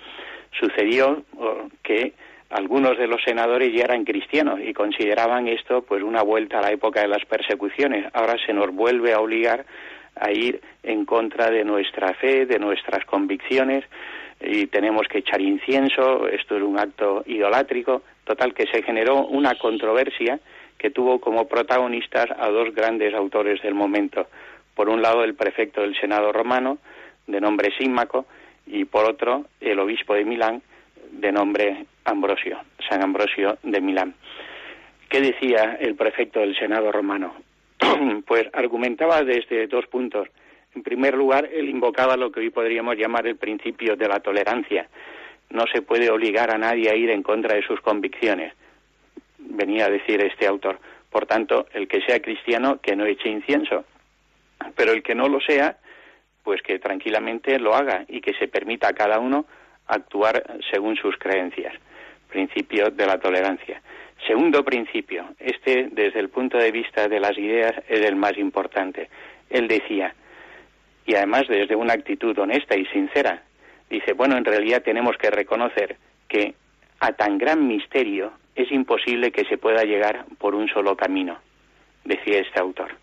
Sucedió 0.51 1.23
oh, 1.37 1.67
que 1.81 2.13
algunos 2.53 2.97
de 2.99 3.07
los 3.07 3.21
senadores 3.23 3.73
ya 3.73 3.85
eran 3.85 4.05
cristianos 4.05 4.59
y 4.63 4.73
consideraban 4.73 5.47
esto 5.47 5.81
pues 5.81 6.03
una 6.03 6.21
vuelta 6.21 6.59
a 6.59 6.61
la 6.61 6.71
época 6.71 7.01
de 7.01 7.07
las 7.07 7.25
persecuciones. 7.25 8.05
Ahora 8.13 8.35
se 8.45 8.53
nos 8.53 8.73
vuelve 8.73 9.13
a 9.13 9.19
obligar 9.19 9.65
a 10.15 10.31
ir 10.31 10.61
en 10.83 11.03
contra 11.05 11.49
de 11.49 11.63
nuestra 11.65 12.13
fe, 12.13 12.45
de 12.45 12.59
nuestras 12.59 13.05
convicciones 13.05 13.83
y 14.39 14.67
tenemos 14.67 15.07
que 15.07 15.19
echar 15.19 15.41
incienso, 15.41 16.27
esto 16.27 16.55
es 16.55 16.61
un 16.61 16.77
acto 16.77 17.23
idolátrico, 17.25 18.03
total 18.23 18.53
que 18.53 18.67
se 18.67 18.83
generó 18.83 19.25
una 19.25 19.55
controversia 19.55 20.39
que 20.77 20.91
tuvo 20.91 21.19
como 21.19 21.47
protagonistas 21.47 22.27
a 22.37 22.49
dos 22.49 22.75
grandes 22.75 23.15
autores 23.15 23.63
del 23.63 23.73
momento. 23.73 24.27
Por 24.75 24.89
un 24.89 25.01
lado 25.01 25.23
el 25.23 25.33
prefecto 25.33 25.81
del 25.81 25.99
Senado 25.99 26.31
romano, 26.31 26.77
de 27.25 27.41
nombre 27.41 27.71
Símaco, 27.75 28.27
y 28.67 28.85
por 28.85 29.09
otro 29.09 29.45
el 29.59 29.79
obispo 29.79 30.13
de 30.13 30.25
Milán, 30.25 30.61
de 31.11 31.31
nombre 31.31 31.85
Ambrosio, 32.05 32.59
San 32.87 33.03
Ambrosio 33.03 33.57
de 33.63 33.81
Milán. 33.81 34.15
¿Qué 35.09 35.21
decía 35.21 35.77
el 35.79 35.95
prefecto 35.95 36.39
del 36.39 36.57
Senado 36.57 36.91
romano? 36.91 37.35
pues 38.27 38.47
argumentaba 38.53 39.23
desde 39.23 39.67
dos 39.67 39.85
puntos. 39.87 40.27
En 40.75 40.83
primer 40.83 41.13
lugar, 41.13 41.49
él 41.53 41.69
invocaba 41.69 42.17
lo 42.17 42.31
que 42.31 42.39
hoy 42.39 42.49
podríamos 42.49 42.97
llamar 42.97 43.27
el 43.27 43.35
principio 43.35 43.95
de 43.95 44.07
la 44.07 44.19
tolerancia. 44.19 44.87
No 45.51 45.65
se 45.71 45.81
puede 45.81 46.09
obligar 46.09 46.49
a 46.49 46.57
nadie 46.57 46.89
a 46.89 46.95
ir 46.95 47.11
en 47.11 47.21
contra 47.21 47.55
de 47.55 47.61
sus 47.61 47.79
convicciones, 47.81 48.53
venía 49.37 49.85
a 49.85 49.89
decir 49.89 50.21
este 50.21 50.47
autor. 50.47 50.79
Por 51.09 51.27
tanto, 51.27 51.67
el 51.73 51.87
que 51.87 52.01
sea 52.01 52.21
cristiano, 52.21 52.79
que 52.81 52.95
no 52.95 53.05
eche 53.05 53.29
incienso. 53.29 53.85
Pero 54.75 54.93
el 54.93 55.03
que 55.03 55.13
no 55.13 55.27
lo 55.27 55.39
sea, 55.41 55.77
pues 56.43 56.61
que 56.61 56.79
tranquilamente 56.79 57.59
lo 57.59 57.75
haga 57.75 58.05
y 58.07 58.21
que 58.21 58.33
se 58.33 58.47
permita 58.47 58.89
a 58.89 58.93
cada 58.93 59.19
uno 59.19 59.45
actuar 59.87 60.43
según 60.71 60.95
sus 60.95 61.17
creencias. 61.17 61.73
Principio 62.29 62.89
de 62.89 63.05
la 63.05 63.19
tolerancia. 63.19 63.81
Segundo 64.27 64.63
principio, 64.63 65.25
este 65.39 65.89
desde 65.91 66.19
el 66.19 66.29
punto 66.29 66.57
de 66.57 66.71
vista 66.71 67.07
de 67.07 67.19
las 67.19 67.37
ideas 67.37 67.73
es 67.89 68.01
el 68.01 68.15
más 68.15 68.37
importante. 68.37 69.09
Él 69.49 69.67
decía, 69.67 70.15
y 71.05 71.15
además 71.15 71.43
desde 71.47 71.75
una 71.75 71.93
actitud 71.93 72.37
honesta 72.39 72.77
y 72.77 72.85
sincera, 72.85 73.43
dice, 73.89 74.13
bueno, 74.13 74.37
en 74.37 74.45
realidad 74.45 74.81
tenemos 74.81 75.17
que 75.17 75.29
reconocer 75.29 75.97
que 76.27 76.55
a 76.99 77.11
tan 77.11 77.37
gran 77.37 77.67
misterio 77.67 78.31
es 78.55 78.71
imposible 78.71 79.31
que 79.31 79.43
se 79.45 79.57
pueda 79.57 79.83
llegar 79.83 80.25
por 80.37 80.55
un 80.55 80.69
solo 80.69 80.95
camino, 80.95 81.39
decía 82.05 82.39
este 82.39 82.59
autor. 82.59 82.95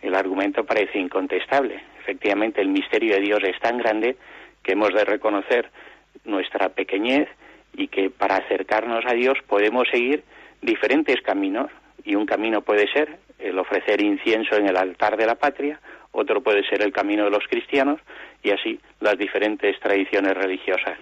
El 0.00 0.14
argumento 0.14 0.64
parece 0.64 0.98
incontestable. 0.98 1.82
Efectivamente, 2.00 2.60
el 2.60 2.68
misterio 2.68 3.14
de 3.14 3.20
Dios 3.20 3.40
es 3.42 3.58
tan 3.58 3.78
grande 3.78 4.16
que 4.62 4.72
hemos 4.72 4.94
de 4.94 5.04
reconocer 5.04 5.70
nuestra 6.26 6.68
pequeñez 6.70 7.28
y 7.74 7.88
que 7.88 8.10
para 8.10 8.36
acercarnos 8.36 9.04
a 9.06 9.14
Dios 9.14 9.38
podemos 9.46 9.88
seguir 9.90 10.24
diferentes 10.62 11.20
caminos 11.22 11.70
y 12.04 12.14
un 12.14 12.26
camino 12.26 12.62
puede 12.62 12.90
ser 12.92 13.18
el 13.38 13.58
ofrecer 13.58 14.00
incienso 14.00 14.56
en 14.56 14.68
el 14.68 14.76
altar 14.76 15.16
de 15.16 15.26
la 15.26 15.34
patria, 15.34 15.80
otro 16.12 16.40
puede 16.40 16.66
ser 16.68 16.82
el 16.82 16.92
camino 16.92 17.24
de 17.24 17.30
los 17.30 17.46
cristianos 17.48 18.00
y 18.42 18.50
así 18.50 18.80
las 19.00 19.18
diferentes 19.18 19.78
tradiciones 19.80 20.34
religiosas. 20.34 20.98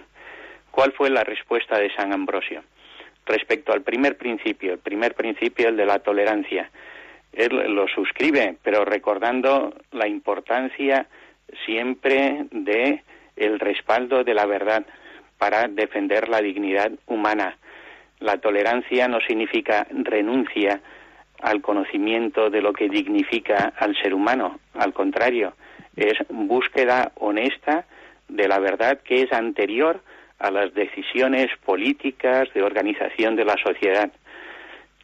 ¿Cuál 0.71 0.91
fue 0.91 1.09
la 1.09 1.23
respuesta 1.23 1.79
de 1.79 1.93
San 1.95 2.11
Ambrosio? 2.11 2.63
Respecto 3.25 3.71
al 3.71 3.81
primer 3.81 4.17
principio, 4.17 4.73
el 4.73 4.79
primer 4.79 5.15
principio, 5.15 5.69
el 5.69 5.77
de 5.77 5.85
la 5.85 5.99
tolerancia, 5.99 6.69
él 7.31 7.73
lo 7.73 7.87
suscribe, 7.87 8.57
pero 8.63 8.85
recordando 8.85 9.73
la 9.91 10.07
importancia 10.07 11.07
siempre 11.65 12.45
de 12.51 13.03
el 13.35 13.59
respaldo 13.59 14.23
de 14.23 14.33
la 14.33 14.45
verdad, 14.45 14.85
para 15.37 15.67
defender 15.67 16.29
la 16.29 16.41
dignidad 16.41 16.91
humana. 17.07 17.57
La 18.19 18.37
tolerancia 18.37 19.07
no 19.07 19.19
significa 19.21 19.87
renuncia 19.89 20.81
al 21.41 21.61
conocimiento 21.61 22.49
de 22.49 22.61
lo 22.61 22.73
que 22.73 22.89
dignifica 22.89 23.73
al 23.77 23.95
ser 24.01 24.13
humano, 24.13 24.59
al 24.73 24.93
contrario, 24.93 25.53
es 25.95 26.17
búsqueda 26.29 27.11
honesta 27.15 27.85
de 28.27 28.47
la 28.47 28.59
verdad 28.59 28.99
que 29.01 29.21
es 29.21 29.31
anterior 29.31 30.01
a 30.39 30.51
las 30.51 30.73
decisiones 30.73 31.47
políticas 31.63 32.49
de 32.53 32.63
organización 32.63 33.35
de 33.35 33.45
la 33.45 33.55
sociedad. 33.57 34.11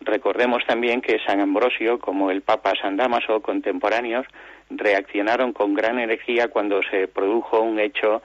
Recordemos 0.02 0.64
también 0.66 1.02
que 1.02 1.20
San 1.26 1.40
Ambrosio, 1.40 2.00
como 2.00 2.32
el 2.32 2.42
Papa 2.42 2.74
San 2.82 2.98
Damaso, 2.98 3.42
contemporáneos, 3.42 4.26
reaccionaron 4.70 5.54
con 5.54 5.74
gran 5.74 6.00
energía 6.00 6.48
cuando 6.48 6.82
se 6.84 7.08
produjo 7.08 7.62
un 7.62 7.80
hecho 7.80 8.22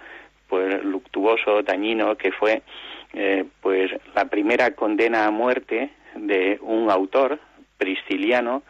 pues 0.48 0.84
luctuoso, 0.84 1.62
dañino, 1.62 2.16
que 2.16 2.32
fue 2.32 2.62
eh, 3.12 3.44
pues 3.60 3.90
la 4.14 4.26
primera 4.26 4.72
condena 4.72 5.26
a 5.26 5.30
muerte 5.30 5.90
de 6.14 6.58
un 6.60 6.90
autor 6.90 7.38
pristiliano 7.78 8.62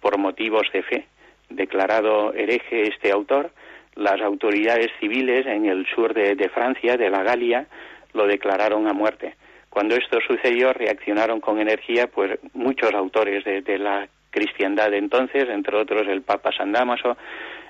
por 0.00 0.18
motivos 0.18 0.66
de 0.72 0.82
fe. 0.82 1.06
Declarado 1.48 2.32
hereje 2.32 2.88
este 2.88 3.10
autor, 3.10 3.50
las 3.96 4.20
autoridades 4.20 4.90
civiles 5.00 5.46
en 5.46 5.66
el 5.66 5.86
sur 5.86 6.14
de, 6.14 6.48
Francia, 6.48 6.96
de 6.96 7.10
la 7.10 7.22
Galia, 7.22 7.66
lo 8.12 8.26
declararon 8.26 8.88
a 8.88 8.92
muerte. 8.92 9.34
Cuando 9.68 9.94
esto 9.94 10.18
sucedió, 10.26 10.72
reaccionaron 10.72 11.40
con 11.40 11.60
energía, 11.60 12.06
pues 12.06 12.38
muchos 12.54 12.92
autores 12.94 13.44
de, 13.44 13.78
la 13.78 14.08
cristiandad 14.30 14.90
de 14.90 14.98
entonces, 14.98 15.48
entre 15.48 15.76
otros 15.76 16.06
el 16.08 16.22
Papa 16.22 16.50
San 16.56 16.72
Damaso, 16.72 17.16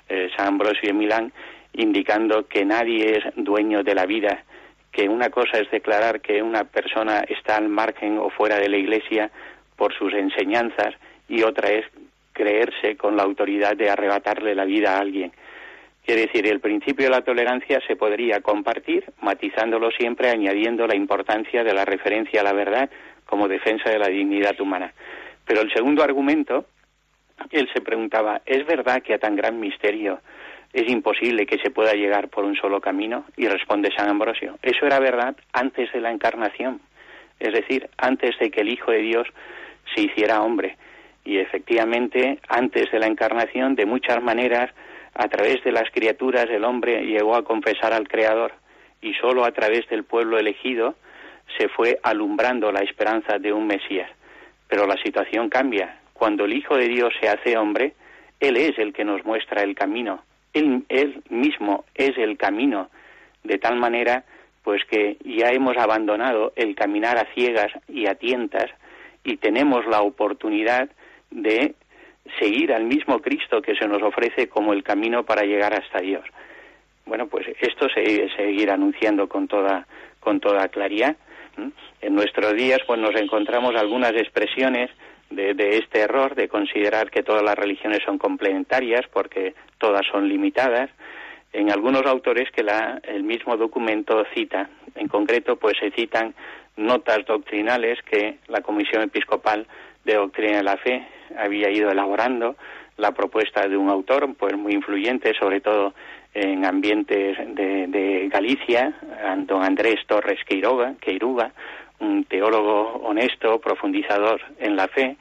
eh, 0.08 0.30
San 0.36 0.48
Ambrosio 0.48 0.88
de 0.88 0.92
Milán, 0.92 1.32
indicando 1.72 2.46
que 2.46 2.64
nadie 2.64 3.18
es 3.18 3.24
dueño 3.36 3.82
de 3.82 3.94
la 3.94 4.06
vida, 4.06 4.44
que 4.92 5.08
una 5.08 5.30
cosa 5.30 5.58
es 5.58 5.70
declarar 5.70 6.20
que 6.20 6.42
una 6.42 6.64
persona 6.64 7.20
está 7.28 7.56
al 7.56 7.68
margen 7.68 8.18
o 8.18 8.30
fuera 8.30 8.58
de 8.58 8.68
la 8.68 8.76
Iglesia 8.76 9.30
por 9.76 9.94
sus 9.94 10.12
enseñanzas 10.12 10.94
y 11.28 11.42
otra 11.42 11.70
es 11.70 11.86
creerse 12.32 12.96
con 12.96 13.16
la 13.16 13.22
autoridad 13.22 13.76
de 13.76 13.90
arrebatarle 13.90 14.54
la 14.54 14.64
vida 14.64 14.96
a 14.96 15.00
alguien. 15.00 15.32
Quiere 16.04 16.22
decir, 16.22 16.46
el 16.46 16.60
principio 16.60 17.04
de 17.04 17.10
la 17.10 17.22
tolerancia 17.22 17.80
se 17.86 17.94
podría 17.94 18.40
compartir, 18.40 19.04
matizándolo 19.20 19.90
siempre, 19.90 20.30
añadiendo 20.30 20.86
la 20.86 20.96
importancia 20.96 21.62
de 21.62 21.74
la 21.74 21.84
referencia 21.84 22.40
a 22.40 22.44
la 22.44 22.52
verdad 22.52 22.90
como 23.26 23.46
defensa 23.46 23.90
de 23.90 23.98
la 23.98 24.08
dignidad 24.08 24.58
humana. 24.60 24.92
Pero 25.44 25.60
el 25.60 25.72
segundo 25.72 26.02
argumento, 26.02 26.64
él 27.50 27.68
se 27.72 27.80
preguntaba, 27.80 28.40
¿es 28.44 28.66
verdad 28.66 29.02
que 29.02 29.14
a 29.14 29.18
tan 29.18 29.36
gran 29.36 29.60
misterio 29.60 30.20
es 30.72 30.88
imposible 30.88 31.46
que 31.46 31.58
se 31.58 31.70
pueda 31.70 31.92
llegar 31.94 32.28
por 32.28 32.44
un 32.44 32.56
solo 32.56 32.80
camino? 32.80 33.24
Y 33.36 33.48
responde 33.48 33.90
San 33.96 34.08
Ambrosio, 34.08 34.58
eso 34.62 34.86
era 34.86 34.98
verdad 35.00 35.36
antes 35.52 35.92
de 35.92 36.00
la 36.00 36.10
encarnación, 36.10 36.80
es 37.38 37.52
decir, 37.52 37.88
antes 37.98 38.38
de 38.38 38.50
que 38.50 38.60
el 38.60 38.70
Hijo 38.70 38.90
de 38.90 39.02
Dios 39.02 39.26
se 39.94 40.02
hiciera 40.02 40.42
hombre. 40.42 40.76
Y 41.24 41.38
efectivamente, 41.38 42.38
antes 42.48 42.90
de 42.90 42.98
la 42.98 43.06
encarnación, 43.06 43.74
de 43.74 43.86
muchas 43.86 44.22
maneras, 44.22 44.70
a 45.14 45.28
través 45.28 45.62
de 45.64 45.72
las 45.72 45.90
criaturas 45.90 46.46
el 46.48 46.64
hombre 46.64 47.04
llegó 47.04 47.34
a 47.34 47.44
confesar 47.44 47.92
al 47.92 48.08
Creador 48.08 48.52
y 49.02 49.14
solo 49.14 49.44
a 49.44 49.52
través 49.52 49.88
del 49.88 50.04
pueblo 50.04 50.38
elegido 50.38 50.94
se 51.58 51.68
fue 51.68 51.98
alumbrando 52.02 52.70
la 52.70 52.80
esperanza 52.80 53.38
de 53.38 53.52
un 53.52 53.66
Mesías. 53.66 54.10
Pero 54.68 54.86
la 54.86 54.96
situación 55.02 55.48
cambia. 55.48 55.98
Cuando 56.12 56.44
el 56.44 56.52
Hijo 56.52 56.76
de 56.76 56.88
Dios 56.88 57.12
se 57.20 57.28
hace 57.28 57.56
hombre, 57.56 57.94
Él 58.38 58.56
es 58.56 58.78
el 58.78 58.92
que 58.92 59.04
nos 59.04 59.24
muestra 59.24 59.62
el 59.62 59.74
camino. 59.74 60.22
Él, 60.52 61.22
mismo 61.28 61.84
es 61.94 62.16
el 62.18 62.36
camino. 62.36 62.90
De 63.44 63.58
tal 63.58 63.76
manera, 63.76 64.24
pues 64.62 64.84
que 64.84 65.16
ya 65.24 65.50
hemos 65.50 65.76
abandonado 65.76 66.52
el 66.56 66.74
caminar 66.74 67.18
a 67.18 67.32
ciegas 67.34 67.72
y 67.88 68.06
a 68.06 68.14
tientas 68.14 68.70
y 69.24 69.36
tenemos 69.36 69.86
la 69.86 70.02
oportunidad 70.02 70.90
de 71.30 71.74
seguir 72.38 72.72
al 72.72 72.84
mismo 72.84 73.20
Cristo 73.20 73.62
que 73.62 73.74
se 73.74 73.86
nos 73.86 74.02
ofrece 74.02 74.48
como 74.48 74.72
el 74.72 74.82
camino 74.82 75.24
para 75.24 75.42
llegar 75.42 75.72
hasta 75.74 76.00
Dios. 76.00 76.24
Bueno, 77.06 77.26
pues 77.26 77.46
esto 77.60 77.88
se 77.88 78.28
seguir 78.36 78.70
anunciando 78.70 79.28
con 79.28 79.48
toda 79.48 79.86
con 80.20 80.38
toda 80.38 80.68
claridad. 80.68 81.16
En 82.00 82.14
nuestros 82.14 82.54
días, 82.54 82.78
pues 82.86 83.00
nos 83.00 83.14
encontramos 83.16 83.74
algunas 83.74 84.12
expresiones 84.12 84.90
de, 85.30 85.54
de, 85.54 85.78
este 85.78 86.00
error 86.00 86.34
de 86.34 86.48
considerar 86.48 87.10
que 87.10 87.22
todas 87.22 87.42
las 87.42 87.56
religiones 87.56 88.00
son 88.04 88.18
complementarias 88.18 89.06
porque 89.12 89.54
todas 89.78 90.06
son 90.10 90.28
limitadas. 90.28 90.90
En 91.52 91.70
algunos 91.70 92.04
autores 92.06 92.50
que 92.50 92.62
la, 92.62 93.00
el 93.02 93.24
mismo 93.24 93.56
documento 93.56 94.24
cita, 94.34 94.70
en 94.94 95.08
concreto, 95.08 95.56
pues 95.56 95.76
se 95.78 95.90
citan 95.90 96.34
notas 96.76 97.24
doctrinales 97.26 97.98
que 98.02 98.38
la 98.48 98.60
Comisión 98.60 99.02
Episcopal 99.02 99.66
de 100.04 100.14
Doctrina 100.14 100.58
de 100.58 100.62
la 100.62 100.76
Fe 100.76 101.06
había 101.36 101.70
ido 101.70 101.90
elaborando 101.90 102.56
la 102.96 103.12
propuesta 103.12 103.66
de 103.66 103.76
un 103.76 103.88
autor 103.88 104.34
pues 104.34 104.56
muy 104.56 104.72
influyente 104.72 105.32
sobre 105.34 105.60
todo 105.60 105.94
en 106.34 106.64
ambientes 106.64 107.36
de, 107.54 108.28
Galicia 108.30 108.94
don 109.38 109.64
Andrés 109.64 110.06
Torres 110.06 110.38
Queiroga, 110.46 110.94
Queiruga 111.00 111.52
un 112.00 112.24
teólogo 112.24 113.00
honesto 113.04 113.60
profundizador 113.60 114.40
en 114.58 114.76
la 114.76 114.88
fe 114.88 115.16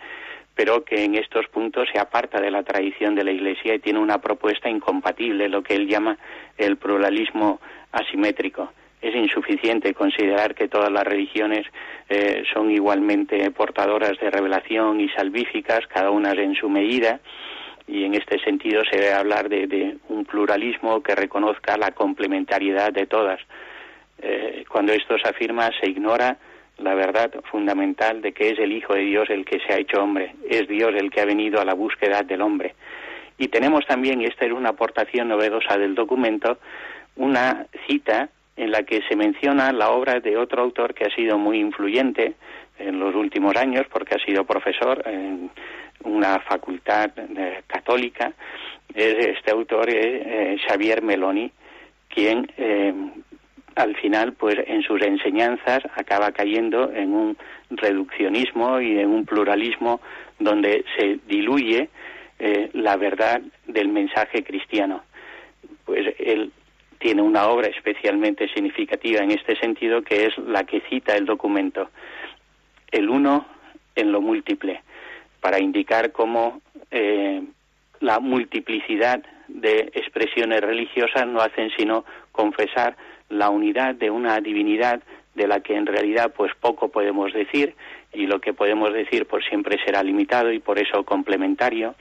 pero 0.56 0.84
que 0.84 1.06
en 1.06 1.16
estos 1.16 1.48
puntos 1.48 1.88
se 1.90 1.98
aparta 1.98 2.42
de 2.42 2.52
la 2.52 2.64
tradición 2.64 3.16
de 3.16 3.24
la 3.24 3.32
Iglesia 3.32 3.76
y 3.76 3.80
tiene 3.80 4.00
una 4.00 4.18
propuesta 4.18 4.70
incompatible, 4.70 5.48
lo 5.48 5.64
que 5.64 5.74
él 5.74 5.88
llama 5.88 6.18
el 6.58 6.76
pluralismo 6.76 7.62
asimétrico 7.94 8.70
es 9.02 9.16
insuficiente 9.16 9.94
considerar 9.94 10.56
que 10.56 10.68
todas 10.68 10.92
las 10.92 11.04
religiones 11.04 11.66
eh, 12.10 12.44
son 12.54 12.70
igualmente 12.72 13.50
portadoras 13.52 14.20
de 14.20 14.30
revelación 14.30 15.00
y 15.00 15.10
salvíficas, 15.10 15.88
cada 15.88 16.12
una 16.12 16.32
en 16.32 16.56
su 16.56 16.70
medida, 16.70 17.20
y 17.88 18.04
en 18.04 18.14
este 18.14 18.40
sentido 18.40 18.84
se 18.90 18.98
debe 18.98 19.14
hablar 19.14 19.50
de, 19.50 19.98
un 20.10 20.26
pluralismo 20.26 21.02
que 21.02 21.16
reconozca 21.16 21.78
la 21.78 21.92
complementariedad 21.92 22.92
de 22.92 23.08
todas. 23.08 23.40
Eh, 24.22 24.66
cuando 24.68 24.92
esto 24.92 25.18
se 25.18 25.30
afirma, 25.30 25.72
se 25.80 25.90
ignora 25.90 26.38
la 26.80 26.96
verdad 26.96 27.32
fundamental 27.52 28.22
de 28.22 28.32
que 28.32 28.50
es 28.50 28.60
el 28.60 28.72
Hijo 28.72 28.94
de 28.94 29.02
Dios 29.02 29.30
el 29.30 29.46
que 29.46 29.60
se 29.60 29.74
ha 29.74 29.78
hecho 29.78 30.02
hombre, 30.02 30.36
es 30.50 30.68
Dios 30.68 30.94
el 30.96 31.12
que 31.12 31.22
ha 31.22 31.26
venido 31.26 31.60
a 31.60 31.66
la 31.66 31.74
búsqueda 31.74 32.24
del 32.24 32.42
hombre. 32.42 32.76
Y 33.38 33.48
tenemos 33.48 33.86
también, 33.86 34.22
y 34.22 34.26
esta 34.26 34.46
es 34.46 34.52
una 34.52 34.70
aportación 34.70 35.30
novedosa 35.30 35.78
del 35.78 35.96
documento, 35.96 36.58
una 37.16 37.66
cita 37.88 38.30
en 38.58 38.72
la 38.72 38.84
que 38.84 39.02
se 39.08 39.16
menciona 39.16 39.72
la 39.72 39.92
obra 39.92 40.20
de 40.20 40.36
otro 40.36 40.62
autor 40.62 40.94
que 40.94 41.06
ha 41.06 41.16
sido 41.16 41.38
muy 41.38 41.60
influyente 41.60 42.34
en 42.78 43.00
los 43.00 43.16
últimos 43.16 43.56
años 43.56 43.86
porque 43.92 44.16
ha 44.16 44.26
sido 44.26 44.44
profesor 44.44 45.02
en 45.06 45.50
una 46.04 46.40
facultad 46.40 47.12
eh, 47.18 47.62
católica. 47.68 48.34
Este 48.94 49.52
autor 49.52 49.90
es 49.90 49.96
eh, 49.98 50.58
Xavier 50.68 51.02
Meloni, 51.02 51.52
quien 52.10 52.52
eh, 52.58 52.94
al 53.76 53.96
final, 53.96 54.34
pues 54.34 54.56
en 54.68 54.82
sus 54.84 55.02
enseñanzas 55.02 55.82
acaba 55.96 56.32
cayendo 56.32 56.92
en 56.92 57.14
un 57.14 57.38
reduccionismo 57.70 58.80
y 58.82 59.00
en 59.00 59.10
un 59.10 59.26
pluralismo 59.26 60.02
donde 60.40 60.84
se 60.98 61.20
diluye 61.28 61.90
la 62.74 62.96
verdad 62.96 63.42
del 63.68 63.90
mensaje 63.90 64.44
cristiano. 64.44 65.04
Pues 65.86 66.16
él 66.20 66.52
tiene 67.00 67.22
una 67.22 67.48
obra 67.48 67.68
especialmente 67.68 68.48
significativa 68.50 69.22
en 69.22 69.32
este 69.32 69.56
sentido, 69.56 70.02
que 70.02 70.26
es 70.26 70.38
la 70.38 70.66
que 70.66 70.82
cita 70.82 71.16
el 71.16 71.26
documento, 71.26 71.90
el 72.92 73.10
uno 73.10 73.46
en 73.96 74.12
lo 74.12 74.22
múltiple, 74.22 74.84
para 75.40 75.60
indicar 75.60 76.12
cómo 76.12 76.62
eh, 76.92 77.42
la 78.02 78.20
multiplicidad 78.20 79.24
de 79.48 79.90
expresiones 79.94 80.62
religiosas 80.62 81.26
no 81.26 81.42
hacen 81.42 81.72
sino 81.78 82.06
confesar 82.32 82.96
la 83.30 83.50
unidad 83.50 83.96
de 83.96 84.12
una 84.12 84.40
divinidad 84.42 85.02
de 85.36 85.48
la 85.48 85.62
que 85.62 85.76
en 85.76 85.86
realidad 85.86 86.34
pues 86.36 86.52
poco 86.60 86.90
podemos 86.90 87.32
decir 87.34 87.76
y 88.14 88.26
lo 88.26 88.40
que 88.42 88.54
podemos 88.54 88.92
decir 88.94 89.26
pues 89.26 89.46
siempre 89.46 89.78
será 89.86 90.04
limitado 90.04 90.52
y 90.52 90.60
por 90.60 90.80
eso 90.80 91.04
complementario 91.04 91.96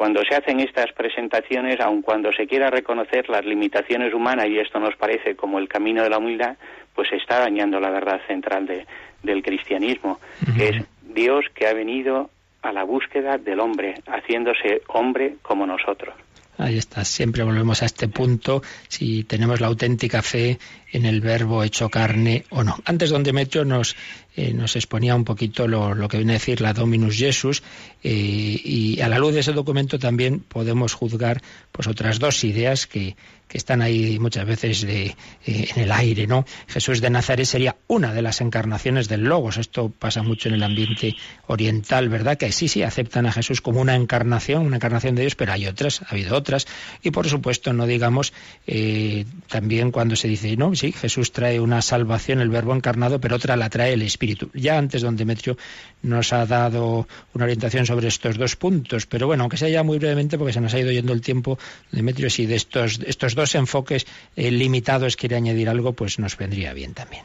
cuando 0.00 0.24
se 0.24 0.34
hacen 0.34 0.60
estas 0.60 0.90
presentaciones, 0.92 1.78
aun 1.78 2.00
cuando 2.00 2.32
se 2.32 2.46
quiera 2.46 2.70
reconocer 2.70 3.28
las 3.28 3.44
limitaciones 3.44 4.14
humanas, 4.14 4.46
y 4.46 4.58
esto 4.58 4.80
nos 4.80 4.96
parece 4.96 5.36
como 5.36 5.58
el 5.58 5.68
camino 5.68 6.02
de 6.02 6.08
la 6.08 6.16
humildad, 6.16 6.56
pues 6.94 7.10
se 7.10 7.16
está 7.16 7.40
dañando 7.40 7.78
la 7.80 7.90
verdad 7.90 8.18
central 8.26 8.64
de, 8.64 8.86
del 9.22 9.42
cristianismo, 9.42 10.18
que 10.56 10.68
es 10.70 10.84
Dios 11.02 11.44
que 11.54 11.66
ha 11.66 11.74
venido 11.74 12.30
a 12.62 12.72
la 12.72 12.84
búsqueda 12.84 13.36
del 13.36 13.60
hombre, 13.60 13.94
haciéndose 14.06 14.80
hombre 14.88 15.34
como 15.42 15.66
nosotros. 15.66 16.14
Ahí 16.60 16.76
está, 16.76 17.06
siempre 17.06 17.42
volvemos 17.42 17.82
a 17.82 17.86
este 17.86 18.06
punto, 18.06 18.62
si 18.86 19.24
tenemos 19.24 19.60
la 19.60 19.68
auténtica 19.68 20.20
fe 20.20 20.58
en 20.92 21.06
el 21.06 21.20
verbo 21.20 21.62
hecho 21.62 21.88
carne 21.88 22.44
o 22.50 22.64
no. 22.64 22.76
Antes 22.84 23.10
don 23.10 23.22
Demetrio 23.22 23.64
nos, 23.64 23.96
eh, 24.36 24.52
nos 24.52 24.76
exponía 24.76 25.14
un 25.14 25.24
poquito 25.24 25.68
lo, 25.68 25.94
lo, 25.94 26.08
que 26.08 26.18
viene 26.18 26.32
a 26.32 26.38
decir 26.38 26.60
la 26.60 26.72
Dominus 26.72 27.16
Jesus 27.16 27.62
eh, 28.02 28.60
y 28.64 29.00
a 29.00 29.08
la 29.08 29.18
luz 29.18 29.34
de 29.34 29.40
ese 29.40 29.52
documento 29.52 29.98
también 29.98 30.40
podemos 30.40 30.94
juzgar 30.94 31.42
pues 31.72 31.86
otras 31.86 32.18
dos 32.18 32.42
ideas 32.44 32.86
que, 32.86 33.16
que 33.50 33.58
están 33.58 33.82
ahí 33.82 34.20
muchas 34.20 34.46
veces 34.46 34.82
de, 34.82 35.06
eh, 35.44 35.68
en 35.74 35.82
el 35.82 35.90
aire, 35.90 36.28
¿no? 36.28 36.44
Jesús 36.68 37.00
de 37.00 37.10
Nazaret 37.10 37.44
sería 37.46 37.76
una 37.88 38.14
de 38.14 38.22
las 38.22 38.40
encarnaciones 38.40 39.08
del 39.08 39.22
Logos. 39.24 39.56
Esto 39.56 39.90
pasa 39.90 40.22
mucho 40.22 40.48
en 40.48 40.54
el 40.54 40.62
ambiente 40.62 41.16
oriental, 41.48 42.08
¿verdad? 42.08 42.38
Que 42.38 42.52
sí, 42.52 42.68
sí, 42.68 42.84
aceptan 42.84 43.26
a 43.26 43.32
Jesús 43.32 43.60
como 43.60 43.80
una 43.80 43.96
encarnación, 43.96 44.64
una 44.64 44.76
encarnación 44.76 45.16
de 45.16 45.22
Dios, 45.22 45.34
pero 45.34 45.52
hay 45.52 45.66
otras, 45.66 46.00
ha 46.02 46.12
habido 46.12 46.36
otras. 46.36 46.68
Y 47.02 47.10
por 47.10 47.28
supuesto, 47.28 47.72
no 47.72 47.86
digamos 47.86 48.32
eh, 48.68 49.24
también 49.48 49.90
cuando 49.90 50.14
se 50.14 50.28
dice, 50.28 50.56
no, 50.56 50.68
sí, 50.80 50.92
Jesús 50.92 51.30
trae 51.30 51.60
una 51.60 51.82
salvación, 51.82 52.40
el 52.40 52.48
verbo 52.48 52.74
encarnado, 52.74 53.20
pero 53.20 53.36
otra 53.36 53.54
la 53.54 53.68
trae 53.68 53.92
el 53.92 54.00
Espíritu. 54.00 54.50
Ya 54.54 54.78
antes 54.78 55.02
don 55.02 55.14
Demetrio 55.14 55.58
nos 56.02 56.32
ha 56.32 56.46
dado 56.46 57.06
una 57.34 57.44
orientación 57.44 57.84
sobre 57.84 58.08
estos 58.08 58.38
dos 58.38 58.56
puntos, 58.56 59.04
pero 59.04 59.26
bueno, 59.26 59.42
aunque 59.42 59.58
sea 59.58 59.68
ya 59.68 59.82
muy 59.82 59.98
brevemente, 59.98 60.38
porque 60.38 60.54
se 60.54 60.60
nos 60.62 60.72
ha 60.72 60.80
ido 60.80 60.90
yendo 60.90 61.12
el 61.12 61.20
tiempo, 61.20 61.58
Demetrio, 61.92 62.30
si 62.30 62.46
de 62.46 62.56
estos, 62.56 62.98
estos 63.00 63.34
dos 63.34 63.54
enfoques 63.54 64.06
eh, 64.36 64.50
limitados 64.50 65.16
quiere 65.16 65.36
añadir 65.36 65.68
algo, 65.68 65.92
pues 65.92 66.18
nos 66.18 66.38
vendría 66.38 66.72
bien 66.72 66.94
también. 66.94 67.24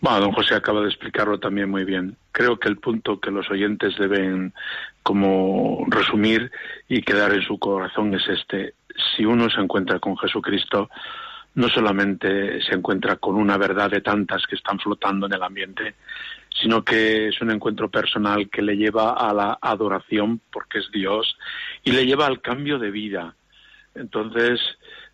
Bueno, 0.00 0.20
don 0.20 0.32
José 0.32 0.56
acaba 0.56 0.80
de 0.80 0.88
explicarlo 0.88 1.38
también 1.38 1.70
muy 1.70 1.84
bien. 1.84 2.16
Creo 2.32 2.58
que 2.58 2.68
el 2.68 2.78
punto 2.78 3.20
que 3.20 3.30
los 3.30 3.48
oyentes 3.50 3.96
deben 3.96 4.52
como 5.04 5.86
resumir 5.88 6.50
y 6.88 7.02
quedar 7.02 7.32
en 7.32 7.42
su 7.42 7.56
corazón 7.58 8.12
es 8.14 8.26
este. 8.28 8.74
Si 9.16 9.24
uno 9.24 9.48
se 9.48 9.60
encuentra 9.60 10.00
con 10.00 10.18
Jesucristo, 10.18 10.90
no 11.54 11.68
solamente 11.68 12.60
se 12.62 12.74
encuentra 12.74 13.16
con 13.16 13.36
una 13.36 13.56
verdad 13.56 13.90
de 13.90 14.00
tantas 14.00 14.46
que 14.46 14.56
están 14.56 14.78
flotando 14.78 15.26
en 15.26 15.34
el 15.34 15.42
ambiente, 15.42 15.94
sino 16.60 16.84
que 16.84 17.28
es 17.28 17.40
un 17.40 17.50
encuentro 17.50 17.88
personal 17.88 18.48
que 18.48 18.62
le 18.62 18.76
lleva 18.76 19.12
a 19.12 19.32
la 19.32 19.58
adoración 19.60 20.40
porque 20.52 20.78
es 20.78 20.90
Dios 20.92 21.36
y 21.82 21.92
le 21.92 22.06
lleva 22.06 22.26
al 22.26 22.40
cambio 22.40 22.78
de 22.78 22.90
vida. 22.90 23.34
Entonces, 23.94 24.60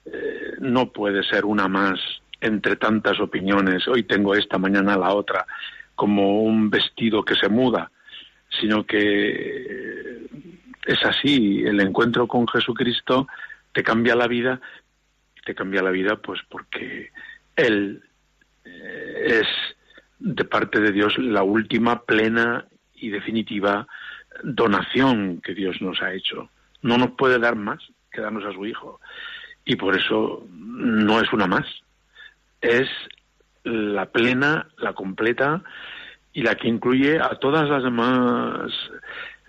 eh, 0.06 0.54
no 0.60 0.90
puede 0.90 1.22
ser 1.24 1.44
una 1.44 1.68
más 1.68 2.00
entre 2.40 2.76
tantas 2.76 3.20
opiniones, 3.20 3.86
hoy 3.86 4.04
tengo 4.04 4.34
esta, 4.34 4.56
mañana 4.56 4.96
la 4.96 5.12
otra, 5.14 5.46
como 5.94 6.42
un 6.42 6.70
vestido 6.70 7.22
que 7.22 7.34
se 7.34 7.50
muda, 7.50 7.90
sino 8.58 8.86
que 8.86 10.26
es 10.86 11.04
así, 11.04 11.62
el 11.64 11.80
encuentro 11.80 12.26
con 12.26 12.48
Jesucristo 12.48 13.26
te 13.72 13.82
cambia 13.82 14.16
la 14.16 14.26
vida, 14.26 14.60
te 15.50 15.56
cambia 15.56 15.82
la 15.82 15.90
vida 15.90 16.14
pues 16.16 16.40
porque 16.48 17.10
Él 17.56 18.02
eh, 18.64 19.40
es 19.40 19.46
de 20.20 20.44
parte 20.44 20.78
de 20.78 20.92
Dios 20.92 21.18
la 21.18 21.42
última 21.42 22.02
plena 22.02 22.66
y 22.94 23.08
definitiva 23.08 23.88
donación 24.44 25.40
que 25.40 25.54
Dios 25.54 25.82
nos 25.82 26.00
ha 26.02 26.12
hecho. 26.12 26.50
No 26.82 26.98
nos 26.98 27.12
puede 27.12 27.40
dar 27.40 27.56
más 27.56 27.80
que 28.12 28.20
darnos 28.20 28.44
a 28.44 28.52
su 28.52 28.64
Hijo. 28.64 29.00
Y 29.64 29.74
por 29.74 29.96
eso 29.96 30.46
no 30.52 31.20
es 31.20 31.32
una 31.32 31.48
más. 31.48 31.66
Es 32.60 32.88
la 33.64 34.06
plena, 34.06 34.68
la 34.78 34.92
completa 34.92 35.62
y 36.32 36.42
la 36.42 36.54
que 36.54 36.68
incluye 36.68 37.18
a 37.18 37.30
todas 37.40 37.68
las 37.68 37.82
demás 37.82 38.70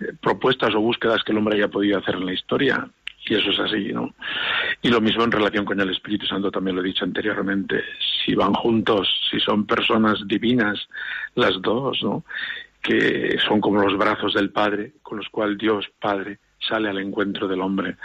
eh, 0.00 0.12
propuestas 0.20 0.74
o 0.74 0.80
búsquedas 0.80 1.22
que 1.22 1.30
el 1.30 1.38
hombre 1.38 1.56
haya 1.56 1.68
podido 1.68 1.98
hacer 1.98 2.16
en 2.16 2.26
la 2.26 2.32
historia. 2.32 2.88
Y 3.24 3.34
eso 3.34 3.50
es 3.50 3.60
así, 3.60 3.92
¿no? 3.92 4.14
Y 4.80 4.88
lo 4.88 5.00
mismo 5.00 5.22
en 5.22 5.30
relación 5.30 5.64
con 5.64 5.80
el 5.80 5.90
Espíritu 5.90 6.26
Santo, 6.26 6.50
también 6.50 6.76
lo 6.76 6.82
he 6.82 6.86
dicho 6.86 7.04
anteriormente. 7.04 7.84
Si 8.24 8.34
van 8.34 8.52
juntos, 8.52 9.08
si 9.30 9.38
son 9.38 9.66
personas 9.66 10.26
divinas, 10.26 10.88
las 11.34 11.60
dos, 11.62 12.02
¿no? 12.02 12.24
Que 12.82 13.38
son 13.46 13.60
como 13.60 13.80
los 13.80 13.96
brazos 13.96 14.34
del 14.34 14.50
Padre, 14.50 14.94
con 15.02 15.18
los 15.18 15.28
cuales 15.28 15.56
Dios 15.58 15.86
Padre 16.00 16.38
sale 16.58 16.88
al 16.88 16.98
encuentro 16.98 17.46
del 17.46 17.60
hombre. 17.60 17.96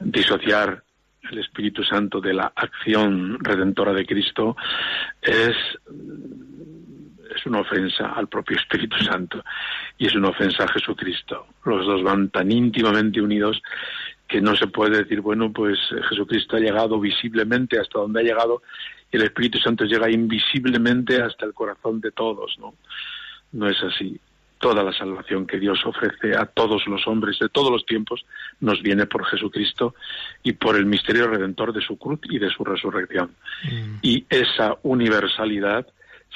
Disociar 0.00 0.82
el 1.30 1.38
Espíritu 1.38 1.84
Santo 1.84 2.20
de 2.20 2.34
la 2.34 2.52
acción 2.54 3.38
redentora 3.40 3.92
de 3.92 4.06
Cristo 4.06 4.56
es 5.22 5.56
es 7.34 7.46
una 7.46 7.60
ofensa 7.60 8.12
al 8.14 8.26
propio 8.28 8.56
Espíritu 8.56 8.96
Santo 9.04 9.44
y 9.98 10.06
es 10.06 10.14
una 10.14 10.30
ofensa 10.30 10.64
a 10.64 10.68
Jesucristo. 10.68 11.46
Los 11.64 11.86
dos 11.86 12.02
van 12.02 12.30
tan 12.30 12.50
íntimamente 12.50 13.20
unidos 13.20 13.62
que 14.28 14.40
no 14.40 14.54
se 14.54 14.66
puede 14.66 14.98
decir, 14.98 15.20
bueno, 15.22 15.52
pues 15.52 15.78
eh, 15.90 16.02
Jesucristo 16.08 16.56
ha 16.56 16.60
llegado 16.60 17.00
visiblemente 17.00 17.80
hasta 17.80 17.98
donde 17.98 18.20
ha 18.20 18.24
llegado 18.24 18.62
y 19.10 19.16
el 19.16 19.22
Espíritu 19.22 19.58
Santo 19.58 19.84
llega 19.84 20.10
invisiblemente 20.10 21.22
hasta 21.22 21.46
el 21.46 21.54
corazón 21.54 22.00
de 22.00 22.12
todos, 22.12 22.56
¿no? 22.58 22.74
No 23.52 23.68
es 23.68 23.82
así. 23.82 24.20
Toda 24.58 24.82
la 24.82 24.92
salvación 24.92 25.46
que 25.46 25.58
Dios 25.58 25.80
ofrece 25.86 26.36
a 26.36 26.44
todos 26.44 26.86
los 26.88 27.06
hombres 27.06 27.38
de 27.38 27.48
todos 27.48 27.70
los 27.70 27.86
tiempos 27.86 28.26
nos 28.60 28.82
viene 28.82 29.06
por 29.06 29.24
Jesucristo 29.24 29.94
y 30.42 30.52
por 30.52 30.76
el 30.76 30.84
misterio 30.84 31.28
redentor 31.28 31.72
de 31.72 31.80
su 31.80 31.96
cruz 31.96 32.20
y 32.24 32.38
de 32.38 32.50
su 32.50 32.64
resurrección. 32.64 33.30
Mm. 33.64 33.98
Y 34.02 34.26
esa 34.28 34.76
universalidad 34.82 35.86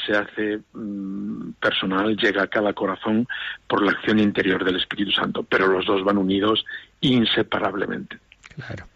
se 0.06 0.16
hace 0.16 0.60
mm, 0.72 1.52
personal, 1.60 2.16
llega 2.16 2.42
a 2.42 2.48
cada 2.48 2.72
corazón 2.72 3.26
por 3.66 3.82
la 3.82 3.92
acción 3.92 4.18
interior 4.18 4.64
del 4.64 4.76
Espíritu 4.76 5.12
Santo, 5.12 5.42
pero 5.42 5.66
los 5.66 5.86
dos 5.86 6.04
van 6.04 6.18
unidos 6.18 6.64
inseparablemente. 7.00 8.18
Claro. 8.54 8.86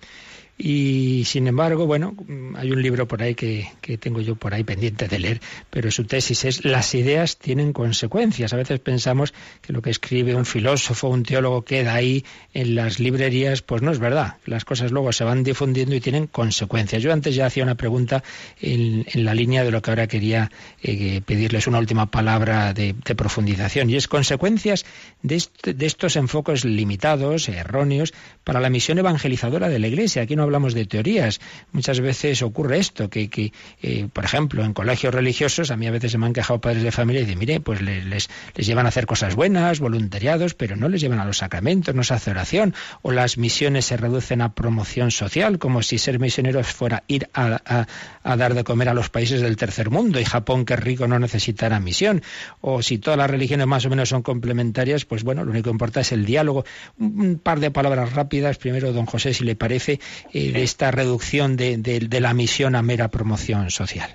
Y 0.58 1.24
sin 1.26 1.48
embargo, 1.48 1.86
bueno, 1.86 2.16
hay 2.56 2.72
un 2.72 2.80
libro 2.80 3.06
por 3.06 3.22
ahí 3.22 3.34
que, 3.34 3.68
que, 3.82 3.98
tengo 3.98 4.22
yo 4.22 4.36
por 4.36 4.54
ahí 4.54 4.64
pendiente 4.64 5.06
de 5.06 5.18
leer, 5.18 5.40
pero 5.68 5.90
su 5.90 6.04
tesis 6.04 6.46
es 6.46 6.64
las 6.64 6.94
ideas 6.94 7.36
tienen 7.36 7.74
consecuencias. 7.74 8.54
A 8.54 8.56
veces 8.56 8.80
pensamos 8.80 9.34
que 9.60 9.74
lo 9.74 9.82
que 9.82 9.90
escribe 9.90 10.34
un 10.34 10.46
filósofo, 10.46 11.08
un 11.08 11.24
teólogo 11.24 11.62
queda 11.62 11.94
ahí 11.94 12.24
en 12.54 12.74
las 12.74 12.98
librerías, 13.00 13.60
pues 13.60 13.82
no 13.82 13.90
es 13.90 13.98
verdad. 13.98 14.38
Las 14.46 14.64
cosas 14.64 14.92
luego 14.92 15.12
se 15.12 15.24
van 15.24 15.44
difundiendo 15.44 15.94
y 15.94 16.00
tienen 16.00 16.26
consecuencias. 16.26 17.02
Yo 17.02 17.12
antes 17.12 17.34
ya 17.34 17.44
hacía 17.44 17.62
una 17.62 17.74
pregunta 17.74 18.24
en, 18.58 19.04
la 19.12 19.34
línea 19.34 19.62
de 19.62 19.70
lo 19.70 19.82
que 19.82 19.90
ahora 19.90 20.06
quería 20.06 20.50
eh, 20.82 21.20
pedirles 21.24 21.66
una 21.66 21.78
última 21.78 22.10
palabra 22.10 22.72
de, 22.72 22.94
de, 23.04 23.14
profundización, 23.14 23.90
y 23.90 23.96
es 23.96 24.08
consecuencias 24.08 24.86
de, 25.22 25.42
de 25.64 25.86
estos 25.86 26.16
enfoques 26.16 26.64
limitados, 26.64 27.48
erróneos, 27.50 28.14
para 28.42 28.60
la 28.60 28.70
misión 28.70 28.98
evangelizadora 28.98 29.68
de 29.68 29.78
la 29.78 29.88
Iglesia. 29.88 30.22
Aquí 30.22 30.34
no 30.36 30.45
hablamos 30.46 30.74
de 30.74 30.86
teorías. 30.86 31.40
Muchas 31.72 32.00
veces 32.00 32.42
ocurre 32.42 32.78
esto, 32.78 33.10
que, 33.10 33.52
eh, 33.82 34.08
por 34.12 34.24
ejemplo, 34.24 34.64
en 34.64 34.72
colegios 34.72 35.14
religiosos, 35.14 35.70
a 35.70 35.76
mí 35.76 35.86
a 35.86 35.90
veces 35.90 36.12
se 36.12 36.18
me 36.18 36.26
han 36.26 36.32
quejado 36.32 36.60
padres 36.60 36.82
de 36.82 36.92
familia 36.92 37.22
y 37.22 37.24
dicen, 37.24 37.38
mire, 37.38 37.60
pues 37.60 37.82
les, 37.82 38.04
les, 38.04 38.28
llevan 38.66 38.86
a 38.86 38.88
hacer 38.88 39.06
cosas 39.06 39.34
buenas, 39.34 39.80
voluntariados, 39.80 40.54
pero 40.54 40.76
no 40.76 40.88
les 40.88 41.00
llevan 41.00 41.20
a 41.20 41.24
los 41.24 41.38
sacramentos, 41.38 41.94
no 41.94 42.02
se 42.02 42.14
hace 42.14 42.30
oración, 42.30 42.74
o 43.02 43.12
las 43.12 43.38
misiones 43.38 43.86
se 43.86 43.96
reducen 43.96 44.40
a 44.40 44.54
promoción 44.54 45.10
social, 45.10 45.58
como 45.58 45.82
si 45.82 45.98
ser 45.98 46.18
misioneros 46.18 46.66
fuera 46.66 47.04
ir 47.08 47.28
a, 47.34 47.60
a, 47.64 47.86
a 48.22 48.36
dar 48.36 48.54
de 48.54 48.64
comer 48.64 48.88
a 48.88 48.94
los 48.94 49.10
países 49.10 49.40
del 49.40 49.56
tercer 49.56 49.90
mundo 49.90 50.20
y 50.20 50.24
Japón, 50.24 50.64
que 50.64 50.74
es 50.74 50.80
rico, 50.80 51.06
no 51.06 51.18
necesitará 51.18 51.80
misión. 51.80 52.22
O 52.60 52.82
si 52.82 52.98
todas 52.98 53.18
las 53.18 53.30
religiones 53.30 53.66
más 53.66 53.84
o 53.86 53.90
menos 53.90 54.08
son 54.08 54.22
complementarias, 54.22 55.04
pues 55.04 55.24
bueno, 55.24 55.44
lo 55.44 55.50
único 55.50 55.64
que 55.64 55.70
importa 55.70 56.00
es 56.00 56.12
el 56.12 56.24
diálogo. 56.24 56.64
Un 56.98 57.40
par 57.42 57.60
de 57.60 57.70
palabras 57.70 58.12
rápidas. 58.12 58.58
Primero, 58.58 58.92
don 58.92 59.06
José, 59.06 59.34
si 59.34 59.44
le 59.44 59.56
parece, 59.56 60.00
eh, 60.36 60.52
de 60.52 60.62
esta 60.62 60.90
reducción 60.90 61.56
de, 61.56 61.76
de, 61.78 62.00
de, 62.00 62.20
la 62.20 62.34
misión 62.34 62.74
a 62.74 62.82
mera 62.82 63.08
promoción 63.08 63.70
social. 63.70 64.10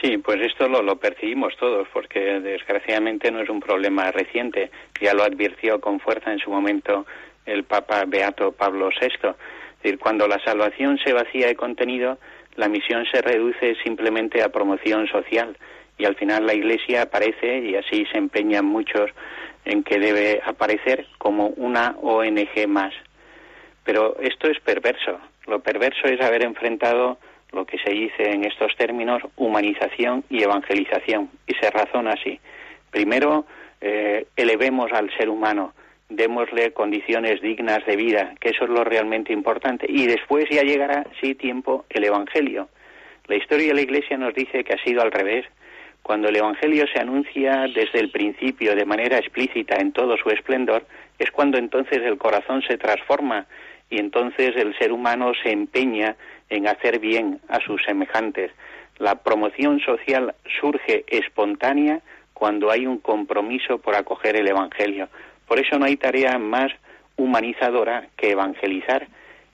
Sí, 0.00 0.16
pues 0.18 0.40
esto 0.40 0.68
lo, 0.68 0.82
lo, 0.82 0.96
percibimos 0.96 1.54
todos, 1.58 1.88
porque 1.92 2.20
desgraciadamente 2.40 3.30
no 3.30 3.40
es 3.40 3.48
un 3.48 3.60
problema 3.60 4.10
reciente. 4.12 4.70
Ya 5.00 5.12
lo 5.12 5.24
advirtió 5.24 5.80
con 5.80 6.00
fuerza 6.00 6.32
en 6.32 6.38
su 6.38 6.50
momento 6.50 7.04
el 7.46 7.64
Papa 7.64 8.04
Beato 8.06 8.52
Pablo 8.52 8.88
VI. 8.88 9.06
Es 9.06 9.82
decir, 9.82 9.98
cuando 9.98 10.28
la 10.28 10.38
salvación 10.44 10.98
se 11.04 11.12
vacía 11.12 11.48
de 11.48 11.56
contenido, 11.56 12.18
la 12.56 12.68
misión 12.68 13.04
se 13.10 13.20
reduce 13.20 13.74
simplemente 13.82 14.42
a 14.42 14.50
promoción 14.50 15.06
social 15.08 15.56
y 15.98 16.04
al 16.04 16.16
final 16.16 16.46
la 16.46 16.54
Iglesia 16.54 17.02
aparece, 17.02 17.58
y 17.58 17.76
así 17.76 18.06
se 18.10 18.18
empeñan 18.18 18.64
muchos 18.64 19.10
en 19.64 19.82
que 19.82 19.98
debe 19.98 20.40
aparecer 20.44 21.06
como 21.18 21.48
una 21.48 21.94
ONG 22.00 22.66
más. 22.68 22.94
Pero 23.90 24.16
esto 24.20 24.48
es 24.48 24.60
perverso. 24.60 25.18
Lo 25.48 25.58
perverso 25.58 26.06
es 26.06 26.20
haber 26.20 26.44
enfrentado 26.44 27.18
lo 27.50 27.66
que 27.66 27.76
se 27.78 27.90
dice 27.90 28.22
en 28.22 28.44
estos 28.44 28.76
términos 28.76 29.20
humanización 29.34 30.22
y 30.30 30.44
evangelización. 30.44 31.28
Y 31.48 31.54
se 31.54 31.68
razona 31.72 32.12
así. 32.12 32.38
Primero, 32.92 33.46
eh, 33.80 34.28
elevemos 34.36 34.92
al 34.92 35.10
ser 35.16 35.28
humano, 35.28 35.74
démosle 36.08 36.72
condiciones 36.72 37.40
dignas 37.40 37.84
de 37.84 37.96
vida, 37.96 38.36
que 38.38 38.50
eso 38.50 38.62
es 38.62 38.70
lo 38.70 38.84
realmente 38.84 39.32
importante. 39.32 39.86
Y 39.88 40.06
después 40.06 40.44
ya 40.48 40.62
llegará, 40.62 41.04
sí, 41.20 41.34
tiempo, 41.34 41.84
el 41.90 42.04
Evangelio. 42.04 42.68
La 43.26 43.34
historia 43.34 43.70
de 43.70 43.74
la 43.74 43.80
Iglesia 43.80 44.16
nos 44.16 44.34
dice 44.34 44.62
que 44.62 44.74
ha 44.74 44.84
sido 44.84 45.02
al 45.02 45.10
revés. 45.10 45.46
Cuando 46.04 46.28
el 46.28 46.36
Evangelio 46.36 46.84
se 46.94 47.00
anuncia 47.00 47.66
desde 47.74 47.98
el 47.98 48.12
principio 48.12 48.76
de 48.76 48.84
manera 48.84 49.18
explícita 49.18 49.74
en 49.80 49.90
todo 49.90 50.16
su 50.16 50.30
esplendor, 50.30 50.86
es 51.18 51.32
cuando 51.32 51.58
entonces 51.58 51.98
el 52.04 52.18
corazón 52.18 52.62
se 52.62 52.78
transforma 52.78 53.48
y 53.90 53.98
entonces 53.98 54.56
el 54.56 54.76
ser 54.78 54.92
humano 54.92 55.32
se 55.42 55.50
empeña 55.50 56.16
en 56.48 56.68
hacer 56.68 57.00
bien 57.00 57.40
a 57.48 57.60
sus 57.60 57.82
semejantes. 57.82 58.52
La 58.98 59.16
promoción 59.16 59.80
social 59.80 60.34
surge 60.60 61.04
espontánea 61.08 62.00
cuando 62.32 62.70
hay 62.70 62.86
un 62.86 62.98
compromiso 62.98 63.78
por 63.78 63.96
acoger 63.96 64.36
el 64.36 64.48
Evangelio. 64.48 65.08
Por 65.46 65.58
eso 65.58 65.78
no 65.78 65.84
hay 65.84 65.96
tarea 65.96 66.38
más 66.38 66.72
humanizadora 67.16 68.08
que 68.16 68.30
evangelizar. 68.30 69.08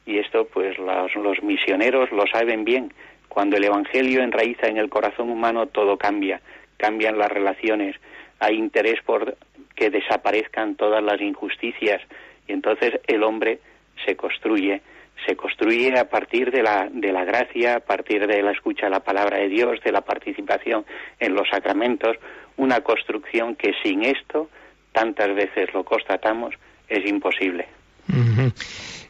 Y 0.04 0.18
esto, 0.18 0.46
pues, 0.46 0.76
los, 0.78 1.42
misioneros 1.42 2.12
lo 2.12 2.26
saben 2.26 2.64
bien. 2.64 2.92
Cuando 3.28 3.56
el 3.56 3.64
Evangelio 3.64 4.22
enraiza 4.22 4.68
en 4.68 4.76
el 4.76 4.88
corazón 4.88 5.30
humano, 5.30 5.66
todo 5.66 5.96
cambia. 5.96 6.40
Cambian 6.76 7.18
las 7.18 7.32
relaciones. 7.32 7.96
Hay 8.38 8.56
interés 8.56 9.00
por 9.04 9.36
que 9.74 9.90
desaparezcan 9.90 10.76
todas 10.76 11.02
las 11.02 11.20
injusticias. 11.20 12.00
Y 12.46 12.52
entonces 12.52 13.00
el 13.06 13.22
hombre 13.24 13.58
se 14.04 14.16
construye, 14.16 14.82
se 15.26 15.36
construye 15.36 15.98
a 15.98 16.08
partir 16.08 16.50
de 16.50 16.62
la, 16.62 16.88
de 16.90 17.12
la 17.12 17.24
gracia, 17.24 17.76
a 17.76 17.80
partir 17.80 18.26
de 18.26 18.42
la 18.42 18.52
escucha 18.52 18.86
de 18.86 18.90
la 18.90 19.00
palabra 19.00 19.38
de 19.38 19.48
Dios, 19.48 19.80
de 19.84 19.92
la 19.92 20.02
participación 20.02 20.84
en 21.18 21.34
los 21.34 21.48
sacramentos, 21.48 22.16
una 22.56 22.80
construcción 22.80 23.56
que 23.56 23.72
sin 23.82 24.04
esto, 24.04 24.50
tantas 24.92 25.34
veces 25.34 25.72
lo 25.74 25.84
constatamos, 25.84 26.54
es 26.88 27.06
imposible. 27.06 27.66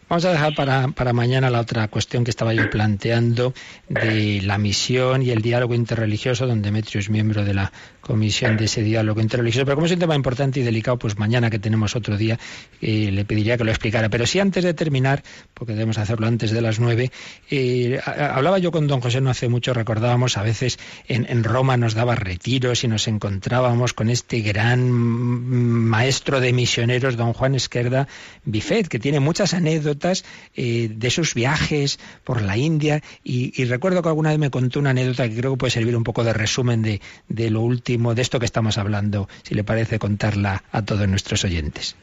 Vamos 0.09 0.25
a 0.25 0.31
dejar 0.31 0.55
para, 0.55 0.89
para, 0.89 1.13
mañana 1.13 1.51
la 1.51 1.61
otra 1.61 1.89
cuestión 1.89 2.23
que 2.23 2.31
estaba 2.31 2.55
yo 2.55 2.71
planteando 2.71 3.53
de 3.89 4.41
la 4.43 4.57
misión 4.57 5.21
y 5.23 5.31
el 5.31 5.43
diálogo 5.43 5.75
interreligioso, 5.75 6.47
donde 6.47 6.69
Demetrio 6.69 7.01
es 7.01 7.11
miembro 7.11 7.45
de 7.45 7.55
la 7.55 7.73
comisión 8.07 8.57
de 8.57 8.67
ese 8.67 8.83
diálogo 8.83 9.21
interreligioso. 9.21 9.65
Pero 9.67 9.77
como 9.77 9.87
es 9.87 9.93
un 9.93 9.99
tema 9.99 10.15
importante 10.15 10.61
y 10.61 10.63
delicado, 10.63 10.99
pues 10.99 11.19
mañana 11.19 11.51
que 11.51 11.59
tenemos 11.59 11.97
otro 11.97 12.17
día, 12.17 12.39
eh, 12.81 13.11
le 13.11 13.25
pediría 13.25 13.57
que 13.59 13.65
lo 13.65 13.71
explicara. 13.71 14.09
Pero 14.09 14.27
sí 14.27 14.39
antes 14.39 14.65
de 14.65 14.75
terminar, 14.75 15.23
porque 15.53 15.73
debemos 15.73 15.99
hacerlo 15.99 16.27
antes 16.27 16.53
de 16.53 16.61
las 16.63 16.79
nueve, 16.79 17.11
eh, 17.51 18.01
hablaba 18.07 18.59
yo 18.59 18.71
con 18.71 18.87
don 18.87 19.01
José 19.01 19.21
no 19.21 19.31
hace 19.31 19.49
mucho, 19.49 19.75
recordábamos 19.75 20.37
a 20.37 20.43
veces 20.43 20.79
en, 21.09 21.27
en, 21.29 21.43
Roma 21.45 21.77
nos 21.77 21.95
daba 21.95 22.15
retiros 22.15 22.85
y 22.85 22.89
nos 22.89 23.09
encontrábamos 23.09 23.93
con 23.93 24.09
este 24.09 24.41
gran 24.41 24.89
maestro 24.89 26.41
de 26.41 26.53
misioneros, 26.53 27.17
don 27.17 27.33
Juan 27.33 27.55
Esquerda 27.55 28.07
Bifet, 28.45 28.89
que 28.89 28.99
tiene 28.99 29.21
muchas 29.21 29.55
anécdotas 29.55 30.25
eh, 30.55 30.89
de 30.95 31.11
sus 31.11 31.35
viajes 31.35 31.99
por 32.25 32.43
la 32.43 32.57
India 32.57 33.03
y, 33.25 33.53
y, 33.61 33.65
recuerdo 33.65 34.03
que 34.03 34.09
alguna 34.09 34.31
vez 34.31 34.39
me 34.39 34.51
contó 34.51 34.79
una 34.79 34.91
anécdota 34.91 35.29
que 35.29 35.37
creo 35.37 35.53
que 35.53 35.59
puede 35.59 35.71
servir 35.73 35.97
un 35.97 36.05
poco 36.05 36.23
de 36.23 36.33
resumen 36.33 36.83
de, 36.83 37.01
de 37.29 37.51
lo 37.51 37.63
último, 37.63 37.96
de 37.97 38.23
esto 38.23 38.39
que 38.39 38.47
estamos 38.47 38.79
hablando, 38.79 39.29
si 39.43 39.55
le 39.55 39.65
parece 39.65 39.99
contarla 39.99 40.63
a 40.73 40.85
todos 40.85 41.09
nuestros 41.09 41.45
oyentes. 41.45 41.97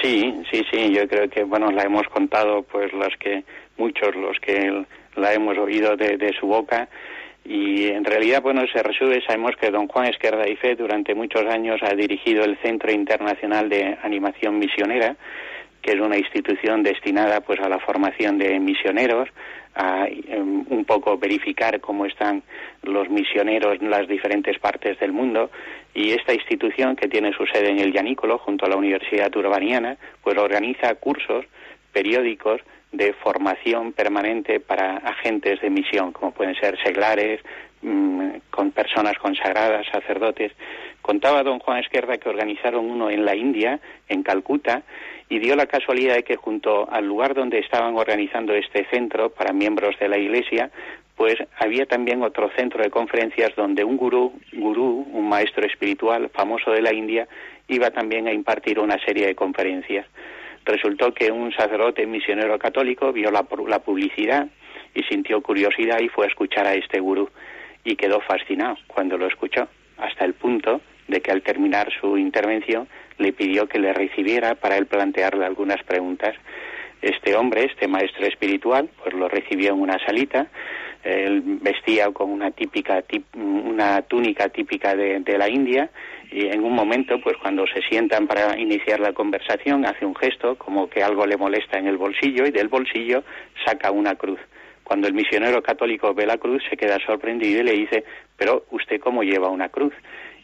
Sí, 0.00 0.34
sí, 0.50 0.62
sí, 0.70 0.92
yo 0.92 1.06
creo 1.06 1.28
que, 1.28 1.44
bueno, 1.44 1.70
la 1.70 1.84
hemos 1.84 2.06
contado, 2.08 2.62
pues, 2.62 2.92
los 2.92 3.14
que, 3.18 3.44
muchos 3.76 4.14
los 4.16 4.38
que 4.40 4.84
la 5.16 5.32
hemos 5.32 5.56
oído 5.58 5.96
de, 5.96 6.16
de 6.16 6.32
su 6.38 6.46
boca, 6.46 6.88
y 7.44 7.88
en 7.88 8.04
realidad, 8.04 8.40
bueno, 8.40 8.62
se 8.72 8.82
resume, 8.82 9.20
sabemos 9.26 9.56
que 9.60 9.70
don 9.70 9.88
Juan 9.88 10.06
Esquerda 10.06 10.48
y 10.48 10.56
Fe 10.56 10.76
durante 10.76 11.14
muchos 11.14 11.44
años 11.46 11.80
ha 11.82 11.94
dirigido 11.94 12.44
el 12.44 12.56
Centro 12.58 12.92
Internacional 12.92 13.68
de 13.68 13.98
Animación 14.02 14.58
Misionera, 14.58 15.16
que 15.82 15.92
es 15.92 16.00
una 16.00 16.16
institución 16.16 16.82
destinada 16.82 17.40
pues 17.40 17.60
a 17.60 17.68
la 17.68 17.80
formación 17.80 18.38
de 18.38 18.58
misioneros, 18.60 19.28
a 19.74 20.06
em, 20.06 20.64
un 20.68 20.84
poco 20.84 21.18
verificar 21.18 21.80
cómo 21.80 22.06
están 22.06 22.42
los 22.82 23.08
misioneros 23.08 23.80
en 23.80 23.90
las 23.90 24.06
diferentes 24.06 24.58
partes 24.58 24.98
del 25.00 25.12
mundo. 25.12 25.50
Y 25.94 26.12
esta 26.12 26.32
institución 26.32 26.96
que 26.96 27.08
tiene 27.08 27.32
su 27.32 27.44
sede 27.46 27.70
en 27.70 27.80
el 27.80 27.92
Yanícolo 27.92 28.38
junto 28.38 28.64
a 28.64 28.68
la 28.68 28.76
Universidad 28.76 29.34
Urbaniana 29.36 29.96
pues 30.22 30.38
organiza 30.38 30.94
cursos 30.94 31.44
periódicos 31.92 32.60
de 32.92 33.12
formación 33.14 33.92
permanente 33.92 34.60
para 34.60 34.98
agentes 34.98 35.60
de 35.60 35.70
misión 35.70 36.12
como 36.12 36.32
pueden 36.32 36.54
ser 36.56 36.78
seglares 36.82 37.40
con 38.50 38.70
personas 38.70 39.18
consagradas 39.18 39.86
sacerdotes 39.90 40.52
contaba 41.00 41.42
don 41.42 41.58
Juan 41.58 41.78
Esquerda 41.78 42.16
que 42.18 42.28
organizaron 42.28 42.88
uno 42.88 43.10
en 43.10 43.24
la 43.24 43.34
India 43.34 43.80
en 44.08 44.22
Calcuta 44.22 44.82
y 45.28 45.38
dio 45.38 45.56
la 45.56 45.66
casualidad 45.66 46.14
de 46.14 46.22
que 46.22 46.36
junto 46.36 46.88
al 46.90 47.06
lugar 47.06 47.34
donde 47.34 47.58
estaban 47.58 47.96
organizando 47.96 48.54
este 48.54 48.86
centro 48.90 49.30
para 49.30 49.52
miembros 49.52 49.98
de 49.98 50.08
la 50.08 50.18
Iglesia, 50.18 50.70
pues 51.16 51.36
había 51.58 51.86
también 51.86 52.22
otro 52.22 52.50
centro 52.56 52.82
de 52.82 52.90
conferencias 52.90 53.54
donde 53.56 53.84
un 53.84 53.96
gurú, 53.96 54.32
gurú, 54.52 55.06
un 55.10 55.28
maestro 55.28 55.66
espiritual 55.66 56.30
famoso 56.30 56.70
de 56.70 56.82
la 56.82 56.92
India, 56.92 57.26
iba 57.68 57.90
también 57.90 58.28
a 58.28 58.32
impartir 58.32 58.78
una 58.78 58.98
serie 59.04 59.26
de 59.26 59.34
conferencias. 59.34 60.06
Resultó 60.64 61.12
que 61.12 61.32
un 61.32 61.52
sacerdote 61.52 62.06
misionero 62.06 62.58
católico 62.58 63.12
vio 63.12 63.30
la, 63.30 63.44
la 63.66 63.78
publicidad 63.80 64.46
y 64.94 65.02
sintió 65.04 65.40
curiosidad 65.40 66.00
y 66.00 66.08
fue 66.08 66.26
a 66.26 66.28
escuchar 66.28 66.66
a 66.66 66.74
este 66.74 67.00
gurú 67.00 67.28
y 67.84 67.96
quedó 67.96 68.20
fascinado 68.20 68.76
cuando 68.86 69.18
lo 69.18 69.26
escuchó, 69.26 69.68
hasta 69.98 70.24
el 70.24 70.34
punto 70.34 70.80
de 71.08 71.20
que 71.20 71.30
al 71.30 71.42
terminar 71.42 71.88
su 72.00 72.16
intervención 72.16 72.88
le 73.18 73.32
pidió 73.32 73.66
que 73.66 73.78
le 73.78 73.92
recibiera 73.92 74.54
para 74.54 74.76
él 74.76 74.86
plantearle 74.86 75.44
algunas 75.44 75.82
preguntas. 75.82 76.34
Este 77.00 77.34
hombre, 77.34 77.64
este 77.64 77.88
maestro 77.88 78.26
espiritual, 78.26 78.88
pues 79.02 79.14
lo 79.14 79.28
recibió 79.28 79.72
en 79.72 79.80
una 79.80 79.98
salita. 80.04 80.46
Él 81.02 81.42
vestía 81.60 82.10
con 82.12 82.30
una 82.30 82.52
típica 82.52 83.02
una 83.34 84.02
túnica 84.02 84.48
típica 84.50 84.94
de 84.94 85.36
la 85.36 85.48
India 85.48 85.90
y 86.30 86.46
en 86.46 86.64
un 86.64 86.72
momento, 86.72 87.20
pues 87.20 87.36
cuando 87.36 87.66
se 87.66 87.82
sientan 87.82 88.26
para 88.26 88.58
iniciar 88.58 89.00
la 89.00 89.12
conversación, 89.12 89.84
hace 89.84 90.06
un 90.06 90.14
gesto 90.14 90.56
como 90.56 90.88
que 90.88 91.02
algo 91.02 91.26
le 91.26 91.36
molesta 91.36 91.78
en 91.78 91.88
el 91.88 91.98
bolsillo 91.98 92.46
y 92.46 92.50
del 92.50 92.68
bolsillo 92.68 93.22
saca 93.66 93.90
una 93.90 94.14
cruz. 94.14 94.38
Cuando 94.84 95.08
el 95.08 95.14
misionero 95.14 95.62
católico 95.62 96.14
ve 96.14 96.26
la 96.26 96.38
cruz 96.38 96.62
se 96.68 96.76
queda 96.76 96.98
sorprendido 97.04 97.60
y 97.60 97.64
le 97.64 97.72
dice, 97.72 98.04
pero 98.36 98.66
usted 98.70 99.00
cómo 99.00 99.22
lleva 99.22 99.48
una 99.48 99.68
cruz? 99.68 99.94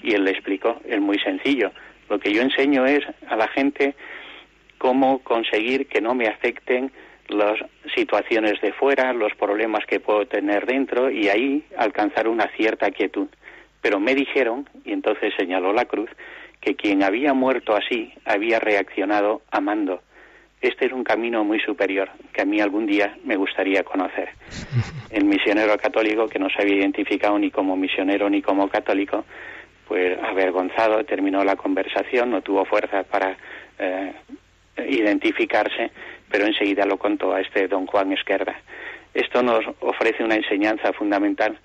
Y 0.02 0.14
él 0.14 0.24
le 0.24 0.30
explicó, 0.30 0.80
es 0.84 1.00
muy 1.00 1.18
sencillo, 1.18 1.72
lo 2.08 2.18
que 2.18 2.32
yo 2.32 2.42
enseño 2.42 2.86
es 2.86 3.04
a 3.28 3.36
la 3.36 3.48
gente 3.48 3.94
cómo 4.78 5.18
conseguir 5.20 5.88
que 5.88 6.00
no 6.00 6.14
me 6.14 6.28
afecten 6.28 6.90
las 7.28 7.58
situaciones 7.94 8.60
de 8.62 8.72
fuera, 8.72 9.12
los 9.12 9.34
problemas 9.34 9.84
que 9.86 10.00
puedo 10.00 10.26
tener 10.26 10.64
dentro 10.66 11.10
y 11.10 11.28
ahí 11.28 11.64
alcanzar 11.76 12.28
una 12.28 12.48
cierta 12.56 12.90
quietud. 12.90 13.28
Pero 13.82 14.00
me 14.00 14.14
dijeron, 14.14 14.68
y 14.84 14.92
entonces 14.92 15.34
señaló 15.36 15.72
la 15.72 15.84
cruz, 15.84 16.10
que 16.60 16.74
quien 16.74 17.02
había 17.02 17.34
muerto 17.34 17.76
así 17.76 18.12
había 18.24 18.58
reaccionado 18.58 19.42
amando. 19.50 20.00
Este 20.60 20.86
es 20.86 20.92
un 20.92 21.04
camino 21.04 21.44
muy 21.44 21.60
superior 21.60 22.10
que 22.32 22.42
a 22.42 22.44
mí 22.44 22.60
algún 22.60 22.86
día 22.86 23.16
me 23.24 23.36
gustaría 23.36 23.84
conocer. 23.84 24.30
El 25.10 25.24
misionero 25.24 25.76
católico, 25.78 26.26
que 26.26 26.38
no 26.38 26.48
se 26.50 26.62
había 26.62 26.76
identificado 26.76 27.38
ni 27.38 27.50
como 27.50 27.76
misionero 27.76 28.28
ni 28.28 28.42
como 28.42 28.68
católico, 28.68 29.24
pues 29.86 30.18
avergonzado 30.22 31.04
terminó 31.04 31.44
la 31.44 31.56
conversación, 31.56 32.30
no 32.30 32.42
tuvo 32.42 32.64
fuerza 32.64 33.04
para 33.04 33.36
eh, 33.78 34.12
identificarse, 34.88 35.92
pero 36.30 36.46
enseguida 36.46 36.84
lo 36.84 36.98
contó 36.98 37.32
a 37.32 37.40
este 37.40 37.68
don 37.68 37.86
Juan 37.86 38.12
Esquerda. 38.12 38.60
Esto 39.14 39.42
nos 39.42 39.64
ofrece 39.80 40.24
una 40.24 40.34
enseñanza 40.34 40.92
fundamental. 40.92 41.58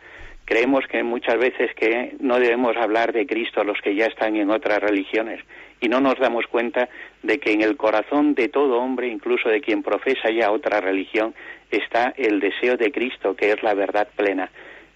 Creemos 0.45 0.85
que 0.87 1.03
muchas 1.03 1.37
veces 1.37 1.73
que 1.75 2.15
no 2.19 2.39
debemos 2.39 2.77
hablar 2.77 3.11
de 3.11 3.25
Cristo 3.25 3.61
a 3.61 3.63
los 3.63 3.79
que 3.81 3.95
ya 3.95 4.05
están 4.05 4.35
en 4.35 4.51
otras 4.51 4.79
religiones 4.79 5.43
y 5.84 5.89
no 5.89 5.99
nos 5.99 6.17
damos 6.17 6.47
cuenta 6.47 6.89
de 7.21 7.39
que 7.39 7.51
en 7.51 7.61
el 7.61 7.77
corazón 7.77 8.34
de 8.34 8.47
todo 8.47 8.79
hombre, 8.79 9.07
incluso 9.07 9.49
de 9.49 9.61
quien 9.61 9.84
profesa 9.84 10.31
ya 10.31 10.51
otra 10.51 10.81
religión, 10.81 11.36
está 11.69 12.13
el 12.17 12.39
deseo 12.39 12.77
de 12.77 12.91
Cristo, 12.91 13.36
que 13.36 13.51
es 13.51 13.61
la 13.61 13.73
verdad 13.73 14.07
plena 14.15 14.49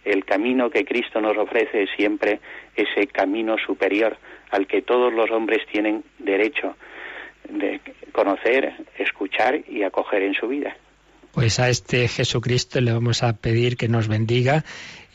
el 0.07 0.23
camino 0.23 0.69
que 0.69 0.85
Cristo 0.85 1.19
nos 1.19 1.37
ofrece 1.37 1.83
es 1.83 1.89
siempre 1.95 2.39
ese 2.75 3.07
camino 3.07 3.57
superior 3.57 4.17
al 4.51 4.65
que 4.65 4.81
todos 4.81 5.13
los 5.13 5.29
hombres 5.31 5.59
tienen 5.71 6.03
derecho 6.17 6.75
de 7.49 7.81
conocer, 8.13 8.73
escuchar 8.97 9.61
y 9.67 9.83
acoger 9.83 10.23
en 10.23 10.33
su 10.33 10.47
vida. 10.47 10.75
Pues 11.33 11.59
a 11.59 11.69
este 11.69 12.07
Jesucristo 12.07 12.79
le 12.81 12.93
vamos 12.93 13.21
a 13.21 13.33
pedir 13.33 13.77
que 13.77 13.89
nos 13.89 14.07
bendiga. 14.07 14.63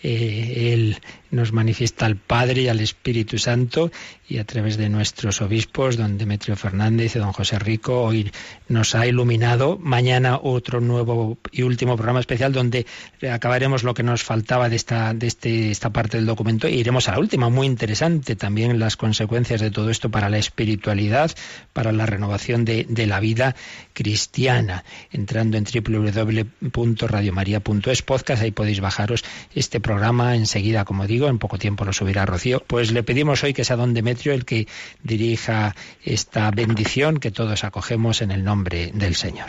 Eh, 0.02 0.72
él 0.72 0.96
nos 1.32 1.52
manifiesta 1.52 2.06
al 2.06 2.16
Padre 2.16 2.62
y 2.62 2.68
al 2.68 2.80
Espíritu 2.80 3.38
Santo 3.38 3.90
y 4.28 4.38
a 4.38 4.44
través 4.44 4.76
de 4.76 4.88
nuestros 4.88 5.42
obispos, 5.42 5.96
don 5.96 6.16
Demetrio 6.16 6.54
Fernández 6.56 7.16
y 7.16 7.18
don 7.18 7.32
José 7.32 7.58
Rico, 7.58 8.02
hoy 8.02 8.30
nos 8.68 8.94
ha 8.94 9.06
iluminado. 9.06 9.78
Mañana 9.78 10.38
otro 10.42 10.80
nuevo 10.80 11.38
y 11.50 11.62
último 11.62 11.96
programa 11.96 12.20
especial 12.20 12.52
donde 12.52 12.86
acabaremos 13.30 13.82
lo 13.82 13.94
que 13.94 14.02
nos 14.02 14.22
faltaba 14.22 14.68
de 14.68 14.76
esta, 14.76 15.14
de 15.14 15.26
este, 15.26 15.70
esta 15.70 15.90
parte 15.90 16.18
del 16.18 16.26
documento 16.26 16.66
e 16.66 16.72
iremos 16.72 17.08
a 17.08 17.12
la 17.12 17.18
última, 17.18 17.48
muy 17.48 17.66
interesante 17.66 18.36
también 18.36 18.78
las 18.78 18.96
consecuencias 18.96 19.60
de 19.60 19.70
todo 19.70 19.90
esto 19.90 20.10
para 20.10 20.28
la 20.28 20.38
espiritualidad, 20.38 21.30
para 21.72 21.92
la 21.92 22.06
renovación 22.06 22.64
de, 22.64 22.86
de 22.88 23.06
la 23.06 23.20
vida 23.20 23.54
cristiana. 23.94 24.84
Entrando 25.10 25.56
en 25.56 25.64
www.radiomaria.es 25.64 28.02
podcast, 28.02 28.42
ahí 28.42 28.50
podéis 28.50 28.80
bajaros 28.80 29.24
este 29.54 29.80
programa 29.80 30.36
enseguida, 30.36 30.84
como 30.84 31.06
digo 31.06 31.21
en 31.28 31.38
poco 31.38 31.58
tiempo 31.58 31.84
lo 31.84 31.92
subirá 31.92 32.26
Rocío. 32.26 32.62
Pues 32.66 32.92
le 32.92 33.02
pedimos 33.02 33.42
hoy 33.44 33.54
que 33.54 33.64
sea 33.64 33.76
don 33.76 33.94
Demetrio 33.94 34.32
el 34.32 34.44
que 34.44 34.66
dirija 35.02 35.74
esta 36.04 36.50
bendición 36.50 37.18
que 37.18 37.30
todos 37.30 37.64
acogemos 37.64 38.22
en 38.22 38.30
el 38.30 38.44
nombre 38.44 38.90
del 38.92 39.14
Señor. 39.14 39.48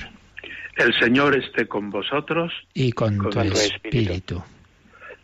El 0.76 0.94
Señor 1.00 1.36
esté 1.38 1.68
con 1.68 1.90
vosotros 1.92 2.52
y 2.74 2.92
con, 2.92 3.18
tu, 3.30 3.40
espíritu. 3.40 4.44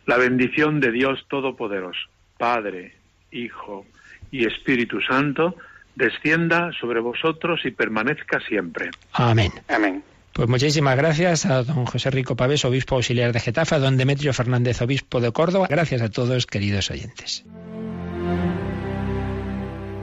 La 0.06 0.16
bendición 0.16 0.80
de 0.80 0.92
Dios 0.92 1.26
Todopoderoso, 1.28 1.98
Padre, 2.38 2.94
Hijo 3.32 3.86
y 4.30 4.46
Espíritu 4.46 5.00
Santo, 5.00 5.56
descienda 5.96 6.70
sobre 6.80 7.00
vosotros 7.00 7.60
y 7.64 7.72
permanezca 7.72 8.40
siempre. 8.40 8.90
Amén. 9.12 9.52
Amén. 9.68 10.02
Pues 10.40 10.48
muchísimas 10.48 10.96
gracias 10.96 11.44
a 11.44 11.62
don 11.64 11.84
José 11.84 12.10
Rico 12.10 12.34
Pavés, 12.34 12.64
obispo 12.64 12.94
auxiliar 12.94 13.34
de 13.34 13.40
Getafe, 13.40 13.78
don 13.78 13.98
Demetrio 13.98 14.32
Fernández, 14.32 14.80
obispo 14.80 15.20
de 15.20 15.32
Córdoba. 15.32 15.66
Gracias 15.68 16.00
a 16.00 16.08
todos, 16.08 16.46
queridos 16.46 16.90
oyentes. 16.90 17.44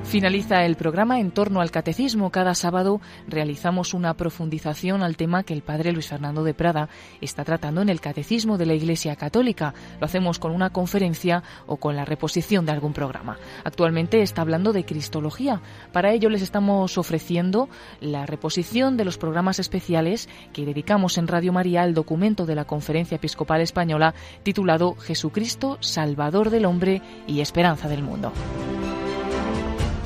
Finaliza 0.08 0.64
el 0.64 0.78
programa 0.78 1.20
en 1.20 1.32
torno 1.32 1.60
al 1.60 1.70
catecismo. 1.70 2.32
Cada 2.32 2.56
sábado 2.56 3.02
realizamos 3.28 3.94
una 3.94 4.14
profundización 4.14 5.04
al 5.04 5.18
tema 5.18 5.44
que 5.44 5.54
el 5.54 5.64
padre 5.64 5.92
Luis 5.92 6.08
Fernando 6.08 6.46
de 6.46 6.54
Prada 6.54 6.88
está 7.20 7.44
tratando 7.44 7.82
en 7.82 7.90
el 7.90 8.00
catecismo 8.00 8.58
de 8.58 8.66
la 8.66 8.74
Iglesia 8.74 9.18
Católica. 9.18 9.74
Lo 10.00 10.06
hacemos 10.06 10.40
con 10.40 10.54
una 10.54 10.70
conferencia 10.70 11.44
o 11.66 11.76
con 11.76 11.98
la 11.98 12.06
reposición 12.06 12.66
de 12.66 12.72
algún 12.72 12.94
programa. 12.94 13.38
Actualmente 13.66 14.22
está 14.22 14.44
hablando 14.44 14.72
de 14.72 14.86
Cristología. 14.86 15.62
Para 15.92 16.14
ello 16.14 16.30
les 16.30 16.42
estamos 16.42 16.98
ofreciendo 16.98 17.68
la 18.00 18.26
reposición 18.26 18.96
de 18.96 19.04
los 19.04 19.18
programas 19.18 19.60
especiales 19.60 20.30
que 20.54 20.66
dedicamos 20.66 21.18
en 21.18 21.28
Radio 21.28 21.52
María 21.52 21.82
al 21.82 21.94
documento 21.94 22.46
de 22.46 22.56
la 22.56 22.64
Conferencia 22.64 23.16
Episcopal 23.16 23.60
Española 23.60 24.16
titulado 24.44 24.96
Jesucristo, 24.96 25.78
Salvador 25.82 26.50
del 26.50 26.66
Hombre 26.66 27.02
y 27.28 27.42
Esperanza 27.42 27.90
del 27.90 28.04
Mundo. 28.04 28.32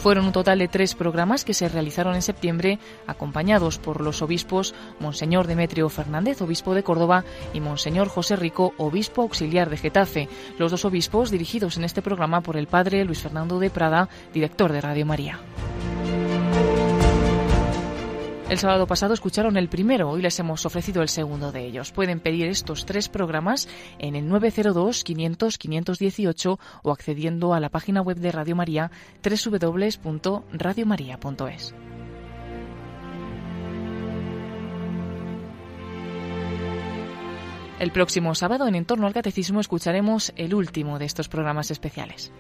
Fueron 0.01 0.25
un 0.25 0.31
total 0.31 0.57
de 0.57 0.67
tres 0.67 0.95
programas 0.95 1.45
que 1.45 1.53
se 1.53 1.69
realizaron 1.69 2.15
en 2.15 2.23
septiembre, 2.23 2.79
acompañados 3.05 3.77
por 3.77 4.01
los 4.01 4.23
obispos 4.23 4.73
Monseñor 4.99 5.45
Demetrio 5.45 5.89
Fernández, 5.89 6.41
obispo 6.41 6.73
de 6.73 6.81
Córdoba, 6.81 7.23
y 7.53 7.59
Monseñor 7.59 8.09
José 8.09 8.35
Rico, 8.35 8.73
obispo 8.77 9.21
auxiliar 9.21 9.69
de 9.69 9.77
Getafe, 9.77 10.27
los 10.57 10.71
dos 10.71 10.85
obispos 10.85 11.29
dirigidos 11.29 11.77
en 11.77 11.83
este 11.83 12.01
programa 12.01 12.41
por 12.41 12.57
el 12.57 12.65
padre 12.65 13.05
Luis 13.05 13.21
Fernando 13.21 13.59
de 13.59 13.69
Prada, 13.69 14.09
director 14.33 14.71
de 14.71 14.81
Radio 14.81 15.05
María. 15.05 15.39
El 18.51 18.59
sábado 18.59 18.85
pasado 18.85 19.13
escucharon 19.13 19.55
el 19.55 19.69
primero, 19.69 20.09
hoy 20.09 20.21
les 20.21 20.37
hemos 20.37 20.65
ofrecido 20.65 21.01
el 21.01 21.07
segundo 21.07 21.53
de 21.53 21.65
ellos. 21.65 21.93
Pueden 21.93 22.19
pedir 22.19 22.47
estos 22.47 22.85
tres 22.85 23.07
programas 23.07 23.69
en 23.97 24.17
el 24.17 24.29
902-500-518 24.29 26.59
o 26.83 26.91
accediendo 26.91 27.53
a 27.53 27.61
la 27.61 27.69
página 27.69 28.01
web 28.01 28.17
de 28.17 28.33
Radio 28.33 28.57
María 28.57 28.91
www.radiomaria.es. 29.23 31.73
El 37.79 37.91
próximo 37.93 38.35
sábado 38.35 38.67
en 38.67 38.75
Entorno 38.75 39.07
al 39.07 39.13
Catecismo 39.13 39.61
escucharemos 39.61 40.33
el 40.35 40.53
último 40.53 40.99
de 40.99 41.05
estos 41.05 41.29
programas 41.29 41.71
especiales. 41.71 42.33